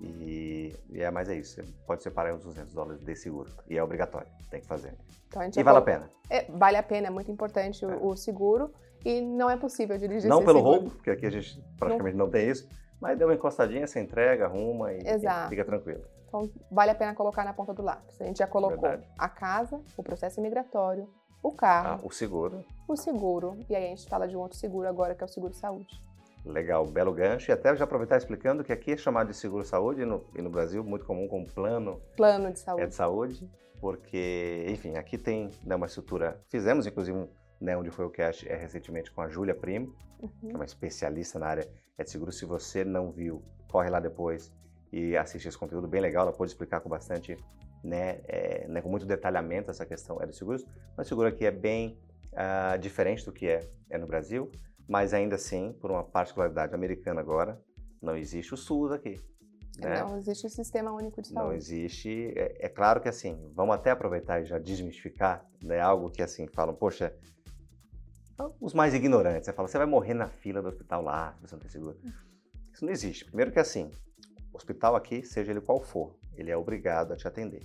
E, 0.00 0.74
e 0.90 1.00
é 1.00 1.08
mais 1.12 1.28
é 1.28 1.36
isso, 1.36 1.54
você 1.62 1.72
pode 1.86 2.02
separar 2.02 2.34
uns 2.34 2.42
200 2.42 2.74
dólares 2.74 3.04
de 3.04 3.14
seguro. 3.14 3.48
E 3.68 3.78
é 3.78 3.82
obrigatório, 3.84 4.26
tem 4.50 4.60
que 4.60 4.66
fazer. 4.66 4.94
Então, 5.28 5.42
E 5.56 5.62
vale 5.62 5.78
a 5.78 5.82
pena. 5.82 6.10
É, 6.28 6.50
vale 6.50 6.76
a 6.76 6.82
pena, 6.82 7.06
é 7.06 7.10
muito 7.10 7.30
importante 7.30 7.86
o, 7.86 7.90
É. 7.90 7.96
o 7.96 8.16
seguro 8.16 8.72
e 9.04 9.20
não 9.20 9.48
é 9.48 9.56
possível 9.56 9.96
dirigir 9.96 10.28
Não 10.28 10.44
pelo 10.44 10.58
seguro. 10.58 10.74
roubo, 10.78 10.90
porque 10.96 11.10
aqui 11.10 11.26
a 11.26 11.30
gente 11.30 11.62
praticamente 11.78 12.16
não, 12.16 12.28
tem 12.28 12.48
isso, 12.50 12.68
mas 13.00 13.16
deu 13.16 13.28
uma 13.28 13.34
encostadinha, 13.34 13.86
você 13.86 14.00
entrega, 14.00 14.46
arruma 14.46 14.92
e, 14.92 14.98
e 14.98 15.48
fica 15.48 15.64
tranquilo. 15.64 16.02
Então, 16.32 16.48
vale 16.70 16.90
a 16.90 16.94
pena 16.94 17.14
colocar 17.14 17.44
na 17.44 17.52
ponta 17.52 17.74
do 17.74 17.82
lápis. 17.82 18.18
A 18.18 18.24
gente 18.24 18.38
já 18.38 18.46
colocou 18.46 18.80
Verdade. 18.80 19.06
a 19.18 19.28
casa, 19.28 19.78
o 19.98 20.02
processo 20.02 20.40
imigratório, 20.40 21.06
o 21.42 21.48
Ah, 21.48 21.56
carro, 21.56 22.06
o 22.06 22.10
seguro, 22.10 22.64
o 22.88 22.96
seguro, 22.96 23.58
e 23.68 23.76
aí 23.76 23.84
a 23.84 23.88
gente 23.88 24.08
fala 24.08 24.26
de 24.26 24.34
um 24.34 24.40
outro 24.40 24.56
seguro 24.56 24.88
agora, 24.88 25.14
que 25.14 25.22
é 25.22 25.26
o 25.26 25.28
seguro-saúde. 25.28 26.02
legal, 26.44 26.86
belo 26.86 27.12
gancho. 27.12 27.50
E 27.50 27.52
até 27.52 27.76
já 27.76 27.84
aproveitar 27.84 28.16
explicando 28.16 28.64
que 28.64 28.72
aqui 28.72 28.92
é 28.92 28.96
chamado 28.96 29.28
de 29.28 29.34
seguro-saúde 29.36 30.02
e 30.02 30.04
no, 30.06 30.24
e 30.34 30.40
no 30.40 30.48
Brasil, 30.48 30.82
muito 30.82 31.04
comum 31.04 31.28
como 31.28 31.46
plano 31.46 32.00
Plano 32.16 32.50
de 32.50 32.58
é 32.58 32.62
saúde. 32.62 32.86
de 32.86 32.94
saúde, 32.94 33.50
porque, 33.80 34.64
enfim, 34.70 34.96
aqui 34.96 35.18
tem 35.18 35.50
né, 35.62 35.76
uma 35.76 35.86
estrutura. 35.86 36.40
Fizemos, 36.48 36.86
inclusive, 36.86 37.16
um, 37.18 37.28
né, 37.60 37.76
onde 37.76 37.90
foi 37.90 38.06
o 38.06 38.10
cast 38.10 38.48
é, 38.48 38.56
recentemente 38.56 39.12
com 39.12 39.20
a 39.20 39.28
Júlia 39.28 39.54
Primo, 39.54 39.92
que 40.18 40.24
é 40.24 40.48
Uhum. 40.48 40.54
uma 40.56 40.64
especialista 40.64 41.38
na 41.38 41.46
área 41.46 41.68
é 41.98 42.04
de 42.04 42.10
seguro. 42.10 42.32
Se 42.32 42.44
você 42.46 42.84
não 42.84 43.10
viu, 43.12 43.42
corre 43.70 43.90
lá 43.90 44.00
depois 44.00 44.50
e 44.92 45.16
assiste 45.16 45.48
esse 45.48 45.58
conteúdo 45.58 45.88
bem 45.88 46.00
legal. 46.00 46.22
Ela 46.22 46.36
pode 46.36 46.50
explicar 46.50 46.80
com 46.80 46.88
bastante, 46.88 47.36
né, 47.82 48.20
é, 48.24 48.66
né, 48.68 48.82
com 48.82 48.88
muito 48.88 49.06
detalhamento 49.06 49.70
essa 49.70 49.86
questão 49.86 50.20
é 50.20 50.26
dos 50.26 50.36
seguros. 50.36 50.64
Mas 50.96 51.06
o 51.06 51.08
seguro 51.08 51.28
aqui 51.28 51.46
é 51.46 51.50
bem 51.50 51.98
ah, 52.34 52.76
diferente 52.76 53.24
do 53.24 53.32
que 53.32 53.46
é, 53.46 53.60
é 53.90 53.98
no 53.98 54.06
Brasil, 54.06 54.50
mas 54.88 55.14
ainda 55.14 55.36
assim, 55.36 55.72
por 55.80 55.90
uma 55.90 56.04
particularidade 56.04 56.74
americana 56.74 57.20
agora, 57.20 57.60
não 58.00 58.16
existe 58.16 58.52
o 58.52 58.56
SUS 58.56 58.92
aqui. 58.92 59.16
Né? 59.78 60.00
Não 60.00 60.18
existe 60.18 60.50
sistema 60.50 60.92
único 60.92 61.22
de 61.22 61.32
Não 61.32 61.42
saúde. 61.42 61.56
existe. 61.56 62.32
É, 62.36 62.66
é 62.66 62.68
claro 62.68 63.00
que 63.00 63.08
assim, 63.08 63.50
vamos 63.54 63.74
até 63.74 63.90
aproveitar 63.90 64.42
e 64.42 64.44
já 64.44 64.58
desmistificar, 64.58 65.46
né? 65.62 65.80
Algo 65.80 66.10
que 66.10 66.22
assim 66.22 66.46
falam, 66.46 66.74
poxa, 66.74 67.16
os 68.60 68.74
mais 68.74 68.92
ignorantes, 68.92 69.46
você 69.46 69.52
fala, 69.52 69.68
você 69.68 69.78
vai 69.78 69.86
morrer 69.86 70.14
na 70.14 70.28
fila 70.28 70.60
do 70.60 70.68
hospital 70.68 71.02
lá, 71.02 71.36
você 71.40 71.54
não 71.54 71.60
tem 71.60 71.70
seguro. 71.70 71.98
Isso 72.72 72.84
não 72.84 72.92
existe. 72.92 73.24
Primeiro 73.24 73.50
que 73.50 73.58
assim, 73.58 73.90
o 74.11 74.11
hospital 74.52 74.96
aqui, 74.96 75.22
seja 75.22 75.52
ele 75.52 75.60
qual 75.60 75.80
for, 75.80 76.16
ele 76.34 76.50
é 76.50 76.56
obrigado 76.56 77.12
a 77.12 77.16
te 77.16 77.26
atender. 77.26 77.62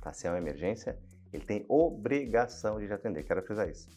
Tá? 0.00 0.12
Se 0.12 0.26
é 0.26 0.30
uma 0.30 0.38
emergência, 0.38 0.98
ele 1.32 1.44
tem 1.44 1.64
obrigação 1.68 2.78
de 2.78 2.86
te 2.86 2.92
atender. 2.92 3.22
Quero 3.24 3.42
frisar 3.42 3.68
isso. 3.68 3.88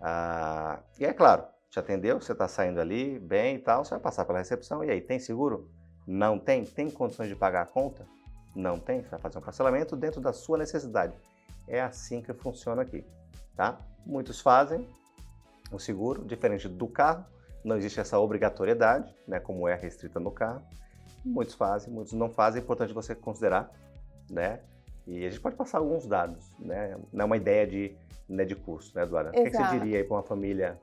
Ah, 0.00 0.80
e 0.98 1.04
é 1.04 1.12
claro, 1.12 1.44
te 1.70 1.78
atendeu, 1.78 2.20
você 2.20 2.32
está 2.32 2.48
saindo 2.48 2.80
ali 2.80 3.18
bem 3.18 3.56
e 3.56 3.58
tal, 3.58 3.84
você 3.84 3.90
vai 3.90 4.00
passar 4.00 4.24
pela 4.24 4.38
recepção. 4.38 4.84
E 4.84 4.90
aí, 4.90 5.00
tem 5.00 5.18
seguro? 5.18 5.70
Não 6.06 6.38
tem? 6.38 6.64
Tem 6.64 6.90
condições 6.90 7.28
de 7.28 7.36
pagar 7.36 7.62
a 7.62 7.66
conta? 7.66 8.06
Não 8.54 8.78
tem? 8.78 9.02
Você 9.02 9.10
vai 9.10 9.20
fazer 9.20 9.38
um 9.38 9.42
parcelamento 9.42 9.96
dentro 9.96 10.20
da 10.20 10.32
sua 10.32 10.58
necessidade. 10.58 11.14
É 11.66 11.80
assim 11.80 12.22
que 12.22 12.32
funciona 12.32 12.82
aqui, 12.82 13.04
tá? 13.54 13.78
Muitos 14.06 14.40
fazem 14.40 14.88
o 15.70 15.78
seguro, 15.78 16.24
diferente 16.24 16.66
do 16.66 16.88
carro, 16.88 17.26
não 17.62 17.76
existe 17.76 18.00
essa 18.00 18.18
obrigatoriedade, 18.18 19.14
né, 19.26 19.38
como 19.38 19.68
é 19.68 19.74
restrita 19.74 20.18
no 20.18 20.30
carro. 20.30 20.62
Muitos 21.24 21.54
fazem, 21.54 21.92
muitos 21.92 22.12
não 22.12 22.30
fazem, 22.30 22.60
é 22.60 22.64
importante 22.64 22.92
você 22.92 23.14
considerar, 23.14 23.72
né? 24.30 24.60
E 25.06 25.24
a 25.24 25.30
gente 25.30 25.40
pode 25.40 25.56
passar 25.56 25.78
alguns 25.78 26.06
dados, 26.06 26.52
né? 26.58 26.96
Não 27.12 27.22
é 27.22 27.24
uma 27.24 27.36
ideia 27.36 27.66
de, 27.66 27.96
né, 28.28 28.44
de 28.44 28.54
custo, 28.54 28.96
né, 28.96 29.04
Eduardo? 29.04 29.30
O 29.30 29.32
que, 29.32 29.42
que 29.42 29.50
você 29.50 29.62
Exato. 29.62 29.78
diria 29.78 29.98
aí 29.98 30.04
para 30.04 30.16
uma 30.16 30.22
família? 30.22 30.80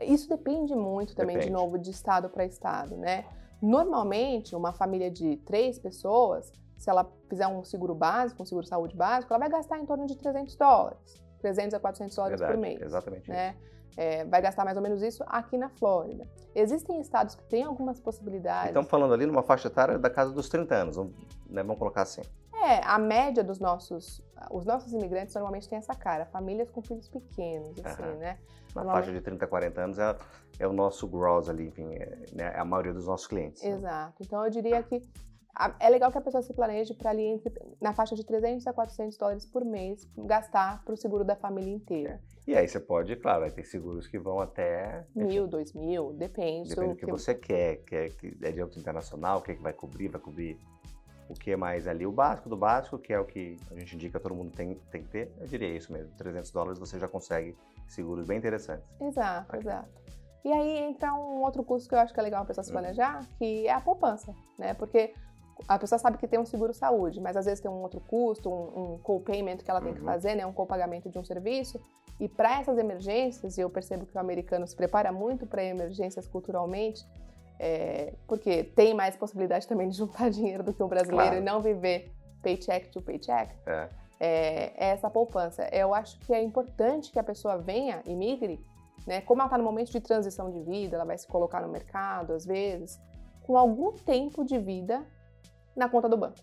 Isso 0.00 0.28
depende 0.28 0.74
muito 0.74 1.14
também, 1.14 1.36
de 1.36 1.46
Depende. 1.46 1.62
novo, 1.62 1.78
de 1.78 1.90
estado 1.90 2.28
para 2.28 2.44
estado, 2.44 2.96
né? 2.96 3.24
Normalmente, 3.60 4.54
uma 4.54 4.72
família 4.72 5.10
de 5.10 5.36
três 5.38 5.78
pessoas, 5.78 6.52
se 6.76 6.90
ela 6.90 7.10
fizer 7.28 7.46
um 7.46 7.64
seguro 7.64 7.94
básico, 7.94 8.42
um 8.42 8.46
seguro 8.46 8.66
saúde 8.66 8.94
básico, 8.94 9.32
ela 9.32 9.40
vai 9.40 9.48
gastar 9.48 9.78
em 9.78 9.86
torno 9.86 10.06
de 10.06 10.16
300 10.16 10.54
dólares. 10.56 11.22
300 11.40 11.74
a 11.74 11.80
400 11.80 12.16
dólares 12.16 12.40
por 12.40 12.56
mês. 12.56 12.80
exatamente 12.80 13.30
né? 13.30 13.56
É, 13.96 14.24
vai 14.24 14.42
gastar 14.42 14.64
mais 14.64 14.76
ou 14.76 14.82
menos 14.82 15.02
isso 15.02 15.24
aqui 15.26 15.56
na 15.56 15.68
Flórida. 15.70 16.26
Existem 16.54 17.00
estados 17.00 17.34
que 17.34 17.44
têm 17.44 17.64
algumas 17.64 17.98
possibilidades. 17.98 18.68
Estamos 18.68 18.90
falando 18.90 19.14
ali 19.14 19.24
numa 19.26 19.42
faixa 19.42 19.68
etária 19.68 19.98
da 19.98 20.10
casa 20.10 20.32
dos 20.32 20.48
30 20.48 20.74
anos, 20.74 20.96
vamos, 20.96 21.14
né, 21.48 21.62
vamos 21.62 21.78
colocar 21.78 22.02
assim. 22.02 22.22
É, 22.54 22.80
a 22.84 22.98
média 22.98 23.44
dos 23.44 23.58
nossos, 23.58 24.22
os 24.50 24.64
nossos 24.64 24.92
imigrantes 24.92 25.34
normalmente 25.34 25.68
tem 25.68 25.78
essa 25.78 25.94
cara, 25.94 26.26
famílias 26.26 26.70
com 26.70 26.82
filhos 26.82 27.08
pequenos, 27.08 27.78
assim, 27.84 28.02
Aham. 28.02 28.14
né? 28.16 28.38
Na 28.74 28.84
faixa 28.84 29.10
de 29.10 29.20
30 29.20 29.44
a 29.44 29.48
40 29.48 29.80
anos 29.80 29.98
é, 29.98 30.16
é 30.58 30.66
o 30.66 30.72
nosso 30.72 31.06
gross 31.06 31.48
ali, 31.48 31.68
enfim, 31.68 31.94
é, 31.94 32.26
né, 32.34 32.52
a 32.54 32.64
maioria 32.64 32.92
dos 32.92 33.06
nossos 33.06 33.26
clientes. 33.26 33.62
né? 33.62 33.70
Exato. 33.70 34.22
Então 34.22 34.44
eu 34.44 34.50
diria 34.50 34.82
que 34.82 35.00
é 35.80 35.88
legal 35.88 36.12
que 36.12 36.18
a 36.18 36.20
pessoa 36.20 36.42
se 36.42 36.52
planeje 36.52 36.92
para 36.92 37.10
ali 37.10 37.22
entre, 37.22 37.54
na 37.80 37.94
faixa 37.94 38.14
de 38.14 38.24
300 38.24 38.66
a 38.66 38.72
400 38.72 39.16
dólares 39.16 39.46
por 39.46 39.64
mês 39.64 40.06
gastar 40.16 40.84
para 40.84 40.92
o 40.92 40.96
seguro 40.96 41.24
da 41.24 41.34
família 41.34 41.72
inteira. 41.72 42.20
E 42.46 42.54
aí 42.54 42.68
você 42.68 42.78
pode, 42.78 43.16
claro, 43.16 43.44
aí 43.44 43.50
tem 43.50 43.64
seguros 43.64 44.06
que 44.06 44.18
vão 44.18 44.40
até 44.40 45.04
Mil, 45.14 45.48
dois 45.48 45.72
mil, 45.72 46.12
depende. 46.12 46.68
Depende 46.68 46.92
do 46.94 46.94
do 46.94 46.96
que 47.00 47.06
você 47.06 47.34
quer, 47.34 47.78
quer 47.78 48.10
que 48.10 48.36
é 48.40 48.52
de 48.52 48.60
âmbito 48.60 48.78
internacional, 48.78 49.38
o 49.38 49.42
que, 49.42 49.50
é 49.52 49.54
que 49.56 49.62
vai 49.62 49.72
cobrir, 49.72 50.08
vai 50.08 50.20
cobrir 50.20 50.56
o 51.28 51.34
que 51.34 51.50
é 51.50 51.56
mais 51.56 51.88
ali, 51.88 52.06
o 52.06 52.12
básico 52.12 52.48
do 52.48 52.56
básico, 52.56 52.98
que 53.00 53.12
é 53.12 53.18
o 53.18 53.24
que 53.24 53.56
a 53.68 53.74
gente 53.74 53.96
indica 53.96 54.20
todo 54.20 54.32
mundo 54.32 54.52
tem, 54.52 54.76
tem 54.92 55.02
que 55.02 55.08
ter, 55.08 55.32
eu 55.40 55.46
diria 55.48 55.68
isso 55.76 55.92
mesmo, 55.92 56.12
300 56.16 56.52
dólares 56.52 56.78
você 56.78 57.00
já 57.00 57.08
consegue 57.08 57.56
seguros 57.88 58.24
bem 58.28 58.38
interessantes. 58.38 58.86
Exato, 59.00 59.52
Aqui. 59.52 59.66
exato. 59.66 59.88
E 60.44 60.52
aí 60.52 60.78
entra 60.78 61.12
um 61.14 61.42
outro 61.42 61.64
custo 61.64 61.88
que 61.88 61.96
eu 61.96 61.98
acho 61.98 62.14
que 62.14 62.20
é 62.20 62.22
legal 62.22 62.44
a 62.44 62.46
pessoa 62.46 62.62
se 62.62 62.70
Uhum. 62.70 62.78
planejar, 62.78 63.26
que 63.38 63.66
é 63.66 63.72
a 63.72 63.80
poupança, 63.80 64.32
né? 64.56 64.72
Porque 64.74 65.12
a 65.66 65.76
pessoa 65.80 65.98
sabe 65.98 66.16
que 66.18 66.28
tem 66.28 66.38
um 66.38 66.46
seguro 66.46 66.72
saúde, 66.72 67.20
mas 67.20 67.36
às 67.36 67.46
vezes 67.46 67.58
tem 67.60 67.68
um 67.68 67.82
outro 67.82 67.98
custo, 68.00 68.48
um, 68.48 68.94
um 68.94 68.98
co-payment 68.98 69.56
que 69.56 69.68
ela 69.70 69.80
tem 69.80 69.92
que 69.94 69.98
Uhum. 69.98 70.06
fazer, 70.06 70.36
né? 70.36 70.46
Um 70.46 70.52
co-pagamento 70.52 71.10
de 71.10 71.18
um 71.18 71.24
serviço. 71.24 71.80
E 72.18 72.28
para 72.28 72.60
essas 72.60 72.78
emergências, 72.78 73.58
e 73.58 73.60
eu 73.60 73.68
percebo 73.68 74.06
que 74.06 74.16
o 74.16 74.20
americano 74.20 74.66
se 74.66 74.74
prepara 74.74 75.12
muito 75.12 75.46
para 75.46 75.62
emergências 75.62 76.26
culturalmente, 76.26 77.06
é, 77.58 78.14
porque 78.26 78.64
tem 78.64 78.94
mais 78.94 79.16
possibilidade 79.16 79.66
também 79.66 79.88
de 79.88 79.96
juntar 79.96 80.28
dinheiro 80.30 80.62
do 80.62 80.72
que 80.72 80.82
o 80.82 80.88
brasileiro 80.88 81.30
Claro. 81.30 81.42
e 81.42 81.44
não 81.44 81.60
viver 81.60 82.12
paycheck 82.42 82.88
to 82.90 83.02
paycheck 83.02 83.52
É, 83.66 83.88
é, 84.20 84.72
é 84.76 84.88
essa 84.90 85.10
poupança. 85.10 85.68
Eu 85.72 85.92
acho 85.94 86.18
que 86.20 86.32
é 86.32 86.42
importante 86.42 87.10
que 87.10 87.18
a 87.18 87.24
pessoa 87.24 87.58
venha 87.58 88.02
e 88.06 88.14
migre, 88.14 88.64
né? 89.06 89.20
Como 89.20 89.40
ela 89.40 89.46
está 89.46 89.58
no 89.58 89.64
momento 89.64 89.90
de 89.90 90.00
transição 90.00 90.50
de 90.50 90.60
vida, 90.62 90.96
ela 90.96 91.04
vai 91.04 91.18
se 91.18 91.26
colocar 91.26 91.60
no 91.60 91.68
mercado, 91.68 92.32
às 92.32 92.46
vezes, 92.46 93.00
com 93.46 93.56
algum 93.56 93.92
tempo 93.92 94.44
de 94.44 94.58
vida 94.58 95.04
na 95.76 95.88
conta 95.88 96.08
do 96.08 96.16
banco. 96.16 96.38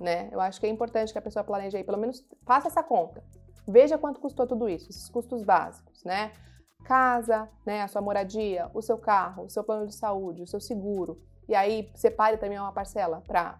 Né? 0.00 0.28
Eu 0.32 0.40
acho 0.40 0.60
que 0.60 0.66
é 0.66 0.68
importante 0.68 1.12
que 1.12 1.18
a 1.18 1.22
pessoa 1.22 1.44
planeje 1.44 1.76
aí, 1.76 1.84
pelo 1.84 1.96
menos 1.98 2.24
faça 2.44 2.66
essa 2.66 2.82
conta. 2.82 3.22
Veja 3.66 3.96
quanto 3.98 4.20
custou 4.20 4.46
tudo 4.46 4.68
isso, 4.68 4.90
esses 4.90 5.08
custos 5.08 5.42
básicos, 5.42 6.04
né? 6.04 6.32
Casa, 6.84 7.48
né, 7.64 7.82
a 7.82 7.88
sua 7.88 8.02
moradia, 8.02 8.70
o 8.74 8.82
seu 8.82 8.98
carro, 8.98 9.44
o 9.44 9.48
seu 9.50 9.64
plano 9.64 9.86
de 9.86 9.94
saúde, 9.94 10.42
o 10.42 10.46
seu 10.46 10.60
seguro. 10.60 11.18
E 11.48 11.54
aí 11.54 11.90
separe 11.94 12.36
também 12.36 12.58
uma 12.58 12.72
parcela 12.72 13.22
para, 13.26 13.58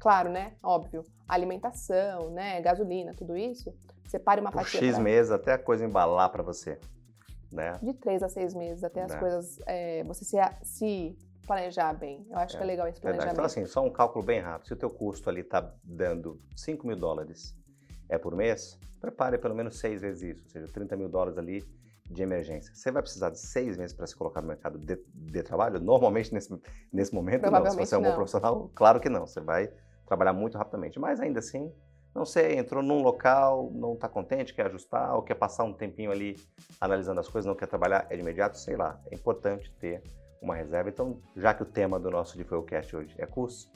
claro, 0.00 0.30
né? 0.30 0.54
Óbvio, 0.62 1.04
alimentação, 1.28 2.30
né? 2.30 2.60
Gasolina, 2.60 3.12
tudo 3.14 3.36
isso. 3.36 3.74
Separe 4.06 4.40
uma 4.40 4.52
fatia. 4.52 4.80
X 4.80 4.94
pra... 4.94 5.02
meses 5.02 5.30
até 5.32 5.52
a 5.52 5.58
coisa 5.58 5.84
embalar 5.84 6.30
para 6.30 6.42
você. 6.42 6.78
Né? 7.50 7.72
De 7.82 7.94
três 7.94 8.22
a 8.22 8.28
seis 8.28 8.54
meses, 8.54 8.84
até 8.84 9.02
as 9.02 9.12
Né. 9.12 9.18
coisas. 9.18 9.58
é, 9.66 10.02
você 10.04 10.24
se, 10.24 10.36
se 10.62 11.18
planejar 11.46 11.94
bem. 11.94 12.26
Eu 12.30 12.38
acho 12.38 12.56
que 12.56 12.62
é 12.62 12.66
legal 12.66 12.86
esse 12.88 13.00
Verdade. 13.00 13.18
planejamento. 13.18 13.32
Então, 13.34 13.44
assim, 13.44 13.66
só 13.66 13.82
um 13.82 13.90
cálculo 13.90 14.24
bem 14.24 14.40
rápido. 14.40 14.66
Se 14.66 14.72
o 14.74 14.76
teu 14.76 14.90
custo 14.90 15.30
ali 15.30 15.40
está 15.40 15.72
dando 15.82 16.40
5 16.56 16.86
mil 16.86 16.96
dólares 16.96 17.56
é 18.08 18.18
por 18.18 18.34
mês, 18.34 18.78
prepare 19.00 19.38
pelo 19.38 19.54
menos 19.54 19.78
seis 19.78 20.00
vezes 20.00 20.36
isso, 20.36 20.42
ou 20.44 20.50
seja, 20.50 20.66
30 20.72 20.96
mil 20.96 21.08
dólares 21.08 21.38
ali 21.38 21.64
de 22.10 22.22
emergência. 22.22 22.74
Você 22.74 22.90
vai 22.90 23.02
precisar 23.02 23.30
de 23.30 23.38
seis 23.38 23.76
meses 23.76 23.94
para 23.94 24.06
se 24.06 24.14
colocar 24.14 24.40
no 24.40 24.48
mercado 24.48 24.78
de, 24.78 24.98
de 25.12 25.42
trabalho? 25.42 25.80
Normalmente, 25.80 26.32
nesse, 26.32 26.56
nesse 26.92 27.14
momento, 27.14 27.50
não. 27.50 27.70
Se 27.70 27.76
você 27.76 27.94
é 27.94 27.98
um 27.98 28.02
bom 28.02 28.14
profissional, 28.14 28.70
claro 28.74 29.00
que 29.00 29.08
não. 29.08 29.26
Você 29.26 29.40
vai 29.40 29.70
trabalhar 30.06 30.32
muito 30.32 30.56
rapidamente. 30.56 30.98
Mas 31.00 31.20
ainda 31.20 31.40
assim, 31.40 31.72
não 32.14 32.24
sei, 32.24 32.56
entrou 32.56 32.82
num 32.82 33.02
local, 33.02 33.70
não 33.74 33.94
está 33.94 34.08
contente, 34.08 34.54
quer 34.54 34.66
ajustar, 34.66 35.14
ou 35.14 35.22
quer 35.22 35.34
passar 35.34 35.64
um 35.64 35.72
tempinho 35.72 36.10
ali 36.10 36.36
analisando 36.80 37.20
as 37.20 37.28
coisas, 37.28 37.46
não 37.46 37.56
quer 37.56 37.66
trabalhar 37.66 38.06
é 38.08 38.14
de 38.14 38.22
imediato, 38.22 38.58
sei 38.58 38.76
lá. 38.76 39.00
É 39.10 39.14
importante 39.14 39.72
ter 39.80 40.02
uma 40.40 40.54
reserva. 40.54 40.88
Então, 40.88 41.20
já 41.36 41.52
que 41.52 41.62
o 41.62 41.66
tema 41.66 41.98
do 41.98 42.10
nosso 42.10 42.36
DeFoilcast 42.36 42.94
hoje 42.96 43.14
é 43.18 43.26
curso, 43.26 43.70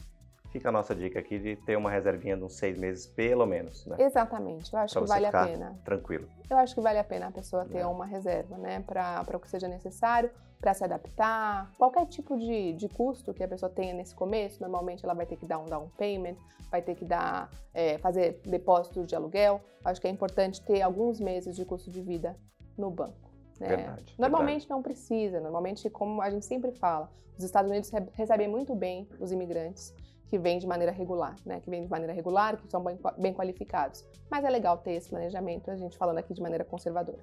fica 0.50 0.68
a 0.68 0.72
nossa 0.72 0.94
dica 0.94 1.18
aqui 1.18 1.38
de 1.38 1.56
ter 1.56 1.76
uma 1.76 1.90
reservinha 1.90 2.36
de 2.36 2.42
uns 2.44 2.54
seis 2.54 2.76
meses, 2.78 3.06
pelo 3.06 3.46
menos, 3.46 3.86
né? 3.86 3.96
Exatamente, 3.98 4.72
eu 4.72 4.78
acho 4.78 4.94
Pra 4.94 5.02
que 5.02 5.08
vale 5.08 5.26
a 5.26 5.32
pena. 5.32 5.78
Tranquilo. 5.84 6.28
Eu 6.48 6.56
acho 6.58 6.74
que 6.74 6.80
vale 6.80 6.98
a 6.98 7.04
pena 7.04 7.28
a 7.28 7.30
pessoa 7.30 7.64
ter 7.64 7.78
É. 7.78 7.86
uma 7.86 8.04
reserva, 8.06 8.56
né? 8.58 8.80
Para 8.86 9.24
o 9.34 9.40
que 9.40 9.48
seja 9.48 9.68
necessário, 9.68 10.30
para 10.60 10.74
se 10.74 10.84
adaptar. 10.84 11.70
Qualquer 11.78 12.06
tipo 12.06 12.36
de, 12.36 12.72
de 12.74 12.88
custo 12.88 13.32
que 13.32 13.42
a 13.42 13.48
pessoa 13.48 13.70
tenha 13.70 13.94
nesse 13.94 14.14
começo, 14.14 14.60
normalmente 14.60 15.04
ela 15.04 15.14
vai 15.14 15.24
ter 15.26 15.36
que 15.36 15.46
dar 15.46 15.58
um 15.58 15.64
down 15.66 15.88
payment, 15.96 16.36
vai 16.70 16.82
ter 16.82 16.94
que 16.94 17.04
dar, 17.04 17.50
é, 17.72 17.96
fazer 17.98 18.40
depósitos 18.44 19.06
de 19.06 19.14
aluguel. 19.16 19.60
Acho 19.84 20.00
que 20.00 20.06
é 20.06 20.10
importante 20.10 20.60
ter 20.62 20.82
alguns 20.82 21.18
meses 21.20 21.56
de 21.56 21.64
custo 21.64 21.90
de 21.90 22.02
vida 22.02 22.36
no 22.76 22.90
banco. 22.90 23.30
né? 23.58 23.68
Verdade, 23.68 24.14
Normalmente 24.18 24.68
não 24.68 24.82
precisa, 24.82 25.38
normalmente, 25.40 25.88
como 25.90 26.20
a 26.22 26.28
gente 26.30 26.44
sempre 26.46 26.72
fala, 26.72 27.10
os 27.38 27.44
Estados 27.44 27.70
Unidos 27.70 27.88
re- 27.90 28.08
recebem 28.14 28.48
muito 28.48 28.74
bem 28.74 29.08
os 29.18 29.32
imigrantes 29.32 29.94
que 30.30 30.38
vêm 30.38 30.60
de 30.60 30.66
maneira 30.66 30.92
regular, 30.92 31.34
né? 31.44 31.60
Que 31.60 31.68
vêm 31.68 31.82
de 31.82 31.90
maneira 31.90 32.12
regular, 32.12 32.56
que 32.56 32.70
são 32.70 32.82
bem, 32.82 32.96
bem 33.18 33.34
qualificados. 33.34 34.06
Mas 34.30 34.44
é 34.44 34.48
legal 34.48 34.78
ter 34.78 34.92
esse 34.92 35.10
planejamento, 35.10 35.68
a 35.72 35.76
gente 35.76 35.98
falando 35.98 36.18
aqui 36.18 36.32
de 36.32 36.40
maneira 36.40 36.64
conservadora. 36.64 37.18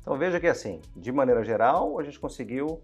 Então 0.00 0.16
veja 0.16 0.38
que 0.38 0.46
assim, 0.46 0.80
de 0.96 1.10
maneira 1.10 1.42
geral, 1.42 1.98
a 1.98 2.04
gente 2.04 2.18
conseguiu 2.20 2.80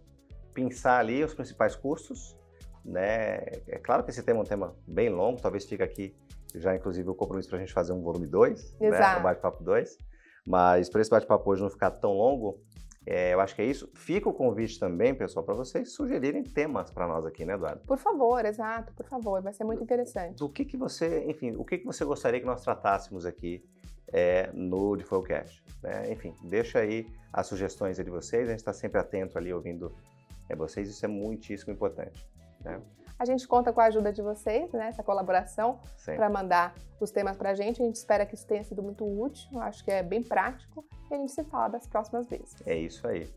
pensar 0.52 0.98
ali 0.98 1.22
os 1.22 1.32
principais 1.32 1.76
custos, 1.76 2.36
né? 2.84 3.44
É 3.68 3.78
claro 3.78 4.02
que 4.02 4.10
esse 4.10 4.24
tema 4.24 4.40
é 4.40 4.42
um 4.42 4.46
tema 4.46 4.74
bem 4.88 5.08
longo, 5.08 5.40
talvez 5.40 5.64
fique 5.64 5.82
aqui 5.82 6.14
já 6.56 6.74
inclusive 6.74 7.08
o 7.08 7.14
compromisso 7.14 7.48
para 7.48 7.58
a 7.58 7.60
gente 7.60 7.72
fazer 7.72 7.92
um 7.92 8.02
volume 8.02 8.26
2, 8.26 8.76
né? 8.80 9.18
Um 9.18 9.22
bate-papo 9.22 9.62
2. 9.62 9.98
Mas 10.46 10.88
para 10.90 11.00
esse 11.00 11.10
bate-papo 11.10 11.48
hoje 11.48 11.62
não 11.62 11.70
ficar 11.70 11.90
tão 11.92 12.12
longo, 12.12 12.60
é, 13.06 13.34
eu 13.34 13.40
acho 13.40 13.54
que 13.54 13.62
é 13.62 13.66
isso. 13.66 13.90
Fica 13.94 14.28
o 14.28 14.32
convite 14.32 14.78
também, 14.78 15.14
pessoal, 15.14 15.44
para 15.44 15.54
vocês 15.54 15.92
sugerirem 15.92 16.42
temas 16.42 16.90
para 16.90 17.06
nós 17.06 17.26
aqui, 17.26 17.44
né, 17.44 17.54
Eduardo? 17.54 17.80
Por 17.86 17.98
favor, 17.98 18.44
exato, 18.44 18.92
por 18.94 19.06
favor, 19.06 19.42
vai 19.42 19.52
ser 19.52 19.64
muito 19.64 19.82
interessante. 19.82 20.38
Do 20.38 20.48
que, 20.48 20.64
que 20.64 20.76
você, 20.76 21.24
enfim, 21.28 21.54
o 21.56 21.64
que, 21.64 21.78
que 21.78 21.84
você 21.84 22.04
gostaria 22.04 22.40
que 22.40 22.46
nós 22.46 22.62
tratássemos 22.62 23.26
aqui 23.26 23.62
é, 24.12 24.50
no 24.54 24.96
Defolcast? 24.96 25.62
Né? 25.82 26.12
Enfim, 26.12 26.34
deixa 26.44 26.78
aí 26.78 27.06
as 27.32 27.46
sugestões 27.46 27.96
de 27.96 28.10
vocês, 28.10 28.48
a 28.48 28.50
gente 28.52 28.60
está 28.60 28.72
sempre 28.72 28.98
atento 28.98 29.36
ali 29.36 29.52
ouvindo 29.52 29.94
é, 30.48 30.56
vocês, 30.56 30.88
isso 30.88 31.04
é 31.04 31.08
muitíssimo 31.08 31.72
importante. 31.72 32.26
Né? 32.64 32.80
A 33.18 33.24
gente 33.24 33.46
conta 33.46 33.72
com 33.72 33.80
a 33.80 33.84
ajuda 33.84 34.12
de 34.12 34.22
vocês, 34.22 34.72
né? 34.72 34.88
Essa 34.88 35.02
colaboração 35.02 35.78
para 36.04 36.28
mandar 36.28 36.74
os 37.00 37.10
temas 37.10 37.36
para 37.36 37.50
a 37.50 37.54
gente. 37.54 37.80
A 37.80 37.84
gente 37.84 37.96
espera 37.96 38.26
que 38.26 38.34
isso 38.34 38.46
tenha 38.46 38.64
sido 38.64 38.82
muito 38.82 39.04
útil, 39.04 39.60
acho 39.60 39.84
que 39.84 39.90
é 39.90 40.02
bem 40.02 40.22
prático 40.22 40.84
e 41.10 41.14
a 41.14 41.18
gente 41.18 41.32
se 41.32 41.44
fala 41.44 41.68
das 41.68 41.86
próximas 41.86 42.26
vezes. 42.26 42.56
É 42.66 42.76
isso 42.76 43.06
aí. 43.06 43.32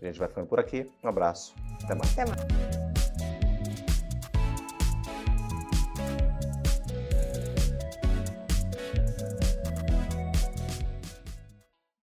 A 0.00 0.04
gente 0.06 0.18
vai 0.18 0.28
ficando 0.28 0.46
por 0.46 0.60
aqui. 0.60 0.90
Um 1.02 1.08
abraço. 1.08 1.54
Até 1.82 1.94
mais. 1.94 2.12
Até 2.12 2.24
mais. 2.26 2.87